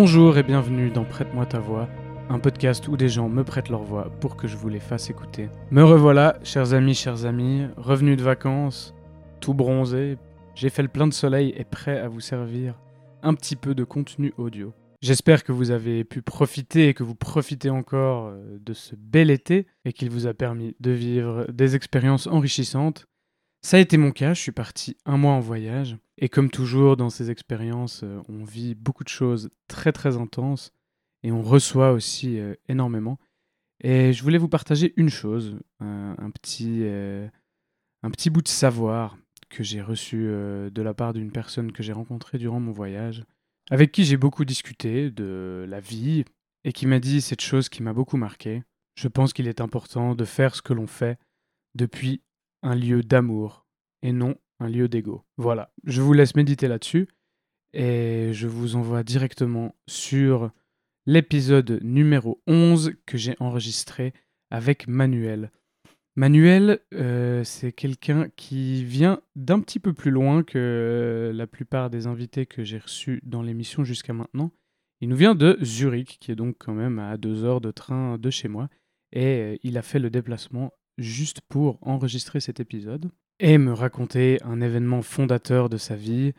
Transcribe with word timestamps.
Bonjour 0.00 0.38
et 0.38 0.44
bienvenue 0.44 0.92
dans 0.92 1.02
Prête-moi 1.02 1.44
ta 1.44 1.58
voix, 1.58 1.88
un 2.28 2.38
podcast 2.38 2.86
où 2.86 2.96
des 2.96 3.08
gens 3.08 3.28
me 3.28 3.42
prêtent 3.42 3.68
leur 3.68 3.82
voix 3.82 4.12
pour 4.20 4.36
que 4.36 4.46
je 4.46 4.56
vous 4.56 4.68
les 4.68 4.78
fasse 4.78 5.10
écouter. 5.10 5.48
Me 5.72 5.82
revoilà, 5.82 6.38
chers 6.44 6.72
amis, 6.72 6.94
chers 6.94 7.26
amis, 7.26 7.66
revenu 7.76 8.14
de 8.14 8.22
vacances, 8.22 8.94
tout 9.40 9.54
bronzé, 9.54 10.16
j'ai 10.54 10.70
fait 10.70 10.82
le 10.82 10.88
plein 10.88 11.08
de 11.08 11.12
soleil 11.12 11.52
et 11.56 11.64
prêt 11.64 11.98
à 11.98 12.06
vous 12.06 12.20
servir 12.20 12.78
un 13.24 13.34
petit 13.34 13.56
peu 13.56 13.74
de 13.74 13.82
contenu 13.82 14.32
audio. 14.38 14.72
J'espère 15.02 15.42
que 15.42 15.50
vous 15.50 15.72
avez 15.72 16.04
pu 16.04 16.22
profiter 16.22 16.86
et 16.86 16.94
que 16.94 17.02
vous 17.02 17.16
profitez 17.16 17.68
encore 17.68 18.28
euh, 18.28 18.56
de 18.60 18.74
ce 18.74 18.94
bel 18.94 19.32
été 19.32 19.66
et 19.84 19.92
qu'il 19.92 20.10
vous 20.10 20.28
a 20.28 20.32
permis 20.32 20.76
de 20.78 20.92
vivre 20.92 21.44
des 21.52 21.74
expériences 21.74 22.28
enrichissantes. 22.28 23.08
Ça 23.62 23.78
a 23.78 23.80
été 23.80 23.96
mon 23.96 24.12
cas, 24.12 24.32
je 24.32 24.42
suis 24.42 24.52
parti 24.52 24.96
un 25.06 25.16
mois 25.16 25.32
en 25.32 25.40
voyage 25.40 25.96
et 26.20 26.28
comme 26.28 26.50
toujours 26.50 26.96
dans 26.96 27.10
ces 27.10 27.30
expériences, 27.30 28.02
euh, 28.02 28.20
on 28.28 28.44
vit 28.44 28.74
beaucoup 28.74 29.04
de 29.04 29.08
choses 29.08 29.50
très 29.68 29.92
très 29.92 30.16
intenses 30.16 30.72
et 31.22 31.30
on 31.30 31.42
reçoit 31.42 31.92
aussi 31.92 32.40
euh, 32.40 32.54
énormément. 32.68 33.18
Et 33.80 34.12
je 34.12 34.22
voulais 34.24 34.38
vous 34.38 34.48
partager 34.48 34.92
une 34.96 35.08
chose, 35.08 35.56
un, 35.78 36.30
petit, 36.32 36.80
euh, 36.82 37.28
un 38.02 38.10
petit 38.10 38.28
bout 38.28 38.42
de 38.42 38.48
savoir 38.48 39.16
que 39.48 39.62
j'ai 39.62 39.80
reçu 39.80 40.16
de 40.16 40.82
la 40.82 40.94
part 40.94 41.12
d'une 41.12 41.30
personne 41.30 41.70
que 41.70 41.84
j'ai 41.84 41.92
rencontrée 41.92 42.38
durant 42.38 42.58
mon 42.58 42.72
voyage, 42.72 43.24
avec 43.70 43.92
qui 43.92 44.04
j'ai 44.04 44.16
beaucoup 44.16 44.44
discuté 44.44 45.12
de 45.12 45.64
la 45.68 45.78
vie 45.78 46.24
et 46.64 46.72
qui 46.72 46.86
m'a 46.86 46.98
dit 46.98 47.20
cette 47.20 47.40
chose 47.40 47.68
qui 47.68 47.84
m'a 47.84 47.92
beaucoup 47.92 48.16
marqué. 48.16 48.64
Je 48.96 49.06
pense 49.06 49.32
qu'il 49.32 49.46
est 49.46 49.60
important 49.60 50.16
de 50.16 50.24
faire 50.24 50.56
ce 50.56 50.60
que 50.62 50.72
l'on 50.72 50.88
fait 50.88 51.16
depuis 51.76 52.20
un 52.62 52.74
lieu 52.74 53.04
d'amour 53.04 53.64
et 54.02 54.10
non 54.10 54.34
un 54.60 54.68
lieu 54.68 54.88
d'ego. 54.88 55.24
Voilà, 55.36 55.72
je 55.84 56.02
vous 56.02 56.12
laisse 56.12 56.34
méditer 56.34 56.68
là-dessus 56.68 57.08
et 57.72 58.30
je 58.32 58.46
vous 58.46 58.76
envoie 58.76 59.02
directement 59.02 59.74
sur 59.86 60.50
l'épisode 61.06 61.80
numéro 61.82 62.42
11 62.46 62.92
que 63.06 63.16
j'ai 63.16 63.36
enregistré 63.40 64.12
avec 64.50 64.88
Manuel. 64.88 65.50
Manuel, 66.16 66.80
euh, 66.94 67.44
c'est 67.44 67.72
quelqu'un 67.72 68.28
qui 68.34 68.84
vient 68.84 69.20
d'un 69.36 69.60
petit 69.60 69.78
peu 69.78 69.92
plus 69.92 70.10
loin 70.10 70.42
que 70.42 71.30
la 71.32 71.46
plupart 71.46 71.90
des 71.90 72.08
invités 72.08 72.44
que 72.44 72.64
j'ai 72.64 72.78
reçus 72.78 73.20
dans 73.22 73.42
l'émission 73.42 73.84
jusqu'à 73.84 74.12
maintenant. 74.12 74.50
Il 75.00 75.08
nous 75.10 75.16
vient 75.16 75.36
de 75.36 75.56
Zurich, 75.62 76.18
qui 76.20 76.32
est 76.32 76.36
donc 76.36 76.56
quand 76.58 76.74
même 76.74 76.98
à 76.98 77.16
deux 77.16 77.44
heures 77.44 77.60
de 77.60 77.70
train 77.70 78.18
de 78.18 78.30
chez 78.30 78.48
moi, 78.48 78.68
et 79.12 79.24
euh, 79.24 79.56
il 79.62 79.78
a 79.78 79.82
fait 79.82 80.00
le 80.00 80.10
déplacement 80.10 80.72
juste 80.96 81.40
pour 81.48 81.78
enregistrer 81.82 82.40
cet 82.40 82.58
épisode 82.58 83.12
et 83.40 83.58
me 83.58 83.72
raconter 83.72 84.38
un 84.42 84.60
événement 84.60 85.02
fondateur 85.02 85.68
de 85.68 85.76
sa 85.76 85.94
vie, 85.96 86.32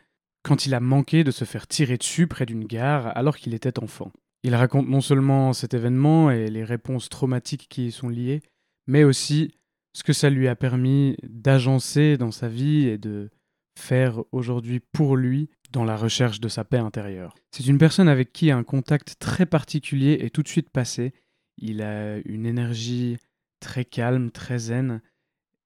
quand 0.44 0.66
il 0.66 0.74
a 0.74 0.80
manqué 0.80 1.24
de 1.24 1.32
se 1.32 1.46
faire 1.46 1.68
tirer 1.68 1.98
dessus 1.98 2.28
près 2.28 2.46
d'une 2.46 2.66
gare 2.66 3.16
alors 3.18 3.38
qu'il 3.38 3.54
était 3.54 3.80
enfant. 3.80 4.12
Il 4.44 4.56
raconte 4.56 4.88
non 4.88 5.02
seulement 5.02 5.54
cet 5.54 5.74
événement 5.74 6.32
et 6.32 6.50
les 6.50 6.64
réponses 6.64 7.10
traumatiques 7.10 7.68
qui 7.70 7.88
y 7.88 7.92
sont 7.92 8.10
liées, 8.10 8.42
mais 8.88 9.04
aussi 9.04 9.54
ce 9.94 10.04
que 10.04 10.14
ça 10.14 10.30
lui 10.30 10.48
a 10.48 10.56
permis 10.56 11.18
d'agencer 11.24 12.18
dans 12.18 12.32
sa 12.32 12.48
vie 12.48 12.88
et 12.88 12.98
de 12.98 13.30
faire 13.78 14.24
aujourd'hui 14.32 14.80
pour 14.80 15.18
lui 15.18 15.50
dans 15.72 15.84
la 15.84 15.98
recherche 15.98 16.40
de 16.40 16.48
sa 16.48 16.64
paix 16.64 16.78
intérieure. 16.78 17.36
C'est 17.52 17.66
une 17.68 17.78
personne 17.78 18.08
avec 18.08 18.32
qui 18.32 18.52
un 18.52 18.64
contact 18.64 19.16
très 19.20 19.46
particulier 19.46 20.20
est 20.22 20.34
tout 20.34 20.44
de 20.44 20.48
suite 20.48 20.70
passé. 20.70 21.14
Il 21.58 21.82
a 21.82 22.18
une 22.26 22.46
énergie 22.46 23.18
très 23.60 23.86
calme, 23.86 24.32
très 24.32 24.58
zen, 24.58 25.02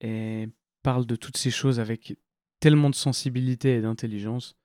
et 0.01 0.49
parle 0.83 1.05
de 1.05 1.15
toutes 1.15 1.37
ces 1.37 1.51
choses 1.51 1.79
avec 1.79 2.17
tellement 2.59 2.89
de 2.89 2.95
sensibilité 2.95 3.75
et 3.75 3.81
d'intelligence 3.81 4.55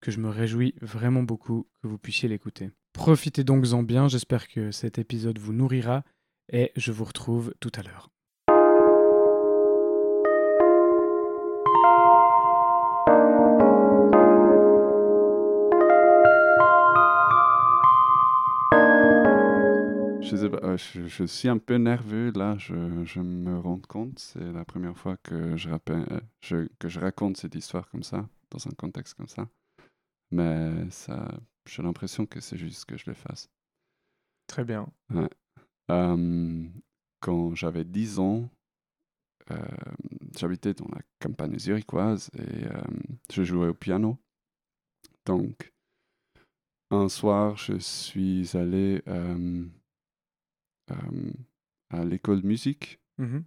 que 0.00 0.10
je 0.10 0.20
me 0.20 0.28
réjouis 0.28 0.74
vraiment 0.80 1.22
beaucoup 1.22 1.66
que 1.82 1.88
vous 1.88 1.98
puissiez 1.98 2.28
l'écouter. 2.28 2.70
Profitez 2.92 3.42
donc-en 3.44 3.82
bien, 3.82 4.08
j'espère 4.08 4.48
que 4.48 4.70
cet 4.70 4.98
épisode 4.98 5.38
vous 5.38 5.52
nourrira 5.52 6.04
et 6.52 6.72
je 6.76 6.92
vous 6.92 7.04
retrouve 7.04 7.54
tout 7.60 7.72
à 7.74 7.82
l'heure. 7.82 8.13
Euh, 20.34 20.76
je, 20.76 21.24
suis 21.24 21.48
un 21.48 21.58
peu 21.58 21.76
nerveux 21.76 22.32
là, 22.34 22.56
je, 22.58 22.74
me 23.20 23.58
rends 23.58 23.78
compte. 23.78 24.18
C'est 24.18 24.52
la 24.52 24.64
première 24.64 24.96
fois 24.96 25.16
que 25.18 25.56
je, 25.56 25.68
euh, 25.70 26.68
que 26.78 26.88
je 26.88 27.00
raconte 27.00 27.36
cette 27.36 27.54
histoire 27.54 27.88
comme 27.88 28.02
ça, 28.02 28.28
dans 28.50 28.66
un 28.66 28.72
contexte 28.72 29.14
comme 29.14 29.28
ça. 29.28 29.48
Mais 30.30 30.90
ça, 30.90 31.28
j'ai 31.66 31.82
l'impression 31.82 32.26
que 32.26 32.40
c'est 32.40 32.56
juste 32.56 32.84
que 32.86 32.96
je 32.96 33.04
le 33.06 33.14
fasse. 33.14 33.48
Très 34.46 34.64
bien. 34.64 34.86
quand 37.20 37.54
j'avais 37.54 37.84
10 37.84 38.18
ans, 38.18 38.50
euh, 39.50 39.56
j'habitais 40.36 40.74
dans 40.74 40.88
la 40.92 41.02
campagne 41.20 41.58
zurichoise 41.58 42.30
et 42.38 42.66
je 43.32 43.42
jouais 43.44 43.68
au 43.68 43.74
piano. 43.74 44.18
Donc, 45.26 45.72
un 46.90 47.08
soir, 47.08 47.56
je 47.56 47.78
suis 47.78 48.56
allé 48.56 49.02
à 51.90 52.04
l'école 52.04 52.42
de 52.42 52.46
musique. 52.46 53.00
Mmh 53.18 53.40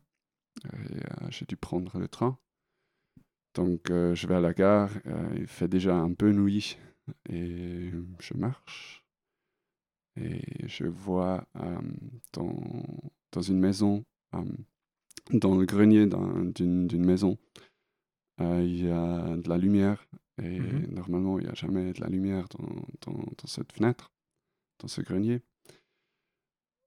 euh, 0.66 1.30
j'ai 1.30 1.46
dû 1.46 1.56
prendre 1.56 2.00
le 2.00 2.08
train. 2.08 2.40
Donc 3.54 3.92
euh, 3.92 4.16
je 4.16 4.26
vais 4.26 4.36
à 4.36 4.40
la 4.40 4.54
gare, 4.54 4.90
il 5.36 5.46
fait 5.46 5.68
déjà 5.68 5.96
un 5.96 6.14
peu 6.14 6.32
nuit 6.32 6.78
et 7.30 7.92
je 8.20 8.34
marche. 8.36 9.04
Et 10.20 10.68
je 10.68 10.86
vois 10.86 11.48
dans, 12.34 12.60
dans, 13.32 13.42
une 13.42 13.60
maison, 13.60 14.04
dans 15.32 15.56
le 15.56 15.66
grenier 15.68 16.08
d'une 16.08 17.06
maison, 17.06 17.38
il 18.40 18.84
y 18.84 18.90
a 18.90 19.38
de 19.38 19.48
la 19.48 19.60
lumière. 19.60 20.08
Et 20.42 20.60
mmh 20.60 20.88
normalement, 20.92 21.38
il 21.38 21.46
n'y 21.46 21.52
a 21.52 21.56
jamais 21.56 21.94
de 21.94 22.02
la 22.02 22.08
lumière 22.08 22.48
dans, 22.50 23.12
dans, 23.12 23.20
dans, 23.20 23.48
cette 23.48 23.72
fenêtre, 23.74 24.12
dans 24.80 24.88
ce 24.88 25.02
grenier 25.02 25.44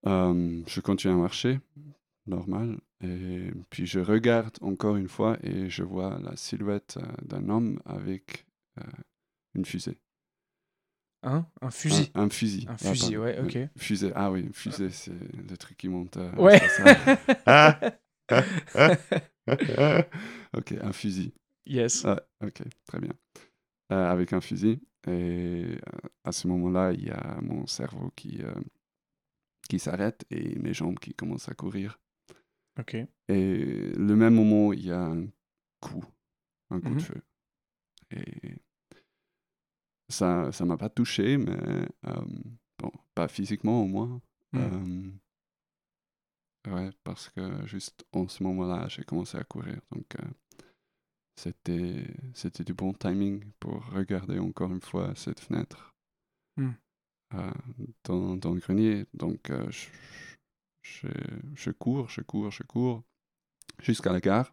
je 0.04 0.80
continue 0.80 1.14
à 1.14 1.16
marcher, 1.16 1.60
normal. 2.26 2.78
Et 3.02 3.50
puis 3.70 3.86
je 3.86 4.00
regarde 4.00 4.58
encore 4.60 4.96
une 4.96 5.08
fois 5.08 5.38
et 5.42 5.70
je 5.70 5.82
vois 5.82 6.18
la 6.22 6.36
silhouette 6.36 6.98
d'un 7.22 7.48
homme 7.48 7.80
avec 7.86 8.46
une 9.54 9.64
fusée. 9.64 9.98
Un, 11.22 11.44
un 11.60 11.70
fusil? 11.70 12.10
Un, 12.14 12.30
fusil. 12.30 12.66
Un 12.68 12.78
fusil, 12.78 13.18
ouais, 13.18 13.38
ok. 13.38 13.58
Fusée, 13.76 14.10
ah 14.14 14.30
oui, 14.30 14.48
fusée, 14.52 14.90
c'est 14.90 15.12
le 15.12 15.56
truc 15.56 15.76
qui 15.76 15.88
monte. 15.88 16.18
ouais. 16.38 16.58
ok, 20.56 20.74
un 20.80 20.92
fusil. 20.92 21.32
Yes. 21.66 22.06
ok, 22.42 22.62
très 22.86 23.00
bien. 23.00 23.12
Euh, 23.92 24.10
avec 24.10 24.32
un 24.32 24.40
fusil. 24.40 24.80
Et 25.06 25.76
à 26.24 26.32
ce 26.32 26.48
moment-là, 26.48 26.92
il 26.92 27.04
y 27.04 27.10
a 27.10 27.38
mon 27.42 27.66
cerveau 27.66 28.10
qui, 28.16 28.40
qui 29.70 29.78
s'arrête 29.78 30.26
et 30.30 30.58
mes 30.58 30.74
jambes 30.74 30.98
qui 30.98 31.14
commencent 31.14 31.48
à 31.48 31.54
courir. 31.54 32.00
Ok. 32.78 32.96
Et 33.28 33.92
le 33.96 34.16
même 34.16 34.34
moment, 34.34 34.72
il 34.72 34.84
y 34.84 34.90
a 34.90 35.00
un 35.00 35.28
coup, 35.80 36.04
un 36.70 36.80
coup 36.80 36.90
de 36.90 36.94
mmh 36.94 37.00
feu. 37.00 37.22
Et 38.10 38.56
ça 40.08 40.50
ça 40.50 40.64
m'a 40.64 40.76
pas 40.76 40.88
touché, 40.88 41.38
mais 41.38 41.56
bon, 42.80 42.90
pas 43.14 43.28
physiquement 43.28 43.82
au 43.82 43.86
moins. 43.86 44.20
Mmh. 44.52 45.10
ouais, 46.66 46.90
parce 47.04 47.28
que 47.28 47.64
juste 47.68 48.04
en 48.12 48.26
ce 48.26 48.42
moment-là, 48.42 48.88
j'ai 48.88 49.04
commencé 49.04 49.38
à 49.38 49.44
courir. 49.44 49.80
Donc, 49.92 50.16
c'était 51.36 52.04
c'était 52.34 52.64
du 52.64 52.74
bon 52.74 52.92
timing 52.92 53.44
pour 53.60 53.86
regarder 53.90 54.40
encore 54.40 54.72
une 54.72 54.80
fois 54.80 55.14
cette 55.14 55.38
fenêtre 55.38 55.94
mmh. 56.56 56.70
Dans, 58.04 58.36
dans, 58.36 58.54
le 58.54 58.60
grenier. 58.60 59.06
Donc, 59.14 59.52
je, 59.70 59.86
je, 60.82 61.08
je, 61.54 61.70
cours, 61.70 62.08
je 62.08 62.20
cours, 62.22 62.50
je 62.50 62.62
cours 62.62 63.02
jusqu'à 63.80 64.12
la 64.12 64.20
gare. 64.20 64.52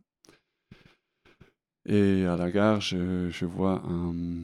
Et 1.86 2.26
à 2.26 2.36
la 2.36 2.52
gare, 2.52 2.82
je, 2.82 3.30
je 3.30 3.46
vois 3.46 3.82
un, 3.86 4.44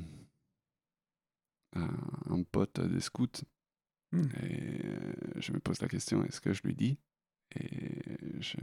un, 1.75 2.43
pote 2.51 2.79
des 2.79 3.01
scouts. 3.01 3.43
Hmm. 4.11 4.27
Et 4.43 4.85
euh, 4.85 5.13
je 5.37 5.51
me 5.51 5.59
pose 5.59 5.81
la 5.81 5.87
question, 5.87 6.23
est-ce 6.23 6.39
que 6.39 6.53
je 6.53 6.61
lui 6.63 6.73
dis? 6.73 6.97
Et 7.55 8.39
je, 8.39 8.57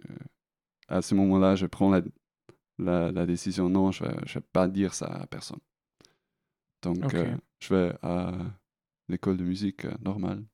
à 0.89 1.03
ce 1.03 1.15
moment-là, 1.15 1.57
je 1.57 1.67
prends 1.67 1.91
la, 1.91 3.13
la, 3.13 3.27
décision, 3.27 3.69
non, 3.69 3.93
je 3.93 4.05
ne 4.05 4.11
vais, 4.11 4.41
pas 4.53 4.67
dire 4.67 4.95
ça 4.95 5.07
à 5.07 5.27
personne. 5.27 5.61
Donc, 6.83 7.15
euh, 7.15 7.37
je 7.59 7.75
vais 7.75 7.95
à 8.03 8.33
l'école 9.11 9.37
de 9.37 9.45
musique 9.45 9.85
euh, 9.85 9.95
normale. 10.01 10.45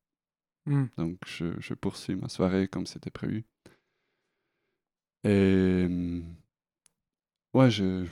Hmm. 0.66 0.86
Donc, 0.96 1.18
je, 1.26 1.58
je, 1.60 1.74
poursuis 1.74 2.16
ma 2.16 2.28
soirée 2.28 2.66
comme 2.66 2.86
c'était 2.86 3.10
prévu. 3.10 3.44
Et 5.22 5.86
ouais, 7.54 7.70
je, 7.70 8.06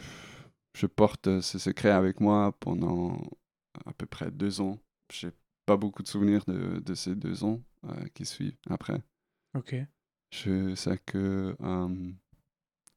je 0.75 0.87
porte 0.87 1.41
ce 1.41 1.59
secret 1.59 1.91
avec 1.91 2.21
moi 2.21 2.53
pendant 2.61 3.21
à 3.87 3.93
peu 3.93 4.07
près 4.07 4.31
deux 4.31 4.61
ans. 4.61 4.79
J'ai 5.13 5.31
pas 5.67 5.77
beaucoup 5.77 6.03
de 6.03 6.09
souvenirs 6.09 6.45
de, 6.47 6.79
de 6.81 6.95
ces 6.95 7.15
deux 7.15 7.45
ans 7.45 7.61
euh, 7.85 8.07
qui 8.15 8.25
suivent 8.27 8.57
après. 8.69 9.03
Ok. 9.55 9.75
Je 10.31 10.75
sais 10.75 10.99
que 10.99 11.57
euh, 11.61 12.13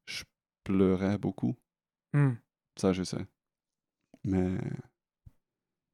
je 0.05 0.23
pleurais 0.63 1.17
beaucoup. 1.17 1.55
Hmm. 2.13 2.33
Ça, 2.75 2.93
je 2.93 3.03
sais. 3.03 3.25
Mais 4.23 4.57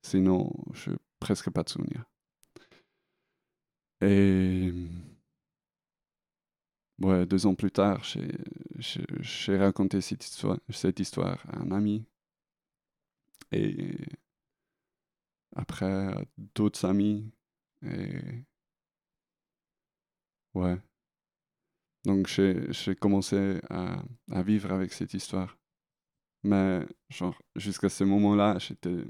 sinon, 0.01 0.51
je 0.73 0.91
presque 1.23 1.49
pas 1.51 1.63
de 1.63 1.69
souvenirs. 1.69 2.03
Et 4.01 4.73
ouais, 7.01 7.25
deux 7.25 7.45
ans 7.45 7.55
plus 7.55 7.71
tard, 7.71 8.03
j'ai 8.77 9.57
raconté 9.57 10.01
cette 10.01 10.25
histoire, 10.25 10.59
cette 10.69 10.99
histoire 10.99 11.41
à 11.49 11.59
un 11.59 11.71
ami. 11.71 12.05
Et 13.53 13.95
après, 15.55 16.13
d'autres 16.55 16.85
amis. 16.85 17.31
Et. 17.83 18.43
Ouais. 20.53 20.77
Donc, 22.05 22.27
j'ai 22.27 22.95
commencé 22.99 23.61
à, 23.69 24.03
à, 24.31 24.43
vivre 24.43 24.71
avec 24.73 24.91
cette 24.91 25.13
histoire. 25.13 25.57
Mais, 26.43 26.85
genre, 27.09 27.41
jusqu'à 27.55 27.89
ce 27.89 28.03
moment-là, 28.03 28.57
j'étais 28.59 29.05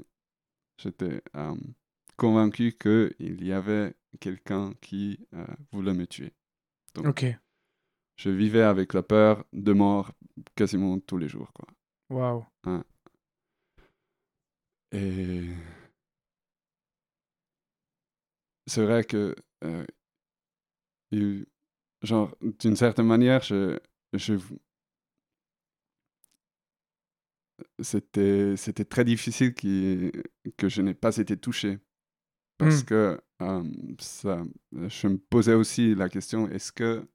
j'étais 0.78 1.22
euh, 1.36 1.56
convaincu 2.16 2.72
qu'il 2.72 3.44
y 3.44 3.52
avait 3.52 3.94
quelqu'un 4.20 4.72
qui 4.80 5.18
euh, 5.34 5.44
voulait 5.72 5.94
me 5.94 6.06
tuer. 6.06 6.32
Donc, 6.94 7.06
ok. 7.06 7.26
Je 8.16 8.30
vivais 8.30 8.62
avec 8.62 8.94
la 8.94 9.02
peur 9.02 9.44
de 9.52 9.72
mort 9.72 10.12
quasiment 10.54 10.98
tous 11.00 11.18
les 11.18 11.28
jours, 11.28 11.52
quoi. 11.52 11.66
Waouh. 12.10 12.44
Et 14.92 15.48
c'est 18.66 18.84
vrai 18.84 19.02
que, 19.04 19.34
euh, 19.64 19.84
genre, 22.02 22.36
d'une 22.60 22.76
certaine 22.76 23.06
manière, 23.06 23.42
je, 23.42 23.78
je 24.12 24.34
c'était, 27.80 28.56
c'était 28.56 28.84
très 28.84 29.04
difficile 29.04 29.54
qui, 29.54 30.10
que 30.56 30.68
je 30.68 30.82
n'ai 30.82 30.94
pas 30.94 31.16
été 31.16 31.36
touché. 31.36 31.78
Parce 32.64 32.82
mmh. 32.82 32.86
que 32.86 33.20
ça, 33.98 34.42
je 34.72 35.08
me 35.08 35.18
posais 35.18 35.54
aussi 35.54 35.94
la 35.94 36.08
question, 36.08 36.48
est-ce 36.48 36.72
que 36.72 37.06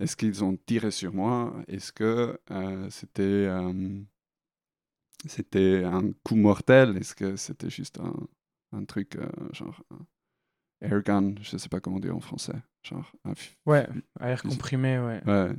est-ce 0.00 0.16
qu'ils 0.16 0.42
ont 0.42 0.56
tiré 0.56 0.90
sur 0.90 1.14
moi? 1.14 1.54
Est-ce 1.68 1.92
que 1.92 2.38
euh, 2.50 2.90
c'était, 2.90 3.48
c'était 5.26 5.84
un 5.84 6.12
coup 6.24 6.34
mortel? 6.34 6.96
Est-ce 6.96 7.14
que 7.14 7.36
c'était 7.36 7.70
juste 7.70 8.00
un, 8.00 8.14
un 8.72 8.84
truc 8.84 9.16
euh, 9.16 9.28
genre 9.52 9.80
airgun, 10.84 11.34
je 11.40 11.56
sais 11.56 11.68
pas 11.68 11.80
comment 11.80 11.98
dire 11.98 12.16
en 12.16 12.20
français. 12.20 12.60
Genre, 12.82 13.10
ouais, 13.66 13.86
air 14.20 14.42
comprimé, 14.42 14.98
ouais. 14.98 15.22
Ouais. 15.26 15.50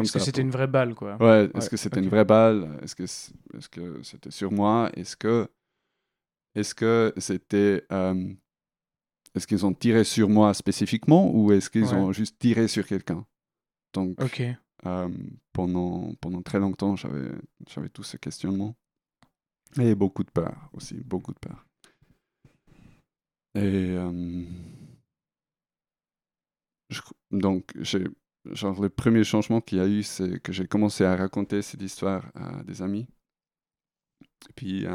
Est-ce 0.00 0.12
que 0.12 0.18
c'était 0.18 0.40
une 0.40 0.50
vraie 0.50 0.66
balle, 0.66 0.94
quoi? 0.94 1.16
Ouais, 1.22 1.50
est-ce 1.54 1.68
que 1.68 1.76
c'était 1.76 2.00
une 2.00 2.08
vraie 2.08 2.24
balle? 2.24 2.78
Est-ce 2.82 2.96
que 2.96 3.02
est-ce 3.02 3.68
que 3.68 4.02
c'était 4.02 4.30
sur 4.30 4.50
moi? 4.50 4.90
Est-ce 4.94 5.16
que 5.16 5.48
est-ce 6.54 6.74
que 6.74 7.12
c'était 7.16 7.84
euh, 7.92 8.32
est-ce 9.34 9.46
qu'ils 9.46 9.64
ont 9.66 9.74
tiré 9.74 10.04
sur 10.04 10.28
moi 10.28 10.54
spécifiquement 10.54 11.30
ou 11.34 11.52
est-ce 11.52 11.70
qu'ils 11.70 11.94
ont 11.94 12.12
juste 12.12 12.38
tiré 12.38 12.68
sur 12.68 12.86
quelqu'un? 12.86 13.26
Donc, 13.94 14.20
euh, 14.86 15.08
pendant 15.52 16.14
pendant 16.20 16.42
très 16.42 16.58
longtemps, 16.58 16.96
j'avais 16.96 17.30
j'avais 17.68 17.88
tous 17.88 18.02
ces 18.02 18.18
questionnements 18.18 18.74
et 19.78 19.94
beaucoup 19.94 20.24
de 20.24 20.30
peur 20.30 20.70
aussi, 20.72 20.94
beaucoup 20.94 21.32
de 21.32 21.38
peur. 21.38 21.64
Et 23.54 23.60
euh, 23.96 24.44
donc, 27.30 27.72
j'ai, 27.80 28.06
genre, 28.52 28.80
le 28.80 28.88
premier 28.88 29.24
changement 29.24 29.60
qu'il 29.60 29.78
y 29.78 29.80
a 29.80 29.86
eu, 29.86 30.02
c'est 30.02 30.40
que 30.40 30.52
j'ai 30.52 30.66
commencé 30.66 31.04
à 31.04 31.16
raconter 31.16 31.62
cette 31.62 31.82
histoire 31.82 32.30
à 32.34 32.62
des 32.62 32.82
amis. 32.82 33.06
Et 34.48 34.52
puis, 34.54 34.86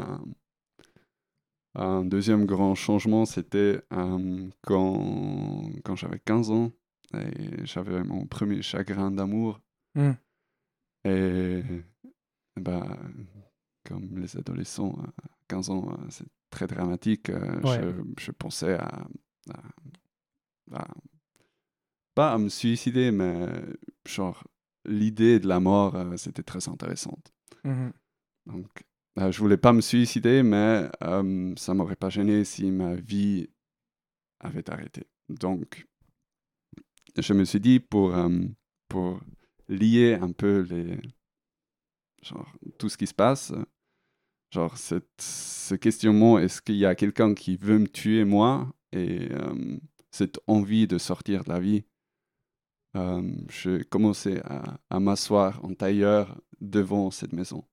un 1.74 2.04
deuxième 2.04 2.46
grand 2.46 2.74
changement, 2.74 3.24
c'était 3.24 3.80
euh, 3.92 4.48
quand, 4.62 5.70
quand 5.84 5.96
j'avais 5.96 6.20
15 6.20 6.50
ans 6.50 6.72
et 7.14 7.64
j'avais 7.64 8.02
mon 8.04 8.26
premier 8.26 8.62
chagrin 8.62 9.10
d'amour. 9.10 9.60
Hmm. 9.94 10.12
Et 11.04 11.62
bah, 12.56 12.98
comme 13.84 14.18
les 14.18 14.36
adolescents 14.36 14.96
à 15.22 15.28
15 15.48 15.70
ans, 15.70 15.90
euh, 15.90 16.06
c'est 16.08 16.26
très 16.50 16.66
dramatique. 16.66 17.30
Euh, 17.30 17.60
je, 18.18 18.30
pensais 18.32 18.74
à, 18.74 19.06
Pas 22.14 22.32
à 22.32 22.38
me 22.38 22.48
suicider, 22.48 23.10
mais 23.10 23.48
genre, 24.06 24.44
l'idée 24.84 25.40
de 25.40 25.48
la 25.48 25.60
mort, 25.60 25.94
euh, 25.96 26.16
c'était 26.16 26.42
très 26.42 26.68
intéressante. 26.68 27.32
Mmh 27.64 27.90
Donc, 28.46 28.84
euh, 29.18 29.30
je 29.30 29.38
voulais 29.38 29.56
pas 29.56 29.72
me 29.72 29.80
suicider, 29.80 30.42
mais 30.42 30.88
ça 31.56 31.74
m'aurait 31.74 31.96
pas 31.96 32.10
gêné 32.10 32.44
si 32.44 32.70
ma 32.70 32.94
vie 32.94 33.48
avait 34.40 34.68
arrêté. 34.70 35.06
Donc, 35.28 35.86
je 37.16 37.32
me 37.32 37.44
suis 37.44 37.60
dit, 37.60 37.80
pour, 37.80 38.14
pour 38.88 39.20
lier 39.68 40.14
un 40.20 40.32
peu 40.32 40.60
les, 40.68 40.98
genre, 42.22 42.52
tout 42.78 42.88
ce 42.88 42.96
qui 42.96 43.06
se 43.06 43.14
passe, 43.14 43.52
Genre, 44.54 44.78
cette, 44.78 45.20
ce 45.20 45.74
questionnement, 45.74 46.38
est-ce 46.38 46.62
qu'il 46.62 46.76
y 46.76 46.86
a 46.86 46.94
quelqu'un 46.94 47.34
qui 47.34 47.56
veut 47.56 47.80
me 47.80 47.88
tuer 47.88 48.24
moi? 48.24 48.72
Et 48.92 49.32
euh, 49.32 49.76
cette 50.12 50.38
envie 50.46 50.86
de 50.86 50.96
sortir 50.96 51.42
de 51.42 51.48
la 51.48 51.58
vie, 51.58 51.82
euh, 52.94 53.34
j'ai 53.50 53.82
commencé 53.82 54.38
à, 54.44 54.78
à 54.90 55.00
m'asseoir 55.00 55.64
en 55.64 55.74
tailleur 55.74 56.40
devant 56.60 57.10
cette 57.10 57.32
maison 57.32 57.64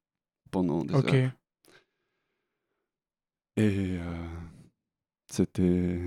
pendant 0.52 0.84
des 0.84 0.94
heures. 0.94 1.32
Et 3.58 3.98
euh, 4.00 4.28
c'était... 5.30 6.00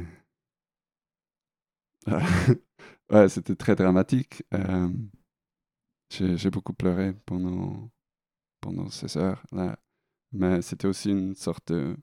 ouais, 3.10 3.28
c'était 3.28 3.56
très 3.56 3.74
dramatique. 3.76 4.42
j'ai 6.10 6.50
beaucoup 6.50 6.74
pleuré 6.74 7.14
pendant, 7.26 7.90
pendant 8.60 8.88
ces 8.90 9.16
heures-là. 9.16 9.78
Mais 10.32 10.62
c'était 10.62 10.88
aussi 10.88 11.10
une 11.10 11.34
sorte 11.34 11.72
de 11.72 11.96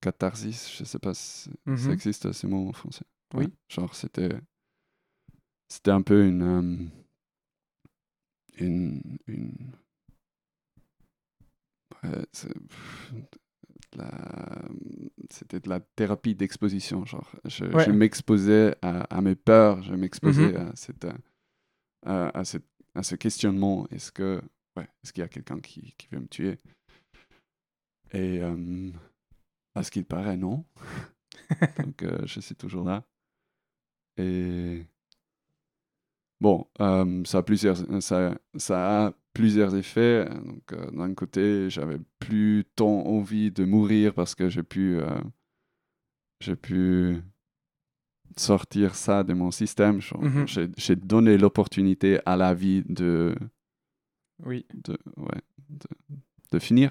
catharsis, 0.00 0.70
je 0.76 0.84
sais 0.84 0.98
pas 0.98 1.14
si 1.14 1.50
ça 1.50 1.50
mmh 1.66 1.90
existe 1.92 2.32
ce 2.32 2.46
mot 2.46 2.68
en 2.68 2.72
français. 2.72 3.04
Oui. 3.34 3.52
genre, 3.68 3.94
c'était. 3.94 4.30
C'était 5.68 5.92
un 5.92 6.02
peu 6.02 6.26
une. 6.26 6.42
Euh, 6.42 6.76
une. 8.58 9.18
une 9.26 9.72
c'était 15.30 15.60
de 15.60 15.68
la 15.68 15.80
thérapie 15.80 16.34
d'exposition. 16.34 17.04
Genre, 17.04 17.30
je, 17.44 17.64
je 17.64 17.90
m'exposais 17.90 18.76
à, 18.82 19.02
à, 19.02 19.20
mes 19.20 19.34
peurs, 19.34 19.82
je 19.82 19.94
m'exposais 19.94 20.52
mmh 20.52 20.56
à, 20.56 20.76
cette, 20.76 21.06
à, 22.06 22.38
à, 22.38 22.44
cette, 22.44 22.66
à 22.94 23.02
ce 23.02 23.14
questionnement 23.14 23.86
est-ce 23.90 24.12
que 24.12 24.40
ouais, 24.76 24.88
est-ce 25.02 25.12
qu'il 25.12 25.22
y 25.22 25.24
a 25.24 25.28
quelqu'un 25.28 25.60
qui, 25.60 25.94
qui 25.98 26.08
veut 26.12 26.20
me 26.20 26.28
tuer? 26.28 26.58
Et 28.12 28.40
À 29.74 29.82
ce 29.82 29.90
qu'il 29.90 30.04
paraît, 30.04 30.36
non. 30.36 30.64
Donc, 31.84 32.02
euh, 32.02 32.26
je 32.26 32.40
suis 32.40 32.56
toujours 32.56 32.84
là. 32.84 33.04
Et 34.16 34.84
bon, 36.40 36.66
euh, 36.80 37.22
ça, 37.24 37.38
a 37.38 37.42
plusieurs, 37.42 37.76
ça, 38.02 38.38
ça 38.56 39.06
a 39.06 39.12
plusieurs 39.32 39.74
effets. 39.76 40.24
Donc, 40.28 40.72
euh, 40.72 40.90
d'un 40.90 41.14
côté, 41.14 41.70
j'avais 41.70 41.98
plus 42.18 42.64
tant 42.76 43.06
envie 43.06 43.50
de 43.50 43.64
mourir 43.64 44.12
parce 44.14 44.34
que 44.34 44.48
j'ai 44.48 44.62
pu, 44.62 44.98
j'ai 46.40 46.56
pu 46.56 47.16
sortir 48.36 48.94
ça 48.94 49.22
de 49.24 49.32
mon 49.34 49.50
système. 49.50 50.00
Mhm. 50.18 50.46
J'ai 50.76 50.96
donné 50.96 51.36
l'opportunité 51.38 52.20
à 52.26 52.36
la 52.36 52.54
vie 52.54 52.82
de, 52.88 53.34
oui. 54.44 54.66
de, 54.74 54.96
ouais, 55.16 55.40
de, 55.68 55.88
de 56.52 56.58
finir. 56.58 56.90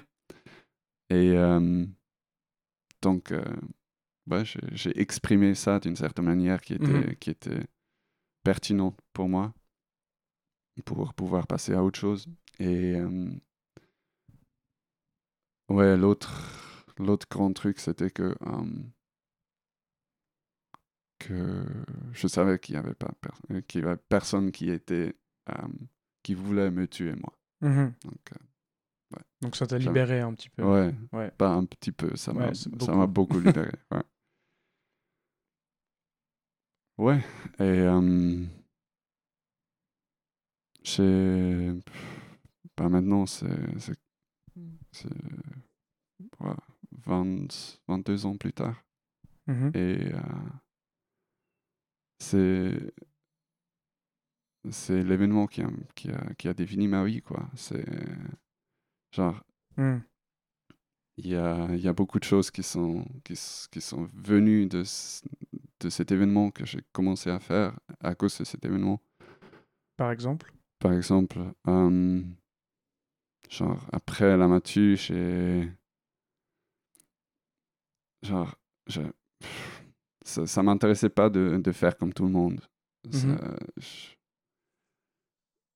Et 1.10 1.34
donc, 3.02 3.32
j'ai 4.72 5.00
exprimé 5.00 5.54
ça 5.54 5.80
d'une 5.80 5.96
certaine 5.96 6.26
manière 6.26 6.60
qui 6.60 6.74
était, 6.74 6.86
Mhm. 6.86 7.16
qui 7.16 7.30
était 7.30 7.64
pertinente 8.44 8.98
pour 9.12 9.28
moi, 9.28 9.52
pour 10.80 11.14
pouvoir 11.14 11.46
passer 11.46 11.74
à 11.74 11.84
autre 11.84 11.98
chose. 11.98 12.26
Et 12.58 12.94
euh, 12.96 13.30
ouais, 15.70 15.96
l'autre, 15.96 16.30
l'autre 16.98 17.26
grand 17.30 17.52
truc, 17.54 17.80
c'était 17.80 18.10
que, 18.10 18.36
euh, 18.42 18.64
que 21.18 21.64
je 22.12 22.26
savais 22.26 22.58
qu'il 22.58 22.74
n'y 22.74 22.78
avait 22.80 22.94
pas 22.94 23.10
per- 23.20 23.62
qu'il 23.62 23.82
y 23.82 23.84
avait 23.84 23.96
personne 23.96 24.52
qui 24.52 24.70
était 24.70 25.14
euh, 25.50 25.68
qui 26.22 26.34
voulait 26.34 26.70
me 26.70 26.86
tuer 26.86 27.14
moi. 27.14 27.38
Mhm. 27.60 27.92
Donc, 28.04 28.30
Donc 29.42 29.56
ça 29.56 29.66
t'a 29.66 29.78
libéré 29.78 30.20
un 30.20 30.34
petit 30.34 30.50
peu. 30.50 30.62
ouais, 30.62 30.94
Ouais. 31.12 31.30
pas 31.38 31.50
un 31.50 31.64
petit 31.64 31.92
peu, 31.92 32.14
ça 32.16 32.32
m'a 32.32 32.46
Ouais, 32.46 32.52
m'a 32.94 33.06
beaucoup 33.06 33.40
libéré. 33.40 33.70
ouais. 33.92 34.02
Ouais, 36.98 37.18
et 37.58 37.80
j'ai. 40.82 41.72
Bah 42.76 42.88
maintenant, 42.88 43.26
c'est. 43.26 43.46
c'est- 43.78 43.98
c'est, 44.92 45.08
ouais, 46.40 46.54
20 47.06 47.78
22 47.88 48.26
ans 48.26 48.36
plus 48.36 48.52
tard. 48.52 48.82
Mhm. 49.46 49.70
Et 49.74 50.12
euh, 50.14 50.20
c'est. 52.18 52.92
C'est 54.70 55.02
l'événement 55.02 55.46
qui 55.46 55.62
a, 55.62 55.70
qui, 55.94 56.10
a, 56.10 56.34
qui 56.34 56.46
a 56.48 56.52
défini 56.54 56.86
ma 56.86 57.04
vie, 57.04 57.22
quoi. 57.22 57.48
C'est. 57.56 57.84
Genre, 59.12 59.42
Mhm. 59.78 60.02
il 61.16 61.28
y 61.28 61.36
a, 61.36 61.68
il 61.74 61.80
y 61.80 61.88
a 61.88 61.92
beaucoup 61.94 62.18
de 62.18 62.24
choses 62.24 62.50
qui 62.50 62.62
sont, 62.62 63.04
qui, 63.24 63.36
sont 63.36 64.08
venues 64.14 64.66
de, 64.66 64.82
de 65.80 65.88
cet 65.88 66.12
événement 66.12 66.50
que 66.50 66.66
j'ai 66.66 66.80
commencé 66.92 67.30
à 67.30 67.40
faire 67.40 67.78
à 68.00 68.14
cause 68.14 68.36
de 68.38 68.44
cet 68.44 68.64
événement. 68.64 69.00
Par 69.96 70.12
exemple? 70.12 70.52
Par 70.80 70.92
exemple, 70.92 71.38
euh, 71.68 72.22
genre 73.50 73.86
après 73.92 74.36
la 74.36 74.48
matu, 74.48 74.96
j'ai. 74.96 75.70
Genre, 78.22 78.54
je, 78.86 79.02
ça, 80.22 80.46
ça 80.46 80.62
m'intéressait 80.62 81.08
pas 81.08 81.30
de, 81.30 81.60
de 81.62 81.72
faire 81.72 81.96
comme 81.96 82.12
tout 82.12 82.24
le 82.24 82.30
monde. 82.30 82.60
Je- 83.10 84.14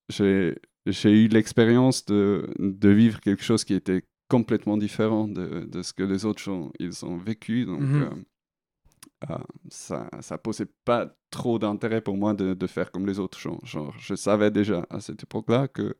J'ai 0.09 0.57
j'ai 0.87 1.25
eu 1.25 1.29
l'expérience 1.29 2.05
de, 2.05 2.47
de 2.59 2.89
vivre 2.91 3.21
quelque 3.21 3.43
chose 3.43 3.65
qui 3.65 3.73
était 3.73 4.05
complètement 4.29 4.77
différent 4.77 5.27
de, 5.29 5.65
de 5.65 5.83
ce 5.83 5.95
que 5.95 6.03
les 6.03 6.27
autres 6.27 6.51
ont, 6.51 6.71
ils 6.79 7.07
ont 7.07 7.17
vécu. 7.17 7.65
Donc, 7.65 7.81
Mhm. 7.81 8.03
euh, 8.03 8.11
euh, 9.31 9.38
ça 9.71 10.09
ça 10.21 10.38
posait 10.38 10.66
pas 10.85 11.16
trop 11.31 11.59
d'intérêt 11.59 12.00
pour 12.00 12.16
moi 12.16 12.35
de, 12.35 12.54
de 12.54 12.66
faire 12.66 12.90
comme 12.93 13.07
les 13.07 13.19
autres. 13.19 13.38
Genre, 13.38 13.64
genre, 13.64 13.97
je 13.99 14.14
savais 14.14 14.50
déjà 14.50 14.87
à 14.90 15.00
cette 15.00 15.23
époque-là 15.23 15.69
que 15.69 15.97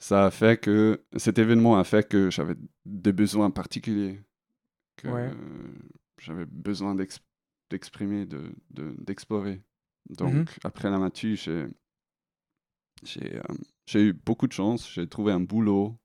ça 0.00 0.26
a 0.26 0.30
fait 0.30 0.60
que 0.60 1.04
cet 1.16 1.38
événement 1.38 1.78
a 1.78 1.84
fait 1.84 2.06
que 2.08 2.30
j'avais 2.30 2.54
des 2.84 3.12
besoins 3.12 3.50
particuliers, 3.50 4.20
que 4.96 5.08
Ouais. 5.08 5.30
euh, 5.32 5.74
j'avais 6.20 6.46
besoin 6.46 6.94
d'ex- 6.94 7.20
d'exprimer, 7.70 8.26
de, 8.26 8.54
de- 8.70 8.94
d'explorer. 8.98 9.62
Donc, 10.10 10.34
Mhm. 10.34 10.46
après 10.64 10.90
la 10.90 10.98
matu, 10.98 11.36
j'ai 11.36 11.66
j'ai 13.02 13.36
euh, 13.36 13.42
j'ai 13.86 14.02
eu 14.02 14.12
beaucoup 14.12 14.46
de 14.46 14.52
chance. 14.52 14.90
J'ai 14.92 15.08
trouvé 15.08 15.32
un 15.32 15.40
boulot. 15.40 15.98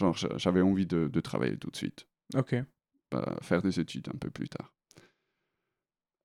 Genre, 0.00 0.16
j'a- 0.16 0.36
j'avais 0.36 0.60
envie 0.62 0.86
de, 0.86 1.08
de 1.08 1.20
travailler 1.20 1.56
tout 1.58 1.70
de 1.70 1.76
suite 1.76 2.06
Ok. 2.36 2.54
faire 3.42 3.62
des 3.62 3.80
études 3.80 4.08
un 4.14 4.18
peu 4.18 4.30
plus 4.30 4.48
tard. 4.48 4.72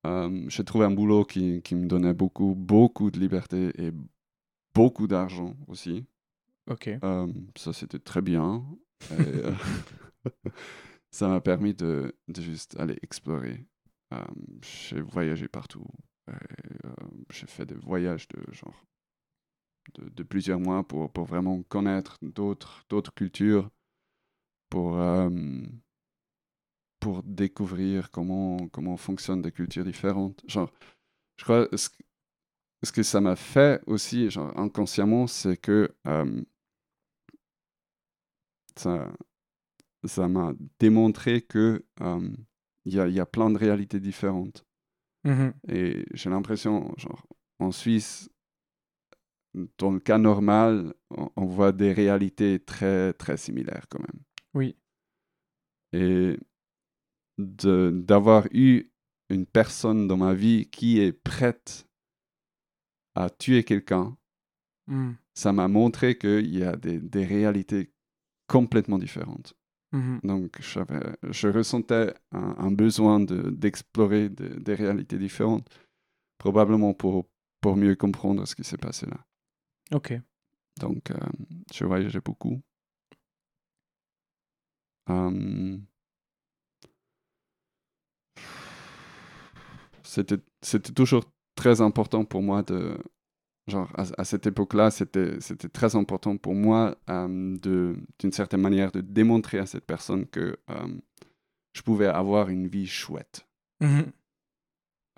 Euh, 0.06 0.44
j'ai 0.48 0.64
trouvé 0.64 0.84
un 0.84 0.90
boulot 0.90 1.24
qui, 1.24 1.62
qui 1.62 1.74
me 1.74 1.86
donnait 1.86 2.14
beaucoup, 2.14 2.54
beaucoup 2.54 3.10
de 3.10 3.18
liberté 3.18 3.70
et 3.82 3.92
beaucoup 4.74 5.06
d'argent 5.06 5.56
aussi. 5.68 6.06
Ok. 6.66 6.88
Euh, 7.04 7.32
ça, 7.56 7.72
c'était 7.72 7.98
très 7.98 8.22
bien. 8.22 8.64
Et, 9.10 9.14
euh, 9.20 9.52
ça 11.10 11.28
m'a 11.28 11.40
permis 11.40 11.74
de, 11.74 12.14
de 12.28 12.42
juste 12.42 12.78
aller 12.78 12.98
explorer. 13.02 13.66
J'ai 14.62 15.00
voyagé 15.00 15.48
partout. 15.48 15.84
J'ai 17.30 17.46
fait 17.46 17.66
des 17.66 17.74
voyages 17.74 18.28
de 18.28 18.50
genre 18.52 18.86
de, 19.94 20.08
de 20.08 20.22
plusieurs 20.22 20.60
mois 20.60 20.86
pour, 20.86 21.10
pour 21.12 21.24
vraiment 21.24 21.62
connaître 21.64 22.18
d'autres 22.22 22.84
d'autres 22.88 23.14
cultures, 23.14 23.70
pour 24.68 24.98
pour 27.04 27.22
découvrir 27.22 28.10
comment 28.10 28.56
comment 28.72 28.96
fonctionnent 28.96 29.42
des 29.42 29.52
cultures 29.52 29.84
différentes. 29.84 30.40
Genre, 30.48 30.72
je 31.36 31.44
crois 31.44 31.68
ce, 31.76 31.90
que- 31.90 32.02
ce 32.82 32.92
que 32.92 33.02
ça 33.02 33.20
m'a 33.20 33.36
fait 33.36 33.82
aussi, 33.86 34.30
genre 34.30 34.58
inconsciemment, 34.58 35.26
c'est 35.26 35.58
que 35.58 35.94
euh, 36.06 36.42
ça 38.76 39.12
ça 40.06 40.28
m'a 40.28 40.54
démontré 40.78 41.42
que 41.42 41.84
euh, 42.00 42.30
il 42.86 42.94
y 42.94 43.00
a, 43.00 43.06
y 43.08 43.20
a 43.20 43.26
plein 43.26 43.50
de 43.50 43.58
réalités 43.58 44.00
différentes. 44.00 44.64
Mhm. 45.24 45.52
Et 45.68 46.06
j'ai 46.14 46.30
l'impression, 46.30 46.94
genre, 46.96 47.26
en 47.58 47.70
Suisse, 47.70 48.30
dans 49.78 49.90
le 49.92 50.00
cas 50.00 50.16
normal, 50.18 50.94
on, 51.10 51.30
on 51.36 51.44
voit 51.44 51.72
des 51.72 51.92
réalités 51.92 52.60
très, 52.60 53.12
très 53.12 53.36
similaires 53.36 53.86
quand 53.90 54.00
même. 54.00 54.22
Oui. 54.54 54.76
Et 55.92 56.38
d'avoir 57.38 58.46
eu 58.52 58.90
une 59.30 59.46
personne 59.46 60.06
dans 60.06 60.16
ma 60.16 60.34
vie 60.34 60.66
qui 60.70 61.00
est 61.00 61.12
prête 61.12 61.86
à 63.14 63.30
tuer 63.30 63.64
quelqu'un, 63.64 64.16
Mhm. 64.86 65.16
ça 65.34 65.52
m'a 65.52 65.66
montré 65.68 66.18
qu'il 66.18 66.54
y 66.54 66.62
a 66.62 66.76
des, 66.76 66.98
des 67.00 67.24
réalités 67.24 67.90
complètement 68.46 68.98
différentes. 68.98 69.54
Mhm. 69.92 70.20
Donc, 70.24 70.58
je 70.60 71.48
ressentais 71.48 72.12
un, 72.32 72.54
un 72.58 72.70
besoin 72.70 73.20
de- 73.20 73.50
d'explorer 73.50 74.28
de- 74.28 74.58
des 74.60 74.74
réalités 74.74 75.18
différentes, 75.18 75.68
probablement 76.38 76.92
pour, 76.92 77.26
pour 77.60 77.76
mieux 77.76 77.94
comprendre 77.96 78.44
ce 78.46 78.54
qui 78.54 78.64
s'est 78.64 78.76
passé 78.76 79.06
là. 79.06 79.24
Ok. 79.92 80.12
Donc, 80.80 81.10
euh, 81.10 81.16
je 81.72 81.84
voyageais 81.84 82.20
beaucoup. 82.20 82.60
Euh, 85.10 85.78
C'était 90.04 90.38
c'était 90.62 90.92
toujours 90.92 91.24
très 91.56 91.80
important 91.80 92.24
pour 92.24 92.42
moi 92.42 92.62
de... 92.62 92.98
Genre, 93.66 93.90
à, 93.96 94.04
à 94.18 94.24
cette 94.24 94.46
époque-là, 94.46 94.90
c'était 94.90 95.40
c'était 95.40 95.70
très 95.70 95.96
important 95.96 96.36
pour 96.36 96.54
moi 96.54 96.98
euh, 97.08 97.56
de, 97.58 97.96
d'une 98.18 98.32
certaine 98.32 98.60
manière 98.60 98.92
de 98.92 99.00
démontrer 99.00 99.58
à 99.58 99.64
cette 99.64 99.86
personne 99.86 100.26
que 100.26 100.58
euh, 100.68 101.00
je 101.72 101.80
pouvais 101.80 102.06
avoir 102.06 102.50
une 102.50 102.68
vie 102.68 102.86
chouette. 102.86 103.48
Mhm. 103.80 104.12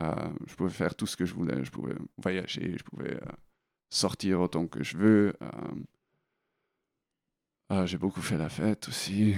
Euh, 0.03 0.31
je 0.47 0.55
pouvais 0.55 0.71
faire 0.71 0.95
tout 0.95 1.07
ce 1.07 1.17
que 1.17 1.25
je 1.25 1.35
voulais. 1.35 1.65
Je 1.65 1.73
pouvais 1.73 1.97
voyager, 2.19 2.77
je 2.79 2.85
pouvais 2.85 3.15
euh, 3.15 3.33
sortir 3.91 4.41
autant 4.41 4.69
que 4.69 4.85
je 4.85 4.97
veux. 4.97 5.33
J'ai 7.87 7.99
beaucoup 7.99 8.23
fait 8.23 8.39
la 8.39 8.49
fête 8.49 8.87
aussi. 8.87 9.35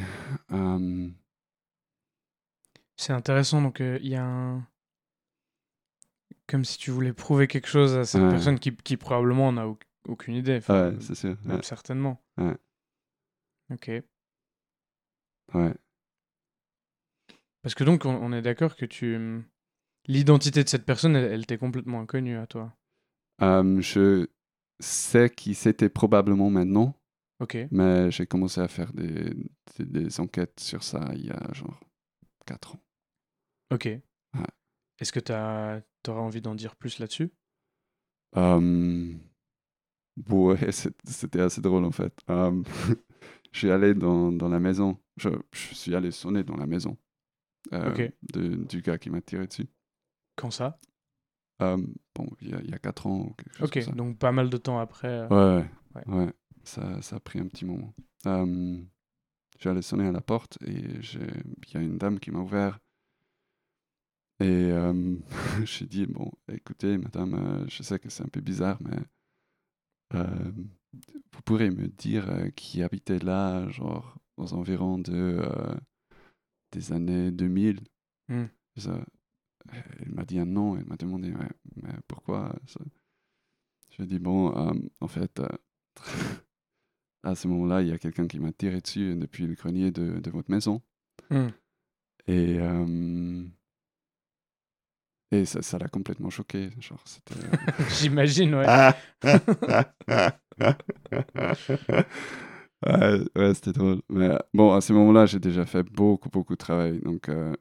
C'est 2.96 3.12
intéressant. 3.14 3.62
Donc, 3.62 3.80
il 3.80 4.06
y 4.06 4.16
a 4.16 4.24
un. 4.24 4.66
Comme 6.48 6.64
si 6.64 6.78
tu 6.78 6.90
voulais 6.90 7.12
prouver 7.12 7.46
quelque 7.46 7.68
chose 7.68 7.94
à 7.94 8.04
cette 8.04 8.22
Ouais. 8.22 8.30
personne 8.30 8.58
qui, 8.58 8.74
qui 8.74 8.96
probablement 8.96 9.52
n'a 9.52 9.68
au- 9.68 9.78
aucune 10.08 10.34
idée. 10.34 10.56
Enfin, 10.56 10.90
ouais, 10.92 10.96
c'est 11.00 11.14
sûr. 11.14 11.36
même 11.44 11.56
Ouais, 11.58 11.62
certainement. 11.62 12.20
Ouais. 12.38 12.56
Ok. 13.70 13.90
ouais. 15.54 15.74
Parce 17.62 17.74
que 17.74 17.84
donc, 17.84 18.04
on, 18.04 18.14
on 18.14 18.32
est 18.32 18.42
d'accord 18.42 18.76
que 18.76 18.86
tu. 18.86 19.42
L'identité 20.06 20.64
de 20.64 20.68
cette 20.68 20.86
personne, 20.86 21.16
elle, 21.16 21.30
elle 21.32 21.46
t'est 21.46 21.58
complètement 21.58 22.00
inconnue 22.00 22.38
à 22.38 22.46
toi. 22.46 22.74
Euh, 23.42 23.80
je 23.80 24.26
sais 24.80 25.28
qui 25.28 25.54
c'était 25.54 25.90
probablement 25.90 26.50
maintenant, 26.50 26.94
Ok. 27.40 27.58
mais 27.70 28.10
j'ai 28.10 28.26
commencé 28.26 28.60
à 28.60 28.68
faire 28.68 28.92
des, 28.94 29.34
des, 29.78 29.84
des 29.84 30.20
enquêtes 30.20 30.60
sur 30.60 30.82
ça 30.82 31.10
il 31.14 31.26
y 31.26 31.30
a 31.30 31.52
genre 31.52 31.78
4 32.46 32.76
ans. 32.76 32.80
Ok. 33.70 33.88
Est-ce 34.98 35.12
que 35.12 35.20
tu 35.20 35.32
auras 35.32 36.20
envie 36.20 36.40
d'en 36.40 36.54
dire 36.54 36.76
plus 36.76 36.98
là-dessus? 36.98 37.30
Ouais, 40.26 40.72
c'était 41.04 41.40
assez 41.40 41.60
drôle 41.60 41.84
en 41.84 41.92
fait. 41.92 42.12
je 42.28 43.58
suis 43.58 43.70
allé 43.70 43.94
dans, 43.94 44.32
dans 44.32 44.48
la 44.48 44.60
maison. 44.60 44.98
Je, 45.16 45.30
je, 45.52 45.74
suis 45.74 45.94
allé 45.94 46.10
sonner 46.10 46.44
dans 46.44 46.56
la 46.56 46.66
maison 46.66 46.96
euh, 47.72 48.08
de, 48.32 48.56
du 48.56 48.82
gars 48.82 48.98
qui 48.98 49.10
m'a 49.10 49.20
tiré 49.20 49.46
dessus. 49.46 49.68
Quand 50.36 50.50
ça? 50.50 50.78
Bon, 51.60 52.28
il 52.40 52.50
y, 52.50 52.54
a, 52.54 52.60
il 52.60 52.70
y 52.70 52.74
a 52.74 52.78
4 52.78 53.06
ans 53.06 53.18
ou 53.20 53.34
quelque 53.34 53.56
chose 53.56 53.88
Ok, 53.88 53.94
donc 53.96 54.18
pas 54.18 54.32
mal 54.32 54.48
de 54.48 54.56
temps 54.56 54.78
après. 54.78 55.08
Euh, 55.08 55.60
ouais, 55.60 55.66
ouais, 55.94 56.14
ouais. 56.14 56.32
Ça, 56.64 57.02
ça, 57.02 57.16
a 57.16 57.20
pris 57.20 57.40
un 57.40 57.46
petit 57.46 57.64
moment. 57.64 57.92
Euh, 58.26 58.80
J'allais 59.58 59.82
sonner 59.82 60.06
à 60.06 60.12
la 60.12 60.20
porte 60.20 60.58
et 60.64 60.72
il 60.72 61.74
y 61.74 61.76
a 61.76 61.80
une 61.80 61.98
dame 61.98 62.20
qui 62.20 62.30
m'a 62.30 62.38
ouvert. 62.38 62.78
Et 64.40 64.70
euh, 64.70 65.16
j'ai 65.64 65.86
dit, 65.86 66.06
bon, 66.06 66.30
écoutez, 66.52 66.96
madame, 66.98 67.34
euh, 67.34 67.68
je 67.68 67.82
sais 67.82 67.98
que 67.98 68.08
c'est 68.08 68.22
un 68.22 68.28
peu 68.28 68.40
bizarre, 68.40 68.78
mais 68.80 68.98
euh, 70.14 70.52
vous 71.32 71.42
pourrez 71.44 71.70
me 71.70 71.88
dire 71.88 72.28
qui 72.54 72.82
habitait 72.82 73.18
là, 73.18 73.68
genre, 73.68 74.16
aux 74.36 74.54
environs 74.54 74.98
de, 74.98 75.42
des 76.72 76.92
années 76.92 77.30
2000 77.32 77.80
mmh. 78.28 78.44
ça, 78.76 79.04
Elle 80.00 80.12
m'a 80.12 80.24
dit 80.24 80.38
un 80.38 80.46
nom, 80.46 80.76
elle 80.76 80.86
m'a 80.86 80.96
demandé, 80.96 81.32
mais 81.76 81.92
pourquoi 82.06 82.54
ça? 82.66 82.80
Je 83.90 84.04
dit, 84.04 84.20
bon, 84.20 84.54
en 85.00 85.08
fait, 85.08 85.42
à 87.24 87.34
ce 87.34 87.48
moment-là, 87.48 87.82
il 87.82 87.88
y 87.88 87.92
a 87.92 87.98
quelqu'un 87.98 88.28
qui 88.28 88.38
m'a 88.38 88.52
tiré 88.52 88.80
dessus 88.80 89.16
depuis 89.16 89.48
le 89.48 89.54
grenier 89.54 89.90
de, 89.90 90.20
de 90.20 90.30
votre 90.30 90.50
maison. 90.50 90.80
Mmh. 91.30 91.48
Et, 92.28 92.60
euh, 92.60 93.44
et 95.30 95.44
ça, 95.44 95.62
ça 95.62 95.78
l'a 95.78 95.88
complètement 95.88 96.30
choqué. 96.30 96.70
Genre, 96.80 97.02
c'était. 97.04 97.34
Euh, 97.34 97.84
J'imagine, 98.00 98.54
ouais. 98.54 98.66
ouais, 102.86 103.20
ouais 103.36 103.54
c'était 103.54 103.72
drôle. 103.72 104.00
Mais 104.08 104.30
bon, 104.54 104.72
à 104.72 104.80
ce 104.80 104.92
moment-là, 104.92 105.26
j'ai 105.26 105.38
déjà 105.38 105.66
fait 105.66 105.82
beaucoup, 105.82 106.30
beaucoup 106.30 106.54
de 106.54 106.58
travail 106.58 107.00
donc, 107.00 107.28
euh, 107.28 107.54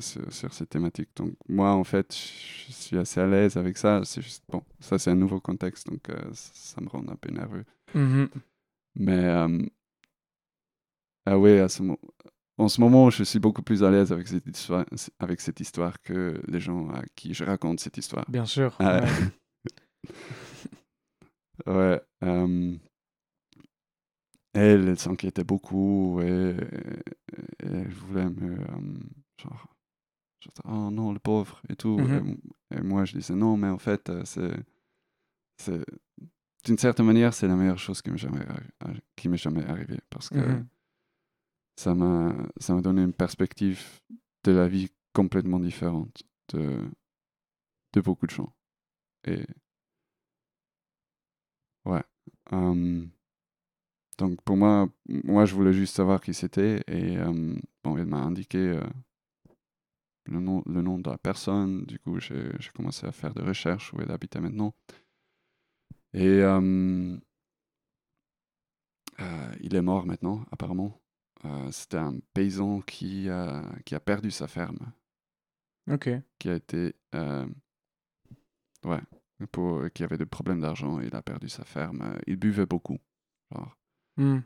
sur, 0.00 0.32
sur, 0.32 0.52
ces 0.52 0.66
thématiques. 0.66 1.10
Donc, 1.16 1.32
moi, 1.48 1.72
en 1.72 1.84
fait, 1.84 2.14
je 2.14 2.72
suis 2.72 2.98
assez 2.98 3.20
à 3.20 3.26
l'aise 3.26 3.56
avec 3.56 3.78
ça. 3.78 4.02
C'est 4.04 4.22
juste, 4.22 4.44
bon, 4.48 4.62
ça, 4.80 4.98
c'est 4.98 5.10
un 5.10 5.16
nouveau 5.16 5.40
contexte, 5.40 5.88
donc 5.88 6.08
ça, 6.32 6.80
me 6.80 6.88
rend 6.88 7.04
un 7.08 7.16
peu 7.16 7.30
nerveux. 7.30 7.64
Mmh 7.94 8.26
mais 8.98 9.24
euh, 9.24 9.66
ah 11.26 11.38
ouais, 11.38 11.60
à 11.60 11.68
ce 11.68 11.82
en 12.58 12.68
ce 12.68 12.80
moment, 12.80 13.08
je 13.08 13.22
suis 13.22 13.38
beaucoup 13.38 13.62
plus 13.62 13.84
à 13.84 13.90
l'aise 13.90 14.12
avec 14.12 14.26
cette 14.26 14.46
histoire, 14.46 14.84
avec 15.20 15.40
cette 15.40 15.60
histoire 15.60 16.02
que 16.02 16.40
les 16.48 16.60
gens 16.60 16.90
à 16.90 17.02
qui 17.14 17.32
je 17.32 17.44
raconte 17.44 17.80
cette 17.80 17.96
histoire. 17.96 18.24
Bien 18.28 18.44
sûr. 18.44 18.76
Ah, 18.80 19.00
ouais. 21.66 22.00
Euh, 22.24 22.78
elle, 24.54 24.88
elle 24.88 24.98
s'inquiétait 24.98 25.42
beaucoup 25.42 26.20
et, 26.22 26.54
elle 27.58 27.88
voulait 27.88 28.30
me 28.30 28.60
euh, 28.60 28.66
genre, 29.42 29.66
oh 30.64 30.90
non 30.90 31.12
le 31.12 31.18
pauvre 31.18 31.60
et 31.68 31.74
tout. 31.74 31.96
Mm-hmm. 31.96 32.38
et, 32.76 32.80
moi 32.82 33.04
je 33.04 33.18
disais 33.18 33.34
non 33.34 33.56
mais 33.56 33.68
en 33.68 33.78
fait 33.78 34.10
c'est 34.24 34.54
c'est 35.58 35.84
d'une 36.64 36.78
certaine 36.78 37.06
manière, 37.06 37.34
c'est 37.34 37.48
la 37.48 37.56
meilleure 37.56 37.78
chose 37.78 38.02
qui 38.02 38.10
m'est 38.10 38.18
jamais, 38.18 38.46
qui 39.16 39.36
jamais 39.36 39.64
arrivée 39.66 40.00
parce 40.10 40.28
que 40.28 40.38
m'a 40.38 40.64
ça 41.78 41.94
m'a 41.94 42.82
donné 42.82 43.02
une 43.02 43.12
perspective 43.12 44.00
de 44.42 44.50
la 44.50 44.66
vie 44.66 44.90
complètement 45.12 45.60
différente 45.60 46.24
de, 46.48 46.76
de 47.92 48.00
beaucoup 48.00 48.26
de 48.26 48.32
gens. 48.32 48.52
Et 49.24 49.44
ouais. 51.84 52.02
donc 54.18 54.42
pour 54.42 54.56
moi, 54.56 54.88
moi 55.06 55.44
je 55.44 55.54
voulais 55.54 55.72
juste 55.72 55.94
savoir 55.94 56.20
qui 56.20 56.34
c'était 56.34 56.82
et 56.88 57.16
bon, 57.84 57.96
il 57.96 58.06
m'a 58.06 58.18
indiqué 58.18 58.58
euh, 58.58 58.82
le, 60.24 60.40
nom, 60.40 60.64
le 60.66 60.82
nom 60.82 60.98
de 60.98 61.08
la 61.08 61.18
personne. 61.18 61.84
Du 61.84 62.00
coup, 62.00 62.18
j'ai 62.18 62.50
commencé 62.74 63.06
à 63.06 63.12
faire 63.12 63.34
des 63.34 63.42
recherches 63.42 63.92
où 63.94 64.00
elle 64.00 64.10
habitait 64.10 64.40
maintenant. 64.40 64.74
Et 66.12 66.42
euh, 66.42 67.16
il 69.60 69.76
est 69.76 69.82
mort 69.82 70.06
maintenant, 70.06 70.44
apparemment. 70.50 71.00
Euh, 71.44 71.70
c'était 71.70 71.98
un 71.98 72.18
paysan 72.34 72.80
qui 72.80 73.28
a, 73.28 73.62
qui 73.84 73.94
a 73.94 74.00
perdu 74.00 74.30
sa 74.30 74.48
ferme. 74.48 74.92
Ok. 75.90 76.10
Qui 76.38 76.48
a 76.48 76.54
été. 76.54 76.94
ouais. 78.84 79.00
Pour, 79.52 79.88
qui 79.94 80.02
avait 80.02 80.18
des 80.18 80.26
problèmes 80.26 80.60
d'argent, 80.60 80.98
il 81.00 81.14
a 81.14 81.22
perdu 81.22 81.48
sa 81.48 81.64
ferme. 81.64 82.18
Il 82.26 82.36
buvait 82.36 82.66
beaucoup. 82.66 82.98
Genre. 83.52 83.76
Hmm. 84.16 84.40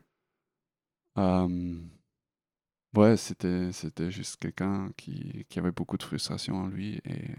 ouais, 2.95 3.17
c'était, 3.17 3.73
c'était 3.73 4.11
juste 4.11 4.37
quelqu'un 4.37 4.93
qui, 4.99 5.47
qui 5.49 5.59
avait 5.59 5.73
beaucoup 5.73 5.97
de 5.97 6.03
frustration 6.03 6.57
en 6.57 6.67
lui 6.67 7.01
et 7.05 7.35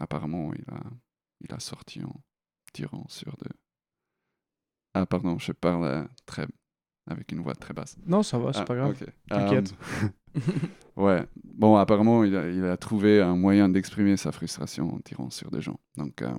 apparemment 0.00 0.52
il 0.54 0.64
a, 0.68 0.82
il 1.40 1.54
a 1.54 1.60
sorti 1.60 2.02
en, 2.02 2.14
tirant 2.72 3.06
sur 3.08 3.36
de. 3.38 3.48
Ah, 4.94 5.06
pardon, 5.06 5.38
je 5.38 5.52
parle 5.52 5.84
euh, 5.84 6.04
très 6.26 6.46
avec 7.06 7.32
une 7.32 7.40
voix 7.40 7.54
très 7.54 7.74
basse. 7.74 7.96
Non, 8.06 8.22
ça 8.22 8.38
va, 8.38 8.52
c'est 8.52 8.60
ah, 8.60 8.64
pas 8.64 8.76
grave. 8.76 8.96
T'inquiète. 9.28 9.74
Euh, 10.36 10.40
ouais. 10.96 11.24
Bon, 11.44 11.76
apparemment, 11.76 12.24
il 12.24 12.36
a, 12.36 12.48
il 12.48 12.64
a 12.64 12.76
trouvé 12.76 13.20
un 13.20 13.36
moyen 13.36 13.68
d'exprimer 13.68 14.16
sa 14.16 14.32
frustration 14.32 14.94
en 14.94 14.98
tirant 15.00 15.30
sur 15.30 15.50
des 15.50 15.60
gens. 15.60 15.78
Donc, 15.96 16.22
euh, 16.22 16.32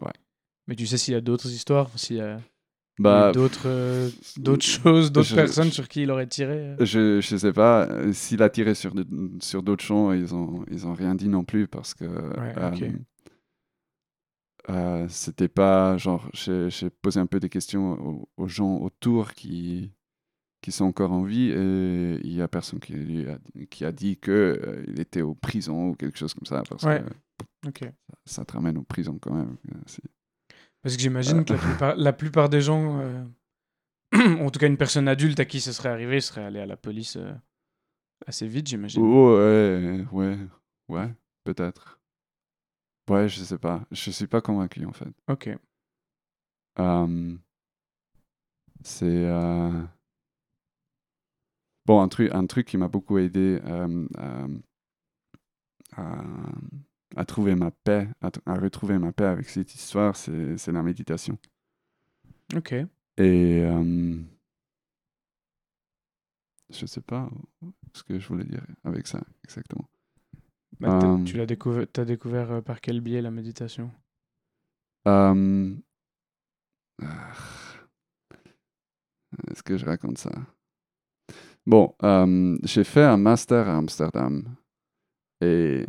ouais. 0.00 0.12
Mais 0.66 0.76
tu 0.76 0.86
sais 0.86 0.96
s'il 0.96 1.14
y 1.14 1.16
a 1.16 1.20
d'autres 1.20 1.50
histoires, 1.50 1.90
s'il 1.96 2.16
y 2.16 2.20
a 2.20 2.40
bah, 2.98 3.32
d'autres 3.32 4.10
d'autres 4.36 4.64
choses, 4.64 5.10
d'autres 5.10 5.34
personnes 5.34 5.70
sur 5.70 5.88
qui 5.88 6.02
il 6.02 6.10
aurait 6.10 6.26
tiré 6.26 6.76
Je 6.78 7.20
je 7.20 7.36
sais 7.36 7.52
pas. 7.52 7.88
S'il 8.12 8.42
a 8.42 8.50
tiré 8.50 8.74
sur 8.74 8.92
sur 9.40 9.62
d'autres 9.62 9.84
gens, 9.84 10.12
ils 10.12 10.34
ont 10.34 10.64
ils 10.70 10.86
ont 10.86 10.94
rien 10.94 11.14
dit 11.14 11.28
non 11.28 11.42
plus 11.42 11.66
parce 11.66 11.94
que 11.94 12.04
ouais, 12.04 12.54
euh, 12.56 12.70
c'était 15.08 15.48
pas 15.48 15.96
genre 15.96 16.30
j'ai 16.34 16.90
posé 17.02 17.20
un 17.20 17.26
peu 17.26 17.40
des 17.40 17.48
questions 17.48 18.26
aux, 18.36 18.48
gens 18.48 18.78
autour 18.78 19.32
qui 19.32 19.92
qui 20.60 20.70
sont 20.70 20.84
encore 20.84 21.10
en 21.10 21.24
vie 21.24 21.50
et 21.50 22.20
il 22.22 22.32
y 22.32 22.40
a 22.40 22.46
personne 22.46 22.78
qui, 22.78 23.26
a, 23.26 23.38
qui 23.66 23.84
a 23.84 23.90
dit 23.90 24.16
que 24.18 24.30
euh, 24.30 24.84
il 24.86 25.00
était 25.00 25.20
au 25.20 25.34
prison 25.34 25.88
ou 25.88 25.94
quelque 25.96 26.16
chose 26.16 26.34
comme 26.34 26.46
ça 26.46 26.62
parce 26.68 26.84
que 26.84 27.86
ça, 28.24 28.44
te 28.44 28.52
ramène 28.52 28.78
aux 28.78 28.84
prison 28.84 29.18
quand 29.20 29.34
même 29.34 29.56
euh, 29.74 29.78
parce 30.80 30.94
que 30.94 31.02
j'imagine 31.02 31.44
que 31.44 31.54
la 31.54 31.58
plupart, 31.58 31.96
la 31.96 32.12
plupart, 32.12 32.48
des 32.48 32.60
gens 32.60 33.02
en 34.14 34.50
tout 34.50 34.60
cas 34.60 34.68
une 34.68 34.76
personne 34.76 35.08
adulte 35.08 35.40
à 35.40 35.44
qui 35.44 35.60
ce 35.60 35.72
serait 35.72 35.88
arrivé 35.88 36.20
serait 36.20 36.44
allé 36.44 36.60
à 36.60 36.66
la 36.66 36.76
police 36.76 37.18
assez 38.28 38.46
vite 38.46 38.68
j'imagine. 38.68 39.02
Ouais 39.02 40.04
ouais 40.12 40.38
ouais 40.88 41.12
peut-être 41.42 42.01
Ouais, 43.12 43.28
je 43.28 43.44
sais 43.44 43.58
pas. 43.58 43.84
Je 43.90 44.10
suis 44.10 44.26
pas 44.26 44.40
convaincu 44.40 44.86
en 44.86 44.92
fait. 44.92 45.12
Ok. 45.28 45.50
c'est. 48.82 49.04
Euh, 49.04 49.82
bon, 51.84 52.00
un 52.00 52.08
truc, 52.08 52.30
un 52.32 52.46
truc 52.46 52.66
qui 52.66 52.78
m'a 52.78 52.88
beaucoup 52.88 53.18
aidé 53.18 53.60
à, 53.66 53.86
à, 57.14 57.24
trouver 57.26 57.54
ma 57.54 57.70
paix, 57.70 58.08
à, 58.22 58.54
retrouver 58.54 58.98
ma 58.98 59.12
paix 59.12 59.26
avec 59.26 59.46
cette 59.50 59.74
histoire, 59.74 60.16
c'est 60.16 60.72
la 60.72 60.82
méditation. 60.82 61.38
Ok. 62.56 62.74
Et. 63.18 63.62
je 66.70 66.86
sais 66.86 67.02
pas 67.02 67.28
ce 67.92 68.02
que 68.02 68.18
je 68.18 68.26
voulais 68.26 68.44
dire 68.46 68.64
avec 68.84 69.06
ça 69.06 69.20
exactement. 69.44 69.86
Bah, 70.82 70.98
euh, 71.00 71.24
tu 71.24 71.36
l'as 71.36 71.46
découvert, 71.46 71.86
as 71.96 72.04
découvert 72.04 72.50
euh, 72.50 72.60
par 72.60 72.80
quel 72.80 73.00
biais 73.00 73.22
la 73.22 73.30
méditation? 73.30 73.90
Euh, 75.06 75.74
ah, 77.00 77.32
Est-ce 79.48 79.62
que 79.62 79.76
je 79.76 79.86
raconte 79.86 80.18
ça? 80.18 80.32
Bon, 81.64 81.94
j'ai 82.64 82.82
fait 82.82 83.04
un 83.04 83.16
master 83.16 83.68
à 83.68 83.76
Amsterdam. 83.76 84.42
Et, 85.40 85.86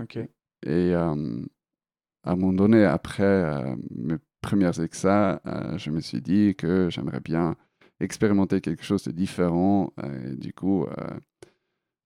et 0.65 0.93
à 0.93 1.09
un 1.09 2.35
moment 2.35 2.53
donné, 2.53 2.85
après 2.85 3.75
mes 3.89 4.17
premières 4.41 4.79
examens, 4.79 5.39
je 5.77 5.89
me 5.89 5.99
suis 5.99 6.21
dit 6.21 6.53
que 6.55 6.89
j'aimerais 6.91 7.19
bien 7.19 7.55
expérimenter 7.99 8.61
quelque 8.61 8.83
chose 8.83 9.03
de 9.03 9.11
différent. 9.11 9.91
Et 10.03 10.35
du 10.35 10.53
coup, 10.53 10.85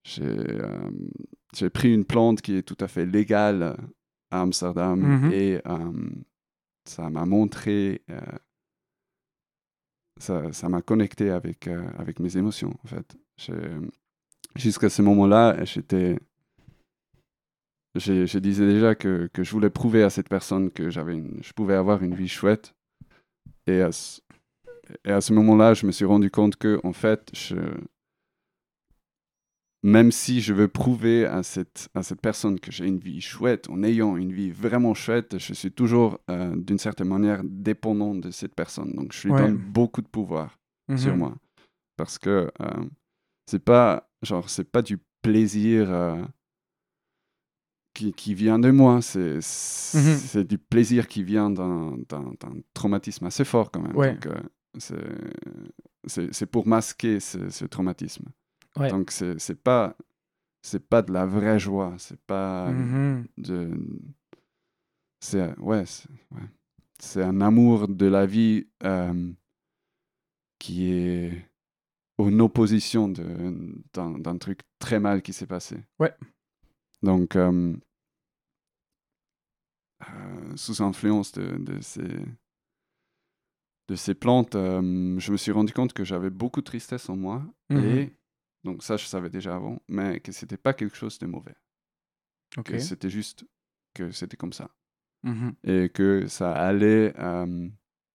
j'ai 0.08 0.62
j'ai 1.56 1.70
pris 1.70 1.94
une 1.94 2.06
plante 2.06 2.42
qui 2.42 2.56
est 2.56 2.64
tout 2.64 2.78
à 2.80 2.88
fait 2.88 3.06
légale 3.06 3.76
à 4.32 4.42
Amsterdam 4.42 5.00
mhm. 5.00 5.32
et 5.32 5.62
euh, 5.66 6.10
ça 6.86 7.10
m'a 7.10 7.26
montré, 7.26 8.02
euh, 8.10 8.20
ça, 10.20 10.52
ça 10.52 10.70
m'a 10.70 10.82
connecté 10.82 11.30
avec, 11.30 11.68
euh, 11.68 11.88
avec 11.98 12.20
mes 12.20 12.38
émotions 12.38 12.74
en 12.84 12.88
fait. 12.88 13.18
jusqu'à 14.56 14.90
ce 14.90 15.02
moment-là, 15.02 15.64
j'étais. 15.64 16.20
Je, 17.96 18.28
je, 18.28 18.38
disais 18.38 18.68
déjà 18.68 18.94
que, 18.94 19.28
que, 19.34 19.44
je 19.44 19.52
voulais 19.52 19.72
prouver 19.72 20.04
à 20.04 20.12
cette 20.12 20.30
personne 20.30 20.70
que 20.70 20.92
j'avais 20.92 21.18
une, 21.18 21.40
je 21.42 21.52
pouvais 21.54 21.74
avoir 21.74 22.04
une 22.04 22.14
vie 22.14 22.28
chouette. 22.28 22.76
Et 23.66 23.82
à 23.82 23.92
ce, 23.92 24.22
et 25.04 25.12
à 25.12 25.20
ce 25.20 25.34
moment-là, 25.34 25.74
je 25.74 25.88
me 25.88 25.92
suis 25.92 26.06
rendu 26.06 26.30
compte 26.30 26.58
que, 26.58 26.80
en 26.84 26.94
fait, 26.94 27.32
je, 27.34 27.56
même 29.88 30.12
si 30.12 30.42
je 30.42 30.54
veux 30.54 30.68
prouver 30.68 31.26
à 31.26 31.44
cette, 31.44 31.88
à 31.96 32.04
cette 32.04 32.20
personne 32.20 32.60
que 32.60 32.74
j'ai 32.74 32.86
une 32.86 33.00
vie 33.00 33.22
chouette, 33.22 33.70
en 33.70 33.84
ayant 33.84 34.18
une 34.18 34.34
vie 34.34 34.52
vraiment 34.52 34.94
chouette, 34.94 35.38
je 35.40 35.54
suis 35.54 35.72
toujours 35.72 36.20
euh, 36.30 36.54
d'une 36.58 36.78
certaine 36.78 37.08
manière 37.08 37.42
dépendant 37.46 38.14
de 38.14 38.30
cette 38.30 38.54
personne. 38.54 38.92
Donc 38.92 39.14
je 39.14 39.30
lui 39.30 39.34
donne 39.34 39.56
beaucoup 39.56 40.02
de 40.02 40.08
pouvoir 40.08 40.60
sur 40.98 41.14
mhm. 41.14 41.20
moi. 41.20 41.36
Parce 41.96 42.20
que 42.20 42.52
euh, 42.62 42.86
c'est 43.46 43.64
pas 43.64 44.10
genre 44.24 44.50
c'est 44.50 44.70
pas 44.70 44.82
du 44.82 45.00
plaisir 45.22 45.90
euh, 45.90 46.22
qui, 47.94 48.12
qui, 48.12 48.34
vient 48.34 48.60
de 48.60 48.72
moi, 48.72 49.02
c'est 49.02 49.40
mhm. 49.94 50.44
du 50.44 50.58
plaisir 50.58 51.08
qui 51.08 51.24
vient 51.24 51.50
d'un 51.50 51.96
traumatisme 52.74 53.26
assez 53.26 53.46
fort 53.46 53.72
quand 53.72 53.82
même. 53.82 53.94
Donc 53.94 54.28
c'est 56.08 56.46
pour 56.46 56.68
masquer 56.68 57.22
ce, 57.22 57.48
ce 57.50 57.64
traumatisme. 57.64 58.26
Donc, 58.78 59.12
c'est, 59.12 59.40
c'est 59.40 59.62
pas 59.62 59.96
c'est 60.62 60.88
pas 60.88 61.02
de 61.02 61.14
la 61.14 61.26
vraie 61.26 61.60
joie, 61.60 61.96
c'est 61.98 62.20
pas 62.22 62.72
mmh 62.72 63.28
de 63.38 63.72
c'est 65.20 65.58
ouais, 65.60 65.86
c'est, 65.86 66.10
ouais. 66.32 66.48
c'est 67.00 67.24
un 67.24 67.42
amour 67.42 67.88
de 67.88 68.06
la 68.06 68.26
vie 68.26 68.68
euh, 68.84 69.32
qui 70.60 70.92
est 70.92 71.50
en 72.18 72.40
opposition 72.40 73.08
de, 73.08 73.24
d'un, 73.94 74.18
d'un 74.20 74.38
truc 74.38 74.62
très 74.80 75.00
mal 75.00 75.22
qui 75.22 75.34
s'est 75.34 75.48
passé. 75.48 75.78
Ouais. 76.00 76.14
Donc, 77.02 77.36
euh, 77.36 77.76
euh, 80.10 80.56
sous 80.56 80.84
influence 80.84 81.32
de, 81.32 81.58
de, 81.58 81.80
ces, 81.82 82.08
de 83.88 83.96
ces 83.96 84.16
plantes, 84.16 84.54
je 84.54 85.32
me 85.32 85.38
suis 85.38 85.52
rendu 85.52 85.74
compte 85.74 85.94
que 85.94 86.04
j'avais 86.04 86.30
beaucoup 86.30 86.62
de 86.62 86.66
tristesse 86.66 87.10
en 87.10 87.16
moi 87.16 87.44
mmh 87.70 87.78
et 87.78 88.14
donc 88.64 88.84
ça, 88.84 88.98
je 88.98 89.06
savais 89.06 89.30
déjà 89.30 89.56
avant, 89.56 89.82
mais 89.88 90.20
que 90.20 90.32
c'était 90.32 90.58
pas 90.58 90.74
quelque 90.74 90.96
chose 90.96 91.20
de 91.20 91.26
mauvais. 91.26 91.56
Okay. 92.58 92.80
C'était 92.80 93.10
juste 93.10 93.46
que 93.94 94.12
c'était 94.12 94.38
comme 94.38 94.54
ça. 94.54 94.70
Mmh 95.24 95.50
Et 95.64 95.90
que 95.90 96.28
ça 96.28 96.54
allait 96.54 97.14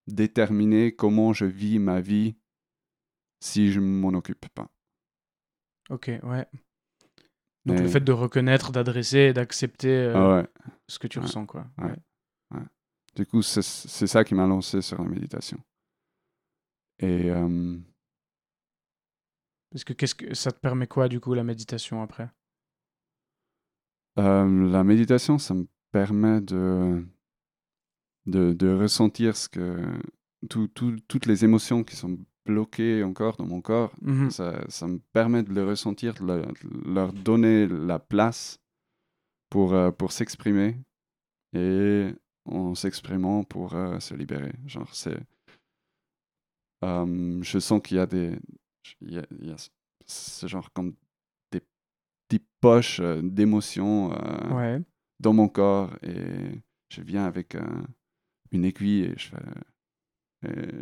déterminer 0.06 0.94
comment 0.94 1.32
je 1.32 1.44
vis 1.44 1.78
ma 1.78 2.00
vie 2.00 2.36
si 3.40 3.72
je 3.72 3.80
m'en 3.80 4.10
occupe 4.10 4.48
pas. 4.48 4.70
Ok, 5.90 6.10
ouais. 6.22 6.46
Donc 7.64 7.78
le 7.78 7.88
fait 7.88 8.00
de 8.00 8.12
reconnaître, 8.12 8.72
d'adresser 8.72 9.18
et 9.18 9.32
d'accepter 9.32 10.12
ah 10.14 10.46
ce 10.88 10.98
que 10.98 11.06
tu 11.06 11.18
ressens, 11.18 11.46
quoi. 11.46 11.66
Ouais. 11.78 11.94
Du 13.14 13.26
coup, 13.26 13.42
c'est 13.42 13.62
ça 13.62 14.24
qui 14.24 14.34
m'a 14.34 14.46
lancé 14.46 14.80
sur 14.80 15.02
la 15.02 15.08
méditation. 15.08 15.58
Et 16.98 17.30
parce 19.72 19.84
que, 19.84 19.94
qu'est-ce 19.94 20.14
que 20.14 20.34
ça 20.34 20.52
te 20.52 20.60
permet 20.60 20.86
quoi, 20.86 21.08
du 21.08 21.18
coup, 21.18 21.32
la 21.32 21.44
méditation 21.44 22.02
après? 22.02 22.30
Euh, 24.18 24.70
La 24.70 24.84
méditation, 24.84 25.38
ça 25.38 25.54
me 25.54 25.66
permet 25.90 26.42
de, 26.42 27.04
de, 28.26 28.52
de 28.52 28.74
ressentir 28.74 29.34
ce 29.36 29.48
que, 29.48 29.80
tout, 30.50 30.68
tout, 30.68 30.96
toutes 31.08 31.26
les 31.26 31.44
émotions 31.44 31.84
qui 31.84 31.96
sont 31.96 32.18
bloquées 32.44 33.02
encore 33.02 33.36
dans 33.36 33.46
mon 33.46 33.62
corps. 33.62 33.94
Mmh 34.02 34.30
ça, 34.30 34.62
ça, 34.68 34.86
me 34.86 34.98
permet 35.12 35.42
de 35.42 35.52
les 35.54 35.62
ressentir, 35.62 36.14
de 36.14 36.44
leur, 36.84 37.12
donner 37.14 37.66
la 37.66 37.98
place 37.98 38.58
pour, 39.48 39.72
euh, 39.72 39.90
pour 39.90 40.12
s'exprimer 40.12 40.76
et 41.54 42.08
en 42.44 42.74
s'exprimant 42.74 43.44
pour 43.44 43.74
euh, 43.74 43.98
se 44.00 44.14
libérer. 44.14 44.52
Genre, 44.66 44.94
c'est. 44.94 45.18
je 46.82 47.58
sens 47.58 47.80
qu'il 47.82 47.96
y 47.96 48.00
a 48.00 48.06
des, 48.06 48.38
il 49.00 49.14
y 49.14 49.18
a, 49.18 49.56
ce 50.06 50.46
genre 50.46 50.72
comme 50.72 50.94
des 51.50 51.62
petites 52.28 52.48
poches 52.60 53.00
euh, 53.00 53.20
d'émotions 53.22 54.12
euh, 54.12 54.80
dans 55.20 55.32
mon 55.32 55.48
corps 55.48 55.96
et 56.02 56.62
je 56.88 57.02
viens 57.02 57.24
avec 57.24 57.56
une 58.50 58.64
aiguille 58.64 59.04
et 59.04 59.14
je 59.16 59.30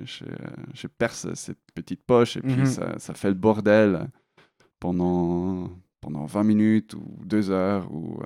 je, 0.05 0.25
je, 0.73 0.87
perce 0.87 1.35
cette 1.35 1.61
petite 1.75 2.03
poche 2.03 2.39
et 2.39 2.41
puis 2.41 2.63
mmh 2.63 2.67
ça, 2.67 2.99
ça, 2.99 3.13
fait 3.13 3.29
le 3.29 3.35
bordel 3.35 4.09
pendant, 4.79 5.69
pendant 6.01 6.25
20 6.25 6.45
minutes 6.45 6.95
ou 6.95 7.19
2 7.27 7.51
heures 7.51 7.93
ou 7.93 8.23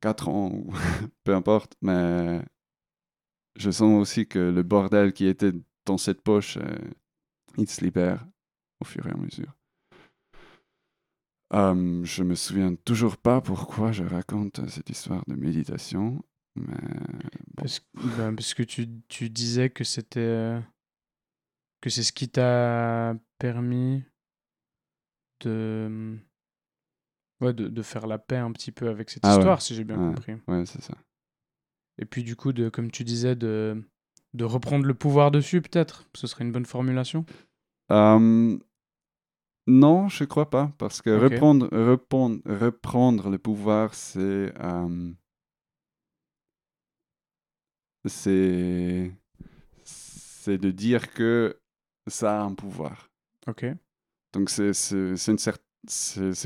4 0.00 0.28
ans 0.28 0.50
ou 0.52 0.72
peu 1.24 1.34
importe. 1.34 1.76
Mais 1.82 2.42
je 3.56 3.70
sens 3.70 4.00
aussi 4.00 4.26
que 4.26 4.38
le 4.38 4.62
bordel 4.62 5.12
qui 5.12 5.26
était 5.26 5.52
dans 5.84 5.98
cette 5.98 6.22
poche, 6.22 6.58
euh, 6.58 6.78
il 7.56 7.68
se 7.68 7.82
libère 7.82 8.26
au 8.80 8.84
fur 8.84 9.06
et 9.06 9.10
à 9.10 9.16
mesure. 9.16 9.54
Um, 11.50 12.04
je 12.04 12.22
me 12.22 12.34
souviens 12.34 12.74
toujours 12.74 13.16
pas 13.16 13.40
pourquoi 13.40 13.90
je 13.90 14.04
raconte 14.04 14.68
cette 14.68 14.90
histoire 14.90 15.24
de 15.28 15.34
méditation, 15.34 16.22
mais 16.56 16.76
parce, 17.56 17.80
ben, 17.94 18.34
parce, 18.34 18.52
que 18.52 18.62
tu, 18.62 18.86
tu 19.08 19.30
disais 19.30 19.70
que 19.70 19.82
c'était 19.82 20.20
euh, 20.20 20.60
que 21.80 21.88
c'est 21.88 22.02
ce 22.02 22.12
qui 22.12 22.28
t'a 22.28 23.14
permis 23.38 24.04
de, 25.40 26.18
ouais, 27.40 27.54
de, 27.54 27.68
de 27.68 27.82
faire 27.82 28.06
la 28.06 28.18
paix 28.18 28.36
un 28.36 28.52
petit 28.52 28.72
peu 28.72 28.88
avec 28.88 29.08
cette 29.08 29.24
ah 29.24 29.32
histoire, 29.32 29.62
si 29.62 29.74
j'ai 29.74 29.84
bien 29.84 29.96
compris. 29.96 30.34
Ouais, 30.48 30.66
c'est 30.66 30.82
ça. 30.82 30.94
Et 31.98 32.04
puis 32.04 32.24
du 32.24 32.36
coup, 32.36 32.52
de, 32.52 32.68
comme 32.68 32.90
tu 32.90 33.04
disais, 33.04 33.36
de, 33.36 33.82
de 34.34 34.44
reprendre 34.44 34.84
le 34.84 34.94
pouvoir 34.94 35.30
dessus, 35.30 35.62
peut-être, 35.62 36.08
ce 36.14 36.26
serait 36.26 36.44
une 36.44 36.52
bonne 36.52 36.66
formulation? 36.66 37.24
Um, 37.90 38.60
non, 39.68 40.08
je 40.08 40.24
crois 40.24 40.48
pas, 40.48 40.72
parce 40.78 41.02
que 41.02 41.10
reprendre, 41.10 41.68
reprendre, 41.70 42.40
reprendre 42.46 43.28
le 43.28 43.36
pouvoir, 43.36 43.92
c'est 43.92 44.50
euh, 44.58 45.12
c'est 48.06 49.12
c'est 49.84 50.56
de 50.56 50.70
dire 50.70 51.12
que 51.12 51.60
ça 52.06 52.40
a 52.40 52.44
un 52.44 52.54
pouvoir. 52.54 53.10
Ok. 53.46 53.66
Donc 54.32 54.48
c'est 54.48 54.72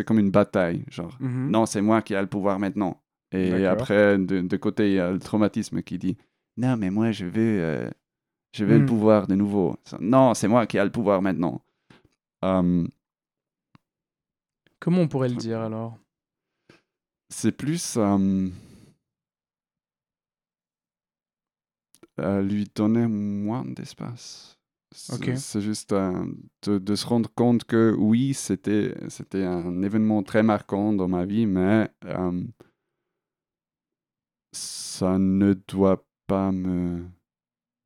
comme 0.05 0.19
une 0.19 0.33
bataille, 0.33 0.85
genre 0.91 1.17
mmh 1.21 1.49
non 1.49 1.65
c'est 1.65 1.81
moi 1.81 2.03
qui 2.03 2.15
ai 2.15 2.21
le 2.21 2.27
pouvoir 2.27 2.59
maintenant. 2.59 3.05
Et 3.31 3.67
après 3.67 4.19
de, 4.19 4.57
côté 4.57 4.91
il 4.91 4.95
y 4.95 4.99
a 4.99 5.13
le 5.13 5.21
traumatisme 5.21 5.83
qui 5.83 5.97
dit 5.97 6.17
non 6.57 6.77
mais 6.77 6.91
moi 6.91 7.13
je 7.13 7.27
veux 7.27 7.63
euh, 7.63 7.89
je 8.53 8.65
veux 8.65 8.79
le 8.79 8.83
mmh. 8.83 8.87
pouvoir 8.87 9.29
de 9.29 9.37
nouveau. 9.37 9.77
Non 10.01 10.35
c'est 10.35 10.49
moi 10.49 10.67
qui 10.67 10.77
ai 10.77 10.83
le 10.83 10.91
pouvoir 10.91 11.23
maintenant. 11.23 11.63
Hum, 12.43 12.89
Comment 14.83 15.03
on 15.03 15.09
pourrait 15.09 15.29
le 15.29 15.37
dire 15.37 15.61
alors? 15.61 15.97
C'est 17.29 17.53
plus 17.53 17.97
euh, 17.97 18.51
lui 22.42 22.68
donner 22.75 23.07
moins 23.07 23.64
d'espace. 23.64 24.59
C'est 24.90 25.61
juste 25.61 25.92
euh, 25.92 26.27
de, 26.66 26.95
se 26.97 27.07
rendre 27.07 27.31
compte 27.33 27.62
que 27.62 27.95
oui, 27.97 28.35
c'était 28.35 28.92
un 29.33 29.83
événement 29.83 30.25
très 30.25 30.42
marquant 30.42 30.92
dans 30.92 31.07
ma 31.07 31.27
vie, 31.27 31.47
mais 31.47 31.88
euh, 32.07 32.42
ça 34.51 35.16
ne 35.16 35.55
doit 35.68 36.05
pas 36.27 36.51
me, 36.51 37.05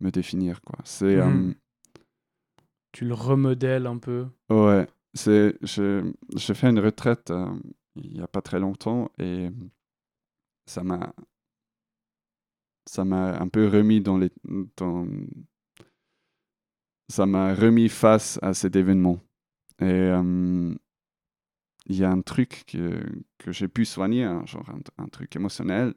me 0.00 0.11
définir. 0.11 0.62
Quoi. 0.62 0.78
C'est, 0.85 1.16
mmh 1.16 1.54
tu 2.92 3.04
le 3.04 3.12
remodèles 3.12 3.87
un 3.87 3.98
peu? 3.98 4.26
Ouais, 4.48 4.87
c'est, 5.16 5.57
j'ai 5.62 6.55
fait 6.55 6.68
une 6.68 6.79
retraite 6.79 7.31
euh, 7.31 7.48
il 7.96 8.12
n'y 8.12 8.20
a 8.20 8.29
pas 8.29 8.42
très 8.42 8.61
longtemps 8.61 9.11
et 9.18 9.48
ça 10.66 10.83
m'a 10.85 11.14
ça 12.87 13.05
m'a 13.05 13.38
un 13.40 13.48
peu 13.48 13.66
remis 13.66 14.00
dans 14.00 14.18
les 14.18 14.31
dans, 14.76 15.07
ça 17.09 17.26
m'a 17.26 17.55
remis 17.55 17.88
face 17.88 18.38
à 18.42 18.55
cet 18.55 18.76
événement 18.76 19.20
et 19.81 19.85
euh, 19.85 20.74
il 21.87 21.96
y 21.96 22.05
a 22.05 22.11
un 22.11 22.20
truc 22.20 22.64
que, 22.66 23.02
que 23.38 23.52
j'ai 23.52 23.68
pu 23.68 23.85
soigner 23.85 24.24
un, 24.24 24.44
genre 24.44 24.68
un, 24.98 25.09
truc 25.09 25.35
émotionnel 25.37 25.94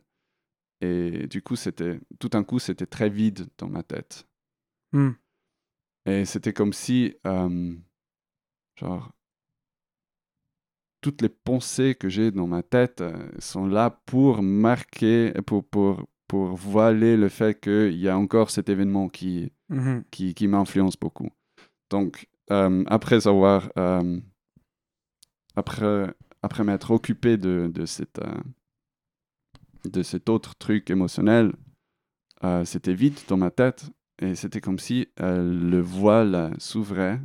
et 0.82 1.27
du 1.27 1.41
coup 1.41 1.55
c'était 1.55 1.99
tout 2.19 2.29
un 2.34 2.43
coup 2.43 2.60
c'était 2.60 2.86
très 2.86 3.10
vide 3.10 3.47
dans 3.58 3.69
ma 3.69 3.84
tête 3.84 4.27
hmm. 4.93 5.12
et 6.05 6.25
c'était 6.25 6.53
comme 6.53 6.73
si 6.73 7.15
euh, 7.27 7.75
Genre, 8.79 9.11
toutes 11.01 11.21
les 11.21 11.29
pensées 11.29 11.95
que 11.95 12.07
j'ai 12.07 12.31
dans 12.31 12.47
ma 12.47 12.63
tête 12.63 13.01
euh, 13.01 13.29
sont 13.39 13.67
là 13.67 13.89
pour 14.05 14.41
marquer, 14.41 15.33
pour, 15.45 15.67
pour, 15.67 16.07
pour 16.27 16.55
voiler 16.55 17.17
le 17.17 17.27
fait 17.27 17.59
qu'il 17.59 17.97
y 17.97 18.07
a 18.07 18.17
encore 18.17 18.49
cet 18.51 18.69
événement 18.69 19.09
qui, 19.09 19.51
mmh 19.69 19.99
qui, 20.11 20.33
qui 20.33 20.47
m'influence 20.47 20.97
beaucoup. 20.97 21.29
Donc, 21.89 22.29
euh, 22.51 22.83
après 22.87 23.27
avoir 23.27 23.69
euh, 23.77 24.19
après, 25.55 26.13
après 26.41 26.63
m'être 26.63 26.91
occupé 26.91 27.35
de, 27.35 27.69
de, 27.73 27.85
cette, 27.85 28.21
de 29.91 30.03
cet 30.03 30.29
autre 30.29 30.55
truc 30.55 30.89
émotionnel, 30.89 31.53
c'était 32.63 32.93
vide 32.93 33.19
dans 33.27 33.35
ma 33.35 33.51
tête 33.51 33.89
et 34.21 34.35
c'était 34.35 34.61
comme 34.61 34.79
si 34.79 35.09
le 35.17 35.81
voile 35.81 36.53
s'ouvrait 36.57 37.19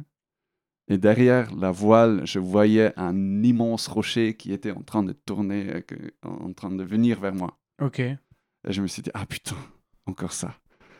et 0.88 0.98
derrière 0.98 1.54
la 1.54 1.70
voile, 1.70 2.22
je 2.26 2.38
voyais 2.38 2.92
un 2.98 3.42
immense 3.42 3.86
rocher 3.86 4.34
qui 4.34 4.52
était 4.52 4.70
en 4.70 4.82
train 4.82 5.02
de 5.02 5.12
tourner, 5.12 5.82
en 6.22 6.52
train 6.52 6.70
de 6.70 6.84
venir 6.84 7.20
vers 7.20 7.34
moi. 7.34 7.58
Ok. 7.80 8.00
Et 8.00 8.18
je 8.68 8.82
me 8.82 8.86
suis 8.86 9.02
dit, 9.02 9.10
ah 9.14 9.24
putain, 9.26 9.56
encore 10.06 10.32
ça. 10.32 10.54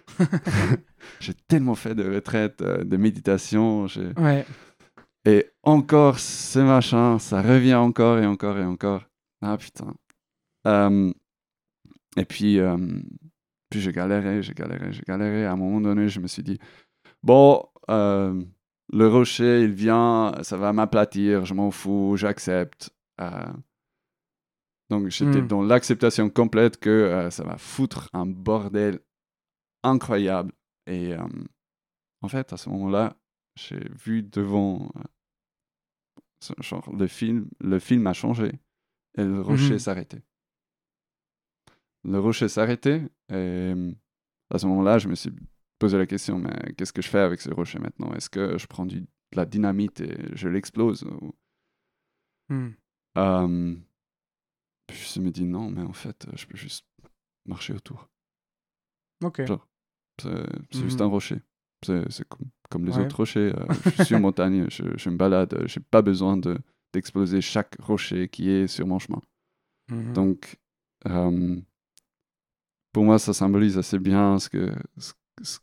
j'ai 1.20 1.34
tellement 1.34 1.74
fait 1.74 1.94
de 1.94 2.14
retraite, 2.14 2.62
euh, 2.62 2.84
de 2.84 2.96
méditation. 2.96 3.86
Ouais. 4.16 4.44
Et 5.24 5.46
encore 5.62 6.18
ce 6.18 6.58
machin, 6.58 7.18
ça 7.18 7.40
revient 7.40 7.74
encore 7.74 8.18
et 8.18 8.26
encore 8.26 8.58
et 8.58 8.64
encore. 8.64 9.04
Ah 9.42 9.56
putain. 9.56 9.94
Euh, 10.66 11.12
et 12.16 12.24
puis, 12.24 12.58
euh, 12.58 12.76
puis 13.68 13.80
j'ai 13.80 13.92
galéré, 13.92 14.42
j'ai 14.42 14.54
galéré, 14.54 14.92
j'ai 14.92 15.02
galéré. 15.06 15.44
À 15.44 15.52
un 15.52 15.56
moment 15.56 15.80
donné, 15.80 16.08
je 16.08 16.20
me 16.20 16.26
suis 16.26 16.42
dit, 16.42 16.58
bon, 17.22 17.66
le 18.92 19.08
rocher, 19.08 19.62
il 19.62 19.72
vient, 19.72 20.32
ça 20.42 20.56
va 20.56 20.72
m'aplatir, 20.72 21.44
je 21.44 21.54
m'en 21.54 21.70
fous, 21.70 22.16
j'accepte. 22.16 22.90
donc 24.90 25.08
j'étais 25.08 25.42
hmm. 25.42 25.48
dans 25.48 25.62
l'acceptation 25.62 26.30
complète 26.30 26.78
que 26.78 27.28
ça 27.30 27.44
va 27.44 27.56
foutre 27.56 28.10
un 28.12 28.26
bordel 28.26 29.00
incroyable. 29.84 30.52
Et 30.86 31.14
euh, 31.14 31.26
en 32.22 32.28
fait, 32.28 32.52
à 32.52 32.56
ce 32.56 32.68
moment-là, 32.70 33.16
j'ai 33.56 33.88
vu 34.04 34.22
devant 34.22 34.90
euh, 34.96 36.54
genre 36.58 36.90
le 36.92 37.06
film, 37.06 37.48
le 37.60 37.78
film 37.78 38.06
a 38.06 38.12
changé 38.12 38.52
et 39.16 39.24
le 39.24 39.40
rocher 39.40 39.74
mmh 39.74 39.78
s'arrêtait. 39.78 40.22
Le 42.02 42.18
rocher 42.18 42.48
s'arrêtait 42.48 43.08
et 43.32 43.72
à 44.50 44.58
ce 44.58 44.66
moment-là, 44.66 44.98
je 44.98 45.08
me 45.08 45.14
suis 45.14 45.32
posé 45.84 45.98
la 45.98 46.06
question 46.06 46.38
mais 46.38 46.72
qu'est-ce 46.78 46.94
que 46.94 47.02
je 47.02 47.08
fais 47.08 47.18
avec 47.18 47.42
ce 47.42 47.50
rocher 47.50 47.78
maintenant? 47.78 48.14
Est-ce 48.14 48.30
que 48.30 48.56
je 48.56 48.66
prends 48.66 48.86
du, 48.86 49.00
de 49.00 49.06
la 49.36 49.44
dynamite 49.44 50.00
et 50.00 50.16
je 50.32 50.48
l'explose 50.48 51.04
mmh. 52.48 52.68
Puis 54.86 55.12
je 55.14 55.20
me 55.20 55.30
dis 55.30 55.44
non, 55.44 55.70
mais 55.70 55.82
en 55.82 55.92
fait, 55.92 56.26
je 56.34 56.46
peux 56.46 56.56
juste 56.56 56.86
marcher 57.46 57.74
autour. 57.74 58.08
Ok. 59.22 59.42
C'est 60.22 60.82
juste 60.82 61.02
un 61.02 61.08
mmh 61.08 61.10
rocher. 61.10 61.40
C'est 61.82 62.26
comme, 62.70 62.86
les 62.86 62.96
autres 62.96 63.16
rochers. 63.16 63.52
Euh, 63.54 63.66
je 63.84 63.90
suis 63.90 64.04
sur 64.06 64.20
montagne, 64.28 64.66
je, 64.70 64.84
je, 64.96 65.10
me 65.10 65.16
balade, 65.16 65.64
j'ai 65.66 65.80
pas 65.80 66.00
besoin 66.00 66.38
d'exploser 66.94 67.42
chaque 67.42 67.76
rocher 67.78 68.28
qui 68.28 68.48
est 68.48 68.68
sur 68.68 68.86
mon 68.86 68.98
chemin. 68.98 69.20
Mmh 69.90 70.12
Donc, 70.14 70.58
pour 72.92 73.04
moi, 73.04 73.18
ça 73.18 73.34
symbolise 73.34 73.76
assez 73.76 73.98
bien 73.98 74.38
ce 74.38 74.48
que, 74.48 74.72
ce, 74.96 75.12
ce 75.42 75.58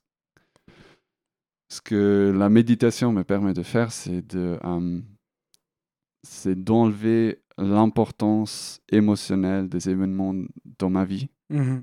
que 1.79 2.33
la 2.35 2.49
méditation 2.49 3.11
me 3.13 3.23
permet 3.23 3.53
de 3.53 3.63
faire, 3.63 3.91
c'est 3.91 4.21
de 4.21 4.59
c'est 6.23 6.61
d'enlever 6.61 7.41
l'importance 7.57 8.81
émotionnelle 8.91 9.69
des 9.69 9.89
événements 9.89 10.35
dans 10.79 10.89
ma 10.89 11.05
vie 11.05 11.29
mmh 11.49 11.79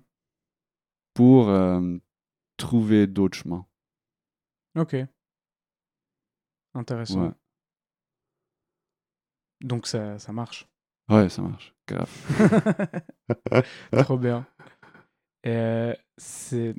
pour 1.15 1.53
trouver 2.57 3.09
d'autres 3.09 3.37
chemins. 3.39 3.67
Ok. 4.77 4.95
Intéressant. 6.75 7.35
Donc 9.61 9.89
ça, 9.89 10.17
ça 10.21 10.33
marche. 10.33 10.69
Ouais, 11.09 11.29
ça 11.29 11.43
marche. 11.43 11.75
Grave. 11.89 12.09
Trop 14.05 14.19
bien. 14.19 14.47
Euh, 15.47 15.95
c'est 16.17 16.75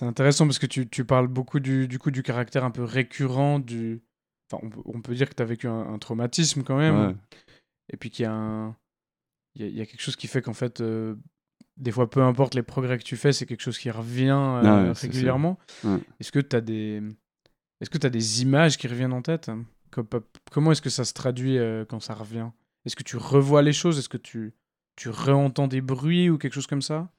intéressant 0.00 0.46
parce 0.46 0.58
que 0.58 0.66
tu, 0.66 0.88
tu 0.88 1.04
parles 1.04 1.28
beaucoup 1.28 1.60
du, 1.60 1.88
du, 1.88 1.98
coup 1.98 2.10
du 2.10 2.22
caractère 2.22 2.64
un 2.64 2.70
peu 2.70 2.84
récurrent 2.84 3.58
du. 3.58 4.02
Enfin, 4.50 4.66
on, 4.84 5.00
peut, 5.00 5.14
dire 5.14 5.28
que 5.28 5.34
tu 5.34 5.42
as 5.42 5.46
vécu 5.46 5.66
un, 5.66 5.98
traumatisme 5.98 6.62
quand 6.62 6.76
même. 6.76 7.16
Et 7.92 7.96
puis 7.96 8.10
qu'il 8.10 8.24
y 8.24 8.26
a 8.26 8.32
un. 8.32 8.76
Il 9.54 9.68
y, 9.68 9.80
a, 9.82 9.86
quelque 9.86 10.00
chose 10.00 10.16
qui 10.16 10.28
fait 10.28 10.40
qu'en 10.40 10.54
fait, 10.54 10.80
euh, 10.80 11.14
des 11.76 11.92
fois, 11.92 12.08
peu 12.08 12.22
importe 12.22 12.54
les 12.54 12.62
progrès 12.62 12.96
que 12.98 13.02
tu 13.02 13.16
fais, 13.16 13.32
c'est 13.32 13.44
quelque 13.44 13.60
chose 13.60 13.78
qui 13.78 13.90
revient 13.90 14.30
euh, 14.30 14.90
ah 14.90 14.92
régulièrement. 14.94 15.58
Est-ce 16.20 16.32
que 16.32 16.38
tu 16.38 16.56
as 16.56 16.60
des 16.60 17.02
est-ce 17.80 17.90
que 17.90 17.98
tu 17.98 18.06
as 18.06 18.10
des 18.10 18.42
images 18.42 18.78
qui 18.78 18.86
reviennent 18.86 19.12
en 19.12 19.22
tête? 19.22 19.50
Comment 20.50 20.72
est-ce 20.72 20.80
que 20.80 20.88
ça 20.88 21.04
se 21.04 21.12
traduit 21.12 21.58
euh, 21.58 21.84
quand 21.84 22.00
ça 22.00 22.14
revient? 22.14 22.48
Est-ce 22.84 22.96
que 22.96 23.02
tu 23.02 23.16
revois 23.16 23.60
les 23.60 23.72
choses? 23.72 23.98
Est-ce 23.98 24.08
que 24.08 24.18
tu 24.18 24.54
tu 24.94 25.08
réentends 25.08 25.68
des 25.68 25.80
bruits 25.80 26.30
ou 26.30 26.38
quelque 26.38 26.52
chose 26.52 26.66
comme 26.66 26.82
ça? 26.82 27.10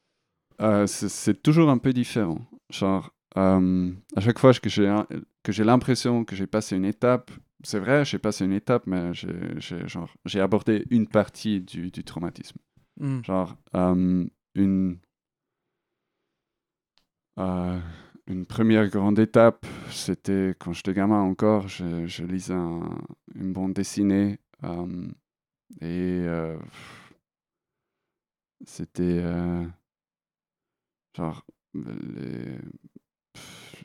Euh, 0.61 0.87
C'est 0.87 1.41
toujours 1.41 1.69
un 1.69 1.77
peu 1.77 1.93
différent. 1.93 2.39
Genre 2.69 3.13
à 3.35 3.59
chaque 4.19 4.37
fois 4.37 4.53
que 4.53 4.69
j'ai 4.69 4.95
que 5.41 5.51
j'ai 5.51 5.63
l'impression 5.63 6.23
que 6.23 6.35
j'ai 6.35 6.45
passé 6.45 6.75
une 6.75 6.85
étape, 6.85 7.31
c'est 7.63 7.79
vrai, 7.79 8.05
j'ai 8.05 8.19
passé 8.19 8.45
une 8.45 8.53
étape, 8.53 8.85
mais 8.85 9.11
j'ai 9.13 10.39
abordé 10.39 10.85
une 10.91 11.07
partie 11.07 11.61
du, 11.61 11.89
du 11.89 12.03
traumatisme. 12.03 12.57
Mmh. 12.99 13.23
Genre, 13.23 13.55
une, 14.55 14.99
euh, 17.39 17.79
une 18.27 18.45
première 18.45 18.87
grande 18.89 19.19
étape, 19.19 19.65
c'était 19.89 20.55
quand 20.59 20.73
j'étais 20.73 20.93
gamin 20.93 21.21
encore, 21.21 21.67
je, 21.67 22.05
je 22.05 22.23
lisais 22.23 22.53
une 22.53 23.53
bande 23.53 23.73
dessinée 23.73 24.39
euh, 24.63 25.07
et 25.81 26.23
euh, 26.27 26.57
c'était 28.65 29.23
genre 31.15 31.45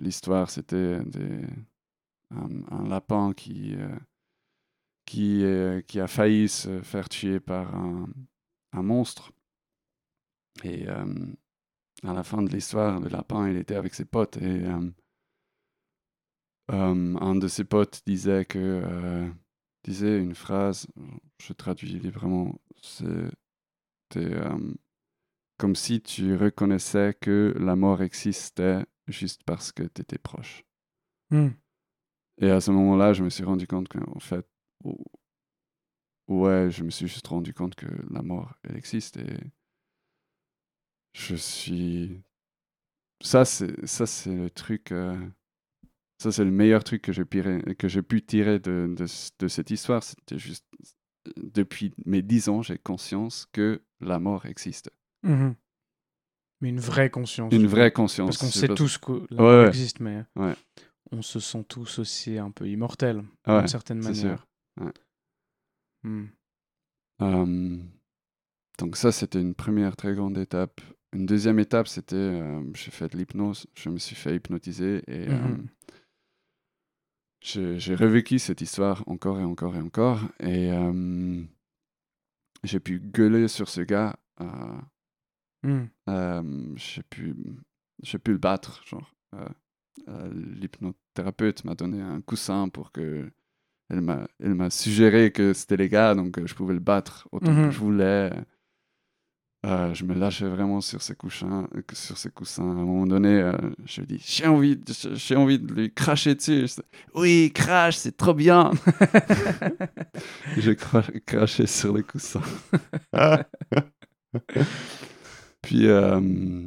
l'histoire 0.01 0.51
c'était 0.51 1.01
un, 2.31 2.89
lapin 2.89 3.33
qui 3.33 3.77
qui, 5.09 5.43
qui 5.87 6.01
a 6.01 6.07
failli 6.07 6.49
se 6.49 6.83
faire 6.83 7.09
tuer 7.09 7.41
par 7.41 7.75
un, 7.75 8.09
monstre. 8.75 9.33
Et 10.63 10.87
euh, 10.89 11.27
à 12.05 12.13
la 12.13 12.23
fin 12.23 12.43
de 12.43 12.51
l'histoire, 12.51 13.01
le 13.01 13.09
lapin, 13.09 13.49
il 13.49 13.57
était 13.57 13.75
avec 13.75 13.95
ses 13.95 14.05
potes 14.05 14.37
et 14.37 14.65
euh, 14.67 14.91
euh, 16.71 17.17
un 17.17 17.35
de 17.35 17.49
ses 17.49 17.65
potes 17.65 18.03
disait 18.07 18.45
que 18.45 19.31
disait 19.83 20.19
une 20.21 20.35
phrase, 20.35 20.87
je 21.41 21.53
traduis 21.55 21.99
librement, 21.99 22.61
c'était 22.83 24.39
comme 25.59 25.75
si 25.75 26.01
tu 26.01 26.37
reconnaissais 26.37 27.15
que 27.21 27.55
la 27.59 27.77
mort 27.77 28.03
existait 28.03 28.87
juste 29.09 29.43
parce 29.45 29.73
que 29.73 29.83
tu 29.83 30.03
étais 30.03 30.19
proche. 30.19 30.65
Hmm. 31.31 31.51
Et 32.41 32.51
à 32.51 32.61
ce 32.61 32.71
moment-là, 32.71 33.13
je 33.13 33.25
me 33.25 33.31
suis 33.31 33.45
rendu 33.45 33.67
compte 33.67 33.89
qu'en 33.89 34.21
fait, 34.21 34.47
ouais, 36.29 36.71
je 36.71 36.85
me 36.85 36.91
suis 36.91 37.09
juste 37.09 37.27
rendu 37.27 37.53
compte 37.53 37.75
que 37.75 37.87
la 38.11 38.23
mort, 38.23 38.55
elle 38.63 38.77
existe 38.77 39.17
et 39.17 39.37
je 41.13 41.35
suis. 41.35 42.23
Ça, 43.21 43.45
c'est, 43.45 43.85
ça, 43.87 44.07
c'est 44.07 44.35
le 44.35 44.51
truc. 44.51 44.93
Euh, 44.93 45.19
ça, 46.19 46.31
c'est 46.31 46.45
le 46.45 46.53
meilleur 46.53 46.85
truc 46.85 47.03
que 47.03 47.13
j'ai, 47.13 47.25
que 47.25 47.89
j'ai 47.89 48.03
pu 48.03 48.25
tirer 48.25 48.61
de, 48.61 48.95
de, 48.97 49.07
de 49.39 49.49
cette 49.49 49.71
histoire. 49.71 50.03
C'était 50.03 50.39
juste. 50.39 50.65
Depuis 51.37 51.93
mes 52.07 52.23
dix 52.23 52.49
ans, 52.49 52.63
j'ai 52.63 52.79
conscience 52.79 53.47
que 53.53 53.83
la 54.01 54.19
mort 54.19 54.47
existe. 54.47 54.91
Mmh 55.23 55.51
mais 56.61 56.71
une 56.71 56.81
vraie 56.81 57.11
conscience. 57.11 57.53
Une 57.53 57.67
vraie 57.67 57.93
conscience. 57.93 58.37
Parce 58.37 58.39
qu'on 58.39 58.59
sait 58.59 58.69
tous 58.69 58.99
que 58.99 59.27
la 59.31 59.69
existe, 59.69 60.01
mais 60.01 60.25
on 61.11 61.23
se 61.23 61.41
sent 61.41 61.65
tous 61.69 61.99
aussi 61.99 62.39
un 62.39 62.51
peu 62.51 62.69
immortels, 62.69 63.25
d'une 63.47 63.69
certaine 63.69 64.01
manière. 64.01 64.47
Sûr. 64.79 64.93
Mmh. 66.05 67.81
donc 68.79 68.97
ça, 68.97 69.11
c'était 69.11 69.41
une 69.41 69.55
première 69.55 69.97
très 69.97 70.15
grande 70.15 70.39
étape. 70.39 70.81
Une 71.13 71.27
deuxième 71.27 71.59
étape, 71.59 71.89
c'était, 71.89 72.15
euh, 72.17 72.63
j'ai 72.75 72.91
fait 72.91 73.09
de 73.09 73.17
l'hypnose, 73.17 73.67
je 73.75 73.89
me 73.89 73.99
suis 73.99 74.15
fait 74.15 74.37
hypnotiser 74.37 75.03
et 75.09 75.29
mmh 75.29 75.67
euh, 77.57 77.79
j'ai 77.79 77.95
revécu 77.95 78.39
cette 78.39 78.61
histoire 78.61 79.05
encore 79.07 79.41
et 79.41 79.45
encore 79.45 79.75
et 79.77 79.81
encore. 79.81 80.21
Et 80.41 80.71
j'ai 82.65 82.81
pu 82.81 83.01
gueuler 83.01 83.49
sur 83.49 83.69
ce 83.69 83.81
gars. 83.81 84.17
Mmh. 85.63 86.77
j'ai 86.77 87.03
pu, 87.03 87.35
pu 88.23 88.33
le 88.33 88.39
battre. 88.39 88.83
Genre, 88.87 89.13
l'hypnothérapeute 90.33 91.65
m'a 91.65 91.75
donné 91.75 92.01
un 92.01 92.21
coussin 92.21 92.69
pour 92.69 92.93
que 92.93 93.31
elle 93.91 94.03
m'a, 94.03 94.29
elle 94.39 94.55
m'a 94.55 94.71
suggéré 94.71 95.33
que 95.33 95.55
c'était 95.55 95.79
les 95.79 95.89
gars, 95.89 96.15
donc 96.15 96.45
je 96.45 96.55
pouvais 96.55 96.75
le 96.75 96.81
battre 96.81 97.27
autant 97.33 97.55
que 97.55 97.71
je 97.71 97.79
voulais. 97.79 98.31
Mhm. 98.31 98.31
que 98.31 98.39
je 98.39 98.41
je 98.41 98.41
voulais 98.41 98.41
je 98.41 98.41
je 98.41 98.41
je 98.41 98.41
je 98.41 98.41
je 98.41 98.43
je 98.43 98.59
euh, 99.67 99.93
je 99.93 100.05
me 100.05 100.15
lâchais 100.15 100.49
vraiment 100.49 100.81
sur 100.81 101.03
ces 101.03 101.17
coussins. 101.17 101.69
Sur 101.93 102.17
ces 102.17 102.31
coussins. 102.31 102.63
À 102.63 102.67
un 102.67 102.75
moment 102.75 103.07
donné, 103.07 103.41
euh, 103.41 103.53
je 103.87 104.03
dis 104.03 104.23
j'ai 104.25 104.47
envie, 104.47 104.79
j'ai 105.15 105.35
envie 105.35 105.59
de 105.59 105.75
lui 105.75 105.93
cracher 105.93 106.37
dessus. 106.37 106.67
oui, 107.15 107.51
crache, 107.53 107.97
c'est 107.97 108.17
trop 108.17 108.35
bien. 108.35 108.71
j'ai 110.59 110.77
craché 110.77 111.67
sur 111.67 111.97
les 111.97 112.05
coussins. 112.05 112.41
puis, 115.69 115.87
euh, 115.87 116.67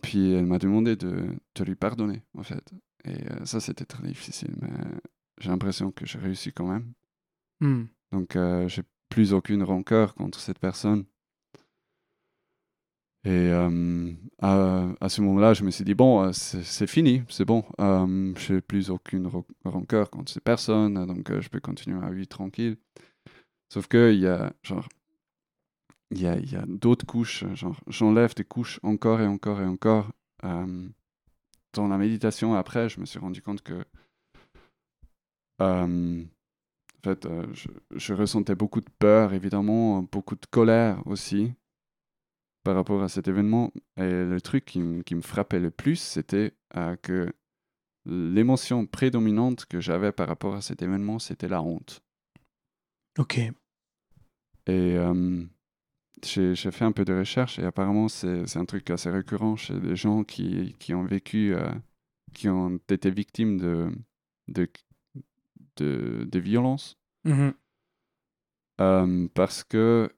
puis 0.00 0.32
elle 0.32 0.46
m'a 0.46 0.58
demandé 0.58 0.96
de, 0.96 1.36
de, 1.54 1.64
lui 1.64 1.74
pardonner, 1.74 2.22
en 2.32 2.42
fait. 2.42 2.72
Et 3.04 3.44
ça, 3.44 3.60
c'était 3.60 3.84
très 3.84 4.06
difficile, 4.08 4.54
mais 4.58 4.70
j'ai 5.38 5.50
l'impression 5.50 5.92
que 5.92 6.06
j'ai 6.06 6.18
réussi 6.18 6.50
quand 6.50 6.66
même. 6.66 6.94
Hmm. 7.60 7.84
Donc, 8.10 8.38
j'ai 8.68 8.84
plus 9.10 9.34
aucune 9.34 9.62
rancœur 9.62 10.14
contre 10.14 10.40
cette 10.40 10.58
personne. 10.58 11.04
Et 13.24 13.50
à, 13.50 14.88
à, 14.98 15.08
ce 15.10 15.20
moment-là, 15.20 15.52
je 15.52 15.62
me 15.64 15.70
suis 15.70 15.84
dit, 15.84 15.92
bon, 15.92 16.32
c'est 16.32 16.86
fini, 16.86 17.22
c'est 17.28 17.44
bon. 17.44 17.66
je 17.78 18.54
n'ai 18.54 18.60
plus 18.62 18.88
aucune 18.88 19.28
rancœur 19.62 20.08
contre 20.08 20.32
ces 20.32 20.40
personnes, 20.40 21.04
donc 21.04 21.38
je 21.38 21.50
peux 21.50 21.60
continuer 21.60 22.02
à 22.02 22.10
vivre 22.10 22.28
tranquille. 22.28 22.78
Sauf 23.68 23.88
qu'il 23.88 24.20
y 24.20 24.26
a, 24.26 24.54
genre, 24.62 24.88
il 26.12 26.20
y 26.20 26.26
a, 26.26 26.38
y 26.38 26.56
a 26.56 26.64
d'autres 26.66 27.06
couches, 27.06 27.44
genre, 27.54 27.80
j'enlève 27.86 28.34
des 28.34 28.44
couches 28.44 28.78
encore 28.82 29.20
et 29.20 29.26
encore 29.26 29.60
et 29.60 29.66
encore. 29.66 30.12
dans 30.42 31.88
la 31.88 31.98
méditation, 31.98 32.54
après, 32.54 32.88
je 32.88 33.00
me 33.00 33.06
suis 33.06 33.18
rendu 33.18 33.42
compte 33.42 33.62
que, 33.62 33.84
en 35.58 36.24
fait, 37.02 37.26
je, 37.52 37.68
je 37.96 38.14
ressentais 38.14 38.54
beaucoup 38.54 38.80
de 38.80 38.90
peur, 38.98 39.32
évidemment, 39.32 40.02
beaucoup 40.02 40.36
de 40.36 40.46
colère 40.50 41.02
aussi 41.06 41.52
par 42.62 42.74
rapport 42.74 43.02
à 43.02 43.08
cet 43.08 43.28
événement. 43.28 43.72
Et 43.96 44.24
le 44.24 44.40
truc 44.40 44.64
qui, 44.64 44.80
me 44.80 45.20
frappait 45.20 45.60
le 45.60 45.70
plus, 45.70 45.96
c'était 45.96 46.54
euh, 46.76 46.96
que 46.96 47.32
l'émotion 48.04 48.86
prédominante 48.86 49.66
que 49.66 49.80
j'avais 49.80 50.12
par 50.12 50.28
rapport 50.28 50.54
à 50.54 50.62
cet 50.62 50.82
événement, 50.82 51.18
c'était 51.18 51.48
la 51.48 51.62
honte. 51.62 52.02
Ok. 53.18 53.38
Et 53.38 53.52
euh, 54.68 55.44
j'ai 56.24 56.54
fait 56.54 56.84
un 56.84 56.92
peu 56.92 57.04
de 57.04 57.14
recherche 57.14 57.58
et 57.58 57.64
apparemment 57.64 58.08
c'est 58.08 58.56
un 58.56 58.64
truc 58.64 58.90
assez 58.90 59.10
récurrent 59.10 59.56
chez 59.56 59.78
des 59.78 59.96
gens 59.96 60.24
qui, 60.24 60.76
qui 60.78 60.94
ont 60.94 61.04
vécu, 61.04 61.54
euh, 61.54 61.70
qui 62.34 62.48
ont 62.48 62.78
été 62.88 63.10
victimes 63.10 63.58
de, 63.58 63.90
de, 64.48 64.68
de, 65.76 66.28
de 66.30 66.38
violences. 66.38 66.98
Mmh 67.24 67.50
parce 69.34 69.62
que 69.62 70.10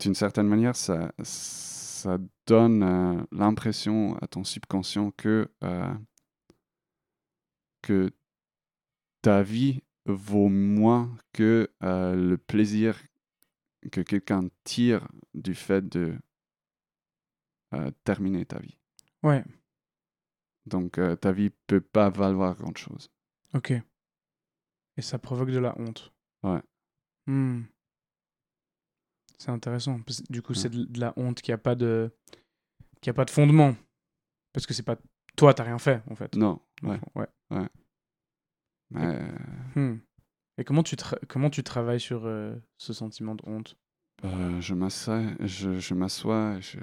d'une 0.00 0.14
certaine 0.14 0.46
manière, 0.46 0.76
ça, 0.76 1.12
ça 1.22 2.18
donne 2.46 2.82
euh, 2.82 3.22
l'impression 3.32 4.16
à 4.18 4.26
ton 4.26 4.44
subconscient 4.44 5.10
que, 5.12 5.50
euh, 5.64 5.94
que 7.82 8.10
ta 9.22 9.42
vie 9.42 9.82
vaut 10.06 10.48
moins 10.48 11.14
que 11.32 11.70
euh, 11.82 12.14
le 12.14 12.38
plaisir 12.38 13.00
que 13.90 14.00
quelqu'un 14.00 14.48
tire 14.64 15.06
du 15.34 15.54
fait 15.54 15.88
de 15.88 16.16
terminer 18.04 18.46
ta 18.46 18.58
vie. 18.58 18.78
Ouais. 19.22 19.44
Donc 20.66 20.98
ta 21.20 21.32
vie 21.32 21.50
peut 21.66 21.80
pas 21.80 22.10
valoir 22.10 22.56
grand 22.56 22.76
chose. 22.76 23.10
Ok. 23.54 23.72
Et 24.96 25.02
ça 25.02 25.18
provoque 25.18 25.50
de 25.50 25.58
la 25.58 25.78
honte. 25.78 26.12
Ouais. 26.42 26.62
Hmm. 27.26 27.62
C'est 29.38 29.50
intéressant. 29.50 30.00
Du 30.30 30.42
coup, 30.42 30.54
c'est 30.54 30.70
de, 30.70 30.98
la 30.98 31.12
honte 31.16 31.42
qui 31.42 31.52
a 31.52 31.58
pas 31.58 31.74
de 31.74 32.10
qui 33.00 33.10
a 33.10 33.14
pas 33.14 33.24
de 33.24 33.30
fondement 33.30 33.76
parce 34.52 34.66
que 34.66 34.72
c'est 34.72 34.82
pas 34.82 34.96
toi, 35.36 35.52
t'as 35.52 35.64
rien 35.64 35.78
fait 35.78 36.02
en 36.10 36.14
fait. 36.14 36.34
Non. 36.34 36.60
Ouais. 36.82 36.98
Ouais. 37.14 37.28
ouais. 37.50 37.68
Hmm. 39.74 39.98
Et 40.58 40.64
comment 40.64 40.82
tu 40.82 40.96
comment 41.28 41.50
tu 41.50 41.62
travailles 41.62 42.00
sur 42.00 42.26
euh, 42.26 42.54
ce 42.78 42.92
sentiment 42.92 43.34
de 43.34 43.42
honte? 43.46 43.76
Euh, 44.24 44.60
Je 44.60 44.74
m'assois, 44.74 45.22
je, 45.40 45.78
je 45.78 45.94
m'assois, 45.94 46.58
je, 46.60 46.78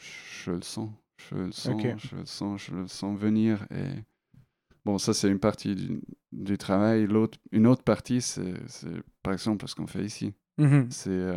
je 0.00 0.50
le 0.50 0.62
sens, 0.62 0.90
je 1.18 1.36
le 1.36 1.52
sens, 1.52 1.82
je 1.98 2.16
le 2.16 2.26
sens, 2.26 2.62
je 2.62 2.74
le 2.74 2.88
sens 2.88 3.18
venir 3.18 3.64
et 3.70 4.02
bon, 4.84 4.98
ça 4.98 5.14
c'est 5.14 5.28
une 5.28 5.38
partie 5.38 5.76
du, 5.76 6.00
du 6.32 6.58
travail. 6.58 7.06
L'autre, 7.06 7.38
une 7.52 7.66
autre 7.66 7.84
partie, 7.84 8.20
c'est 8.20 8.54
par 9.22 9.32
exemple 9.32 9.68
ce 9.68 9.74
qu'on 9.74 9.86
fait 9.86 10.04
ici. 10.04 10.34
Mmh 10.58 10.90
c'est 10.90 11.32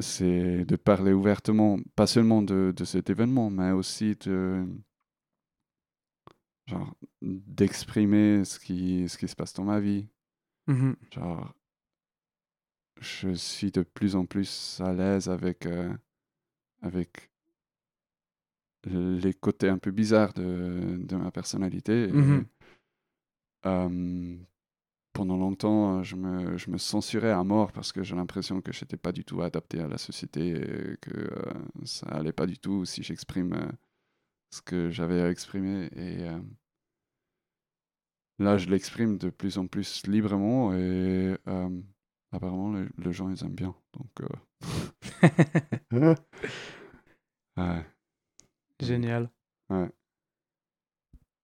c'est 0.00 0.64
de 0.64 0.76
parler 0.76 1.12
ouvertement, 1.12 1.78
pas 1.94 2.06
seulement 2.06 2.42
de, 2.42 2.72
de, 2.76 2.84
cet 2.84 3.10
événement, 3.10 3.50
mais 3.50 3.70
aussi 3.70 4.14
de 4.16 4.66
genre 6.66 6.96
d'exprimer 7.22 8.44
ce 8.44 8.58
qui, 8.58 9.08
ce 9.08 9.18
qui 9.18 9.28
se 9.28 9.36
passe 9.36 9.54
dans 9.54 9.64
ma 9.64 9.80
vie. 9.80 10.08
Mmh 10.66 10.92
genre, 11.12 11.54
je 13.00 13.32
suis 13.34 13.70
de 13.70 13.82
plus 13.82 14.16
en 14.16 14.26
plus 14.26 14.80
à 14.80 14.92
l'aise 14.92 15.28
avec, 15.28 15.66
euh, 15.66 15.92
avec 16.82 17.30
les 18.84 19.34
côtés 19.34 19.68
un 19.68 19.78
peu 19.78 19.90
bizarres 19.90 20.32
de, 20.34 20.96
de 20.98 21.16
ma 21.16 21.30
personnalité. 21.30 22.08
Mmh 22.08 22.44
pendant 25.16 25.38
longtemps, 25.38 26.02
je 26.02 26.14
me, 26.14 26.58
je 26.58 26.70
me, 26.70 26.76
censurais 26.76 27.30
à 27.30 27.42
mort 27.42 27.72
parce 27.72 27.90
que 27.90 28.02
j'ai 28.02 28.14
l'impression 28.14 28.60
que 28.60 28.70
je 28.70 28.84
n'étais 28.84 28.98
pas 28.98 29.12
du 29.12 29.24
tout 29.24 29.40
adapté 29.40 29.80
à 29.80 29.88
la 29.88 29.96
société 29.96 30.50
et 30.50 30.96
que 31.00 31.10
euh, 31.16 31.52
ça 31.84 32.06
allait 32.08 32.34
pas 32.34 32.46
du 32.46 32.58
tout 32.58 32.84
si 32.84 33.02
j'exprime 33.02 33.54
euh, 33.54 33.66
ce 34.50 34.62
que 34.62 34.90
j'avais 34.90 35.20
à 35.20 35.30
exprimer. 35.30 35.86
Et 35.96 36.28
euh, 36.28 36.38
là, 38.38 38.56
je 38.58 38.68
l'exprime 38.68 39.18
de 39.18 39.30
plus 39.30 39.58
en 39.58 39.66
plus 39.66 40.06
librement 40.06 40.74
et 40.74 41.36
apparemment, 42.32 42.72
les, 42.98 43.12
gens, 43.12 43.30
ils 43.30 43.42
aiment 43.44 43.54
bien. 43.54 43.74
Donc, 43.94 44.10
ouais. 47.56 47.86
Génial. 48.80 49.30
Ouais. 49.70 49.88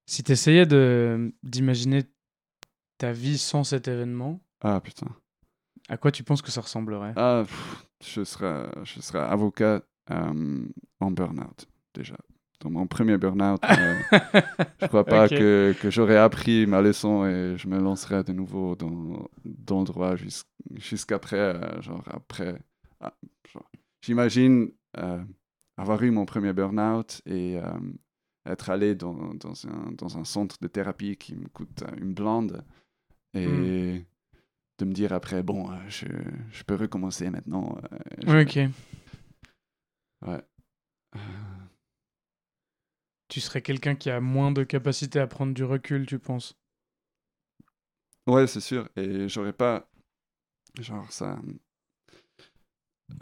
Si 0.07 0.23
tu 0.23 0.33
essayais 0.33 0.67
d'imaginer 1.43 2.03
ta 2.99 3.13
vie 3.13 3.39
sans 3.39 3.65
cet 3.65 3.89
événement, 3.89 4.41
Ah 4.61 4.81
putain. 4.81 5.07
à 5.89 5.97
quoi 5.97 6.13
tu 6.13 6.23
penses 6.23 6.43
que 6.43 6.51
ça 6.51 6.61
ressemblerait? 6.61 7.15
Ah, 7.17 7.45
je 8.05 8.23
serais, 8.25 8.69
je 8.85 9.01
serais 9.01 9.21
avocat 9.21 9.83
euh, 10.11 10.67
en 11.01 11.11
burn-out, 11.11 11.67
déjà. 11.95 12.17
Dans 12.63 12.71
mon 12.71 12.87
premier 12.87 13.19
burn-out, 13.19 13.61
euh, 13.65 14.01
je 14.81 14.87
crois 14.87 15.05
pas 15.05 15.29
que, 15.29 15.75
que 15.81 15.91
j'aurais 15.91 16.17
appris 16.17 16.67
ma 16.67 16.81
leçon 16.81 17.27
et 17.27 17.57
je 17.59 17.67
me 17.69 17.79
lancerais 17.79 18.23
de 18.25 18.33
nouveau 18.33 18.77
dans, 18.77 19.29
dans 19.45 19.81
le 19.81 19.85
droit 19.85 20.15
jusqu'après, 20.77 21.37
euh, 21.39 21.81
genre 21.83 22.05
après. 22.11 22.59
Ah, 23.01 23.15
j'imagine 24.01 24.71
avoir 25.77 26.03
eu 26.03 26.11
mon 26.11 26.25
premier 26.25 26.53
burn-out 26.53 27.21
et 27.27 27.59
être 28.47 28.71
allé 28.71 28.95
dans, 28.95 29.35
dans, 29.35 29.67
un, 29.67 29.93
dans 29.93 30.19
un 30.19 30.25
centre 30.25 30.57
de 30.61 30.69
thérapie 30.69 31.17
qui 31.17 31.35
me 31.35 31.49
coûte 31.49 31.83
une 32.01 32.15
blinde 32.15 32.65
Hmm. 33.35 33.39
et 33.39 34.05
de 34.79 34.85
me 34.85 34.93
dire 34.93 35.13
après, 35.13 35.43
bon, 35.43 35.71
euh, 35.71 35.77
je, 35.89 36.07
je 36.51 36.63
peux 36.65 36.75
recommencer 36.75 37.31
maintenant. 37.31 37.79
Euh, 38.27 38.43
ok. 38.43 38.59
Ouais. 40.27 40.43
Tu 43.33 43.41
serais 43.41 43.63
quelqu'un 43.63 43.95
qui 43.95 44.11
a 44.11 44.21
moins 44.21 44.53
de 44.53 44.63
capacité 44.63 45.19
à 45.19 45.27
prendre 45.27 45.55
du 45.55 45.65
recul, 45.65 46.05
tu 46.05 46.19
penses? 46.19 46.55
Ouais, 48.27 48.47
c'est 48.47 48.61
sûr. 48.61 48.91
Et 48.95 49.27
j'aurais 49.27 49.55
pas. 49.55 49.89
Genre, 50.79 51.11
ça. 51.11 51.41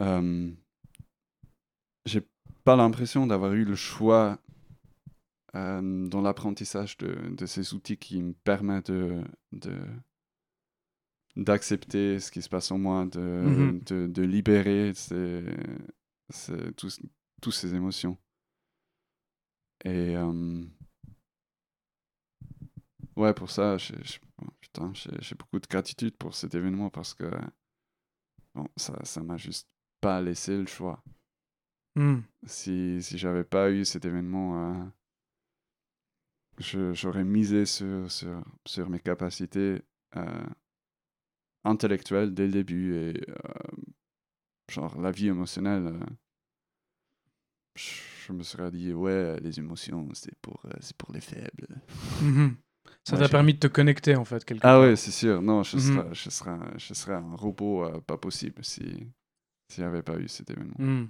Euh... 0.01 0.51
J'ai 2.05 2.27
pas 2.65 2.75
l'impression 2.75 3.25
d'avoir 3.25 3.53
eu 3.53 3.63
le 3.63 3.75
choix 3.75 4.37
euh, 5.55 6.07
dans 6.09 6.21
l'apprentissage 6.21 6.97
de, 6.97 7.15
de, 7.29 7.45
ces 7.45 7.73
outils 7.73 7.95
qui 7.95 8.21
me 8.21 8.33
permettent 8.33 8.91
de, 8.91 9.23
d'accepter 11.37 12.19
ce 12.19 12.31
qui 12.31 12.41
se 12.41 12.49
passe 12.49 12.69
en 12.71 12.77
moi, 12.77 13.05
de, 13.05 13.17
mm-hmm. 13.21 13.83
de, 13.85 14.07
de, 14.07 14.21
libérer 14.23 14.91
ces, 14.93 15.45
ces, 16.31 16.73
tous, 16.73 16.99
tous, 17.41 17.51
ces 17.53 17.75
émotions. 17.75 18.17
Et 19.85 20.15
euh, 20.15 20.63
ouais, 23.15 23.33
pour 23.33 23.49
ça, 23.49 23.77
j'ai 23.77 25.35
beaucoup 25.37 25.59
de 25.59 25.67
gratitude 25.67 26.15
pour 26.17 26.35
cet 26.35 26.55
événement 26.55 26.89
parce 26.89 27.13
que 27.13 27.29
bon, 28.53 28.67
ça 28.77 29.21
m'a 29.21 29.37
juste 29.37 29.67
pas 29.99 30.21
laissé 30.21 30.57
le 30.57 30.67
choix. 30.67 31.03
Mm. 31.95 32.19
Si, 32.45 33.01
si 33.01 33.17
j'avais 33.17 33.43
pas 33.43 33.69
eu 33.69 33.85
cet 33.85 34.05
événement, 34.05 34.81
euh, 36.61 36.93
j'aurais 36.93 37.23
misé 37.23 37.65
sur, 37.65 38.09
sur, 38.09 38.43
sur, 38.65 38.89
mes 38.89 38.99
capacités 38.99 39.81
euh, 40.15 40.45
intellectuelles 41.63 42.33
dès 42.33 42.45
le 42.45 42.53
début 42.53 42.95
et 42.95 43.21
euh, 43.29 43.35
genre 44.69 44.99
la 44.99 45.11
vie 45.11 45.27
émotionnelle, 45.27 45.87
euh, 45.87 46.05
je 47.75 48.10
me 48.31 48.43
serais 48.43 48.71
dit, 48.71 48.93
ouais, 48.93 49.39
les 49.41 49.59
émotions, 49.59 50.07
c'est 50.13 50.35
pour, 50.41 50.61
euh, 50.65 50.71
c'est 50.79 50.95
pour 50.97 51.11
les 51.13 51.21
faibles. 51.21 51.67
Mhm. 52.21 52.55
Ça 53.03 53.17
t'a 53.17 53.29
permis 53.29 53.53
de 53.53 53.59
te 53.59 53.67
connecter, 53.67 54.15
en 54.15 54.25
fait, 54.25 54.43
quelque 54.45 54.61
Ah 54.63 54.73
part. 54.73 54.81
ouais, 54.81 54.95
c'est 54.95 55.11
sûr. 55.11 55.41
Non, 55.41 55.63
je, 55.63 55.77
Mhm. 55.77 55.81
serais, 55.81 56.07
je, 56.13 56.29
serais, 56.29 56.57
je 56.77 56.93
serais 56.93 57.13
un 57.15 57.35
robot 57.35 57.83
euh, 57.85 57.99
pas 58.01 58.17
possible 58.17 58.63
si 58.63 58.81
s'il 59.69 59.83
n'y 59.83 59.89
avait 59.89 60.03
pas 60.03 60.17
eu 60.17 60.27
cet 60.27 60.49
événement. 60.51 60.75
Mhm. 60.77 61.09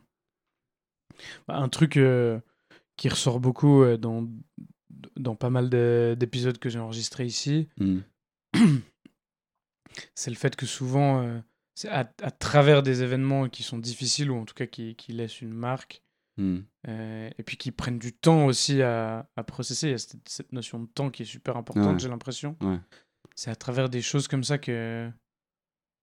Bah, 1.48 1.58
un 1.58 1.68
truc 1.70 1.98
euh, 1.98 2.40
qui 2.96 3.10
ressort 3.10 3.40
beaucoup 3.40 3.82
euh, 3.84 3.98
dans, 3.98 4.28
dans 5.18 5.36
pas 5.36 5.50
mal 5.50 5.70
de- 5.70 6.16
d'épisodes 6.20 6.58
que 6.60 6.70
j'ai 6.70 6.80
enregistrés 6.80 7.26
ici, 7.26 7.68
Mhm. 7.80 8.04
c'est 10.16 10.30
le 10.30 10.36
fait 10.36 10.56
que 10.56 10.66
souvent, 10.66 11.42
à, 11.90 12.00
à 12.22 12.32
travers 12.32 12.84
des 12.84 13.02
événements 13.04 13.50
qui 13.50 13.64
sont 13.64 13.78
difficiles, 13.80 14.30
ou 14.32 14.38
en 14.38 14.46
tout 14.46 14.54
cas 14.54 14.68
qui, 14.68 14.96
qui 14.96 15.12
laissent 15.14 15.42
une 15.42 15.54
marque, 15.54 16.02
Mhm. 16.42 16.64
euh, 16.88 17.30
et 17.38 17.44
puis 17.44 17.58
qui 17.58 17.72
prennent 17.72 18.00
du 18.00 18.14
temps 18.14 18.46
aussi 18.46 18.82
à, 18.82 19.30
à 19.36 19.44
processer, 19.44 19.88
il 19.88 19.92
y 19.92 19.94
a 19.94 19.98
cette, 19.98 20.28
cette 20.28 20.52
notion 20.52 20.80
de 20.80 20.88
temps 20.88 21.10
qui 21.10 21.22
est 21.24 21.26
super 21.26 21.56
importante, 21.58 21.86
Ouais. 21.94 22.00
j'ai 22.00 22.10
l'impression. 22.10 22.58
Ouais. 22.62 22.80
C'est 23.36 23.52
à 23.52 23.56
travers 23.56 23.90
des 23.90 24.02
choses 24.02 24.28
comme 24.28 24.44
ça 24.44 24.58
que 24.58 25.10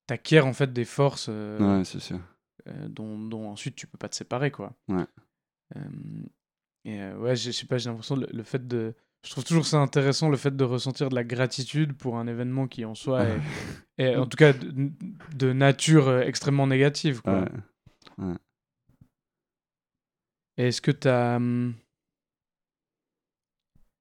tu 0.07 0.15
acquiers 0.15 0.41
en 0.41 0.53
fait 0.53 0.73
des 0.73 0.85
forces 0.85 1.27
euh, 1.29 1.79
Ouais, 1.79 1.85
c'est 1.85 2.01
sûr. 2.01 2.19
euh, 2.69 2.89
dont, 2.89 3.19
dont 3.19 3.49
ensuite 3.49 3.75
tu 3.77 3.87
peux 3.87 3.99
pas 3.99 4.09
te 4.09 4.17
séparer, 4.17 4.51
quoi. 4.51 4.75
Ouais. 4.89 5.05
Et 6.85 7.13
ouais, 7.13 7.37
je 7.37 7.51
sais 7.51 7.67
pas, 7.67 7.77
j'ai 7.79 7.91
l'impression 7.91 8.17
le, 8.17 8.27
le 8.33 8.43
fait 8.43 8.67
de. 8.67 8.95
Je 9.27 9.31
trouve 9.33 9.45
toujours 9.45 9.67
ça 9.67 9.79
intéressant 9.79 10.29
le 10.31 10.37
fait 10.37 10.57
de 10.57 10.65
ressentir 10.65 11.09
de 11.09 11.15
la 11.17 11.25
gratitude 11.25 11.93
pour 11.93 12.17
un 12.19 12.27
événement 12.29 12.69
qui 12.69 12.85
en 12.85 12.95
soi 12.95 13.25
est, 13.25 13.41
est, 13.99 14.17
en 14.17 14.27
tout 14.27 14.37
cas 14.37 14.53
de, 14.53 14.91
de 15.35 15.53
nature 15.53 16.21
extrêmement 16.21 16.67
négative. 16.69 17.21
Quoi. 17.21 17.47
Et 20.59 20.69
est-ce 20.69 20.81
que 20.83 20.91
tu 20.91 21.09
as. 21.09 21.41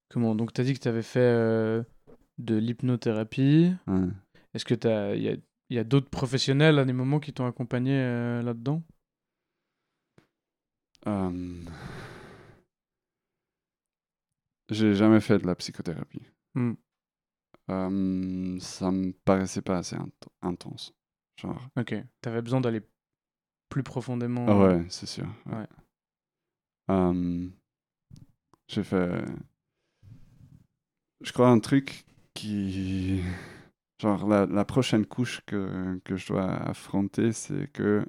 Comment 0.09 0.35
Donc, 0.35 0.53
tu 0.53 0.61
as 0.61 0.63
dit 0.63 0.73
que 0.73 0.79
tu 0.79 0.87
avais 0.87 1.01
fait 1.03 1.19
euh, 1.19 1.83
de 2.37 2.55
l'hypnothérapie. 2.55 3.73
Ouais. 3.87 4.07
Est-ce 4.53 4.65
que 4.65 4.73
tu 4.73 4.87
Il 4.87 5.23
y 5.23 5.29
a, 5.29 5.35
y 5.69 5.77
a 5.79 5.83
d'autres 5.83 6.09
professionnels 6.09 6.79
à 6.79 6.85
des 6.85 6.93
moments 6.93 7.19
qui 7.19 7.33
t'ont 7.33 7.45
accompagné 7.45 7.93
euh, 7.93 8.41
là-dedans? 8.41 8.81
Euh, 11.07 11.63
J'ai 14.69 14.93
jamais 14.93 15.19
fait 15.21 15.37
de 15.37 15.45
la 15.47 15.55
psychothérapie. 15.55 16.23
Euh, 17.69 18.57
ça 18.59 18.91
me 18.91 19.11
paraissait 19.11 19.61
pas 19.61 19.77
assez 19.77 19.95
int- 19.95 20.09
intense. 20.41 20.93
Genre. 21.39 21.61
Ok. 21.77 21.93
Tu 22.21 22.29
avais 22.29 22.41
besoin 22.41 22.61
d'aller 22.61 22.81
plus 23.69 23.83
profondément. 23.83 24.45
Ah 24.47 24.57
ouais, 24.57 24.85
c'est 24.89 25.05
sûr. 25.05 25.27
ouais. 25.47 25.55
Ouais. 25.57 25.67
Euh, 26.89 27.47
J'ai 28.67 28.83
fait. 28.83 29.23
Je 31.21 31.31
crois 31.33 31.49
un 31.49 31.59
truc 31.59 32.05
qui. 32.33 33.21
Genre, 33.99 34.27
la, 34.27 34.45
la 34.45 34.63
prochaine 34.65 35.05
couche 35.07 35.41
que, 35.47 35.99
que 36.05 36.15
je 36.17 36.27
dois 36.27 36.45
affronter, 36.51 37.31
c'est 37.31 37.67
que. 37.71 38.05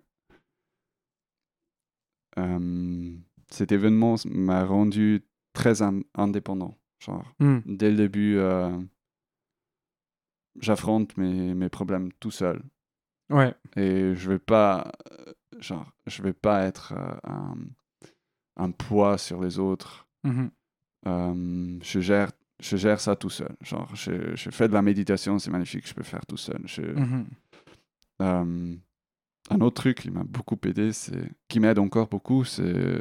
euh, 2.39 3.17
cet 3.51 3.73
événement 3.73 4.17
m'a 4.27 4.65
rendu 4.65 5.25
très 5.55 5.81
in- 5.83 6.03
indépendant. 6.15 6.77
Genre, 7.01 7.25
Hmm. 7.41 7.61
dès 7.65 7.91
le 7.91 7.97
début, 7.97 8.37
euh, 8.37 8.79
j'affronte 10.61 11.17
mes, 11.17 11.55
mes 11.55 11.69
problèmes 11.69 12.13
tout 12.21 12.31
seul. 12.31 12.63
Ouais. 13.31 13.55
Et 13.77 14.15
je 14.15 14.29
vais 14.31 14.39
pas, 14.39 14.93
euh, 15.13 15.33
genre, 15.59 15.91
je 16.07 16.23
vais 16.23 16.33
pas 16.33 16.65
être 16.65 16.93
euh, 16.97 17.17
un, 17.25 17.55
un 18.59 18.71
poids 18.71 19.19
sur 19.19 19.41
les 19.41 19.59
autres. 19.59 20.07
Mhm. 20.25 20.51
Euh, 21.07 21.79
je 21.83 22.01
gère, 22.01 22.31
je 22.61 22.77
gère 22.77 23.01
ça 23.01 23.15
tout 23.17 23.31
seul. 23.31 23.55
Genre, 23.63 23.95
je, 23.95 24.35
je 24.35 24.51
fais 24.51 24.69
de 24.69 24.73
la 24.75 24.83
méditation, 24.83 25.39
c'est 25.39 25.51
magnifique, 25.51 25.87
je 25.89 25.95
peux 25.95 26.03
faire 26.03 26.27
tout 26.27 26.37
seul. 26.37 26.61
Je, 26.65 26.83
Mhm. 26.83 27.27
euh, 28.23 28.77
un 29.51 29.61
autre 29.61 29.81
truc 29.83 30.01
qui 30.01 30.11
m'a 30.11 30.25
beaucoup 30.25 30.59
aidé, 30.65 30.93
c'est, 30.93 31.31
qui 31.49 31.61
m'aide 31.61 31.79
encore 31.79 32.09
beaucoup, 32.09 32.45
c'est 32.45 32.63
euh, 32.63 33.01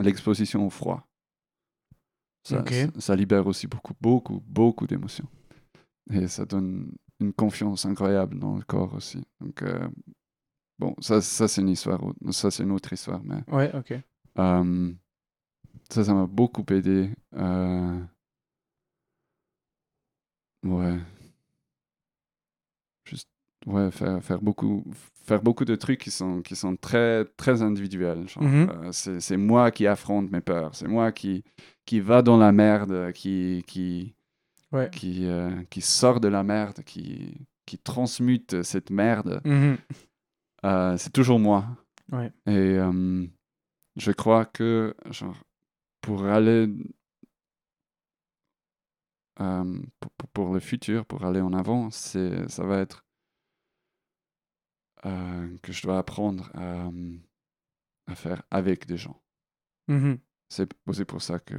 l'exposition 0.00 0.66
au 0.66 0.70
froid. 0.70 1.06
Ça, 2.44 2.60
Ok. 2.60 2.72
ça, 2.72 3.00
ça 3.00 3.16
libère 3.16 3.46
aussi 3.46 3.66
beaucoup, 3.68 3.94
beaucoup, 4.00 4.42
beaucoup 4.46 4.86
d'émotions. 4.86 5.28
Et 6.10 6.26
ça 6.26 6.44
donne 6.44 6.92
une 7.20 7.32
confiance 7.32 7.86
incroyable 7.86 8.38
dans 8.38 8.56
le 8.56 8.62
corps 8.62 8.94
aussi. 8.94 9.22
Donc, 9.40 9.62
euh, 9.62 9.88
bon, 10.82 10.94
ça, 11.00 11.20
ça 11.20 11.46
c'est 11.48 11.60
une 11.60 11.68
histoire, 11.70 12.00
ça 12.30 12.50
c'est 12.50 12.62
une 12.64 12.72
autre 12.72 12.92
histoire, 12.92 13.20
mais 13.24 13.42
Ouais, 13.48 13.70
ok. 13.74 13.94
euh, 14.38 14.92
ça, 15.88 16.04
ça 16.04 16.14
m'a 16.14 16.26
beaucoup 16.26 16.64
aidé. 16.70 17.10
Euh, 17.34 17.98
ouais. 20.64 20.98
Juste, 23.04 23.28
ouais, 23.66 23.90
faire, 23.90 24.22
faire, 24.22 24.40
beaucoup, 24.40 24.84
faire 25.24 25.42
beaucoup 25.42 25.64
de 25.64 25.74
trucs 25.76 26.00
qui 26.00 26.10
sont, 26.10 26.40
qui 26.42 26.56
sont 26.56 26.76
très, 26.76 27.24
très 27.36 27.62
individuels. 27.62 28.26
euh, 28.40 28.90
c'est, 28.92 29.36
moi 29.36 29.70
qui 29.70 29.86
affronte 29.86 30.30
mes 30.30 30.40
peurs. 30.40 30.74
C'est 30.74 30.88
moi 30.88 31.12
qui, 31.12 31.44
qui 31.84 32.00
va 32.00 32.22
dans 32.22 32.36
la 32.36 32.52
merde, 32.52 33.12
qui, 33.12 33.64
qui, 33.66 34.14
Ouais. 34.72 34.88
qui, 34.90 35.26
euh, 35.26 35.50
qui 35.68 35.82
sort 35.82 36.18
de 36.18 36.28
la 36.28 36.42
merde, 36.42 36.82
qui, 36.84 37.36
qui 37.66 37.76
transmute 37.78 38.62
cette 38.62 38.88
merde. 38.90 39.42
Mhm. 39.44 39.76
Euh, 40.64 40.96
c'est 40.96 41.12
toujours 41.12 41.38
moi. 41.38 41.66
Ouais. 42.10 42.32
Et 42.46 42.50
euh, 42.78 43.26
je 43.96 44.12
crois 44.12 44.44
que, 44.44 44.94
genre, 45.10 45.36
pour 46.00 46.24
aller. 46.24 46.68
euh, 49.40 49.82
pour, 50.32 50.52
le 50.54 50.60
futur, 50.60 51.04
pour 51.06 51.24
aller 51.24 51.40
en 51.40 51.52
avant, 51.52 51.90
c'est, 51.90 52.48
ça 52.48 52.64
va 52.64 52.78
être 52.78 53.04
que 55.62 55.72
je 55.72 55.82
dois 55.82 55.98
apprendre 55.98 56.48
à, 56.54 56.88
à 58.06 58.14
faire 58.14 58.42
avec 58.52 58.86
des 58.86 58.96
gens. 58.96 59.20
Mhm. 59.88 60.18
C'est 60.48 60.70
aussi 60.86 61.04
pour 61.04 61.20
ça 61.22 61.40
que 61.40 61.56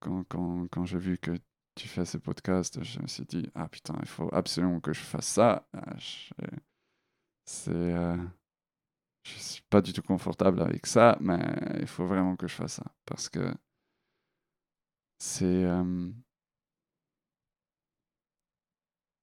quand, 0.00 0.24
quand, 0.24 0.66
quand 0.68 0.84
j'ai 0.84 0.98
vu 0.98 1.16
que 1.16 1.30
tu 1.74 1.88
fais 1.88 2.04
ce 2.04 2.18
podcast, 2.18 2.82
je 2.82 3.00
me 3.00 3.06
suis 3.06 3.24
dit, 3.24 3.48
ah 3.54 3.66
putain, 3.68 3.94
il 4.00 4.08
faut 4.08 4.28
absolument 4.34 4.80
que 4.80 4.92
je 4.92 5.00
fasse 5.00 5.26
ça. 5.26 5.66
Ah, 5.72 5.96
je- 5.96 6.34
C'est. 7.52 7.70
euh, 7.70 8.16
je 9.24 9.32
suis 9.38 9.62
pas 9.68 9.80
du 9.82 9.92
tout 9.92 10.02
confortable 10.02 10.60
avec 10.62 10.86
ça, 10.86 11.16
mais 11.20 11.40
il 11.80 11.86
faut 11.88 12.06
vraiment 12.06 12.36
que 12.36 12.46
je 12.46 12.54
fasse 12.54 12.74
ça. 12.74 12.84
Parce 13.06 13.28
que 13.28 13.52
c'est. 15.18 15.44
euh, 15.64 16.10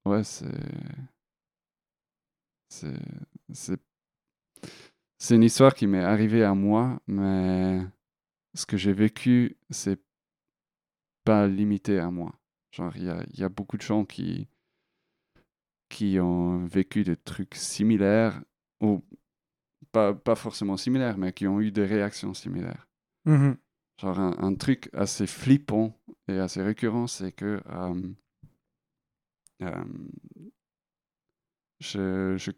ouais, 0.06 0.24
c'est. 0.24 0.48
C'est. 2.70 3.80
C'est 5.18 5.36
une 5.36 5.44
histoire 5.44 5.74
qui 5.76 5.86
m'est 5.88 6.04
arrivée 6.04 6.44
à 6.44 6.54
moi, 6.54 7.00
mais 7.08 7.82
ce 8.56 8.66
que 8.66 8.78
j'ai 8.78 8.94
vécu, 8.94 9.58
c'est 9.72 10.00
pas 11.24 11.48
limité 11.48 12.00
à 12.00 12.12
moi. 12.12 12.34
Genre, 12.72 12.96
il 12.98 13.04
y 13.06 13.10
a, 13.10 13.24
y 13.38 13.44
a 13.44 13.50
beaucoup 13.50 13.78
de 13.78 13.82
gens 13.82 14.06
qui, 14.06 14.48
qui 15.90 16.20
ont 16.20 16.66
vécu 16.66 17.04
des 17.04 17.18
trucs 17.18 17.56
similaires, 17.56 18.42
ou 18.82 19.04
pas, 19.92 20.14
pas 20.14 20.36
forcément 20.36 20.78
similaires, 20.78 21.18
mais 21.18 21.34
qui 21.34 21.48
ont 21.48 21.62
eu 21.62 21.72
des 21.72 21.86
réactions 21.86 22.34
similaires. 22.34 22.88
Mhm. 23.26 23.58
Genre, 24.00 24.20
un, 24.20 24.36
un 24.40 24.56
truc 24.56 24.90
assez 24.94 25.28
flippant 25.28 26.00
et 26.28 26.38
assez 26.40 26.62
récurrent, 26.62 27.08
c'est 27.08 27.32
que 27.32 27.62
euh, 27.70 28.14
euh, 29.62 29.84
je, 31.80 32.36
je- 32.38 32.52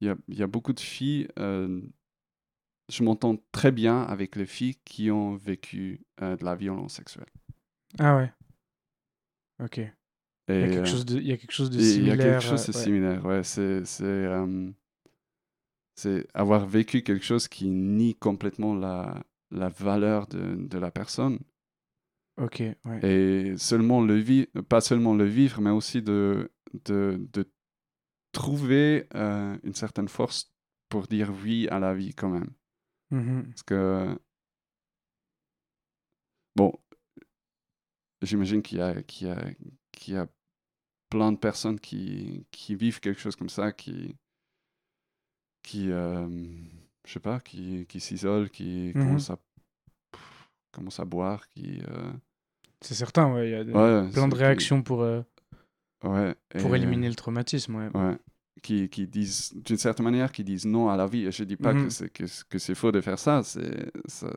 il 0.00 0.08
y 0.08 0.10
a, 0.10 0.16
il 0.28 0.36
y 0.38 0.42
a 0.42 0.46
beaucoup 0.48 0.72
de 0.72 0.80
filles, 0.80 1.28
euh, 1.38 1.80
je 2.88 3.02
m'entends 3.04 3.36
très 3.52 3.70
bien 3.72 4.02
avec 4.02 4.36
les 4.36 4.46
filles 4.46 4.76
qui 4.84 5.10
ont 5.10 5.36
vécu 5.36 6.04
euh, 6.20 6.36
de 6.36 6.44
la 6.44 6.54
violence 6.56 6.94
sexuelle. 6.94 7.30
Ah 7.98 8.16
ouais. 8.16 8.32
Ok. 9.60 9.80
Il 10.54 10.60
y, 10.60 10.62
a 10.64 10.66
Et, 10.66 10.70
quelque 10.70 10.78
euh, 10.80 10.84
chose 10.84 11.04
de, 11.06 11.18
il 11.18 11.26
y 11.26 11.32
a 11.32 11.36
quelque 11.36 11.52
chose 11.52 11.70
de 11.70 11.78
Et 11.80 11.82
Il 11.82 11.86
y 11.88 11.92
similaire. 11.92 12.14
a 12.14 12.16
quelque 12.40 12.42
chose 12.42 12.66
de 12.66 12.72
euh, 12.72 12.78
ouais. 12.78 12.84
similaire, 12.84 13.24
ouais. 13.26 13.42
C'est, 13.44 13.84
c'est, 13.84 14.04
euh, 14.04 14.70
c'est 15.96 16.26
avoir 16.34 16.66
vécu 16.66 17.02
quelque 17.02 17.24
chose 17.24 17.48
qui 17.48 17.68
nie 17.70 18.14
complètement 18.14 18.74
la, 18.74 19.22
la 19.50 19.68
valeur 19.68 20.26
de, 20.26 20.54
de 20.56 20.78
la 20.78 20.90
personne. 20.90 21.38
Ok, 22.40 22.62
ouais. 22.84 23.00
Et 23.04 23.56
seulement 23.58 24.00
le 24.02 24.14
vivre, 24.16 24.48
pas 24.68 24.80
seulement 24.80 25.14
le 25.14 25.24
vivre, 25.24 25.60
mais 25.60 25.70
aussi 25.70 26.00
de, 26.02 26.50
de, 26.86 27.20
de 27.32 27.50
trouver 28.32 29.06
euh, 29.14 29.56
une 29.62 29.74
certaine 29.74 30.08
force 30.08 30.50
pour 30.88 31.06
dire 31.06 31.30
oui 31.42 31.68
à 31.68 31.78
la 31.78 31.94
vie 31.94 32.14
quand 32.14 32.30
même. 32.30 32.50
Mhm. 33.10 33.44
Parce 33.50 33.62
que, 33.62 34.18
bon, 36.56 36.72
j'imagine 38.22 38.62
qu'il 38.62 38.78
y 38.78 38.80
a, 38.80 39.02
qu'il 39.02 39.28
y 39.28 39.30
a, 39.30 39.44
qu'il 39.92 40.14
y 40.14 40.16
a 40.16 40.26
plein 41.12 41.30
de 41.32 41.36
personnes 41.36 41.78
qui, 41.78 42.46
qui 42.50 42.74
vivent 42.74 43.00
quelque 43.00 43.20
chose 43.20 43.36
comme 43.36 43.50
ça, 43.50 43.70
qui, 43.72 44.16
qui 45.62 45.90
euh, 45.90 46.26
je 47.06 47.12
sais 47.12 47.20
pas, 47.20 47.38
qui, 47.40 47.86
qui 47.86 48.00
s'isolent, 48.00 48.48
qui 48.48 48.92
Mhm. 48.94 49.02
commencent, 49.04 49.30
à, 49.30 49.38
commencent 50.72 51.00
à 51.00 51.04
boire, 51.04 51.48
qui... 51.50 51.80
euh, 51.88 52.12
C'est 52.80 52.94
certain, 52.94 53.32
ouais. 53.32 53.48
Il 53.48 53.52
y 53.52 53.54
a 53.54 53.62
ouais, 53.62 54.10
plein 54.10 54.28
de 54.28 54.34
réactions 54.34 54.82
pour, 54.82 55.02
euh, 55.02 55.22
Ouais, 56.02 56.34
pour 56.60 56.74
éliminer 56.74 57.08
le 57.08 57.14
traumatisme, 57.14 57.76
ouais. 57.76 57.90
ouais, 57.94 58.16
qui, 58.62 58.88
qui 58.88 59.06
disent, 59.06 59.52
d'une 59.54 59.76
certaine 59.76 60.04
manière, 60.04 60.32
qui 60.32 60.44
disent 60.44 60.66
non 60.66 60.88
à 60.88 60.96
la 60.96 61.06
vie. 61.06 61.26
Et 61.26 61.32
je 61.32 61.44
dis 61.44 61.56
pas 61.56 61.74
Mhm. 61.74 61.84
que 61.84 61.90
c'est 61.90 62.08
que, 62.10 62.24
que 62.48 62.74
faux 62.74 62.90
de 62.92 63.00
faire 63.00 63.18
ça. 63.18 63.42
Ça, 63.42 63.60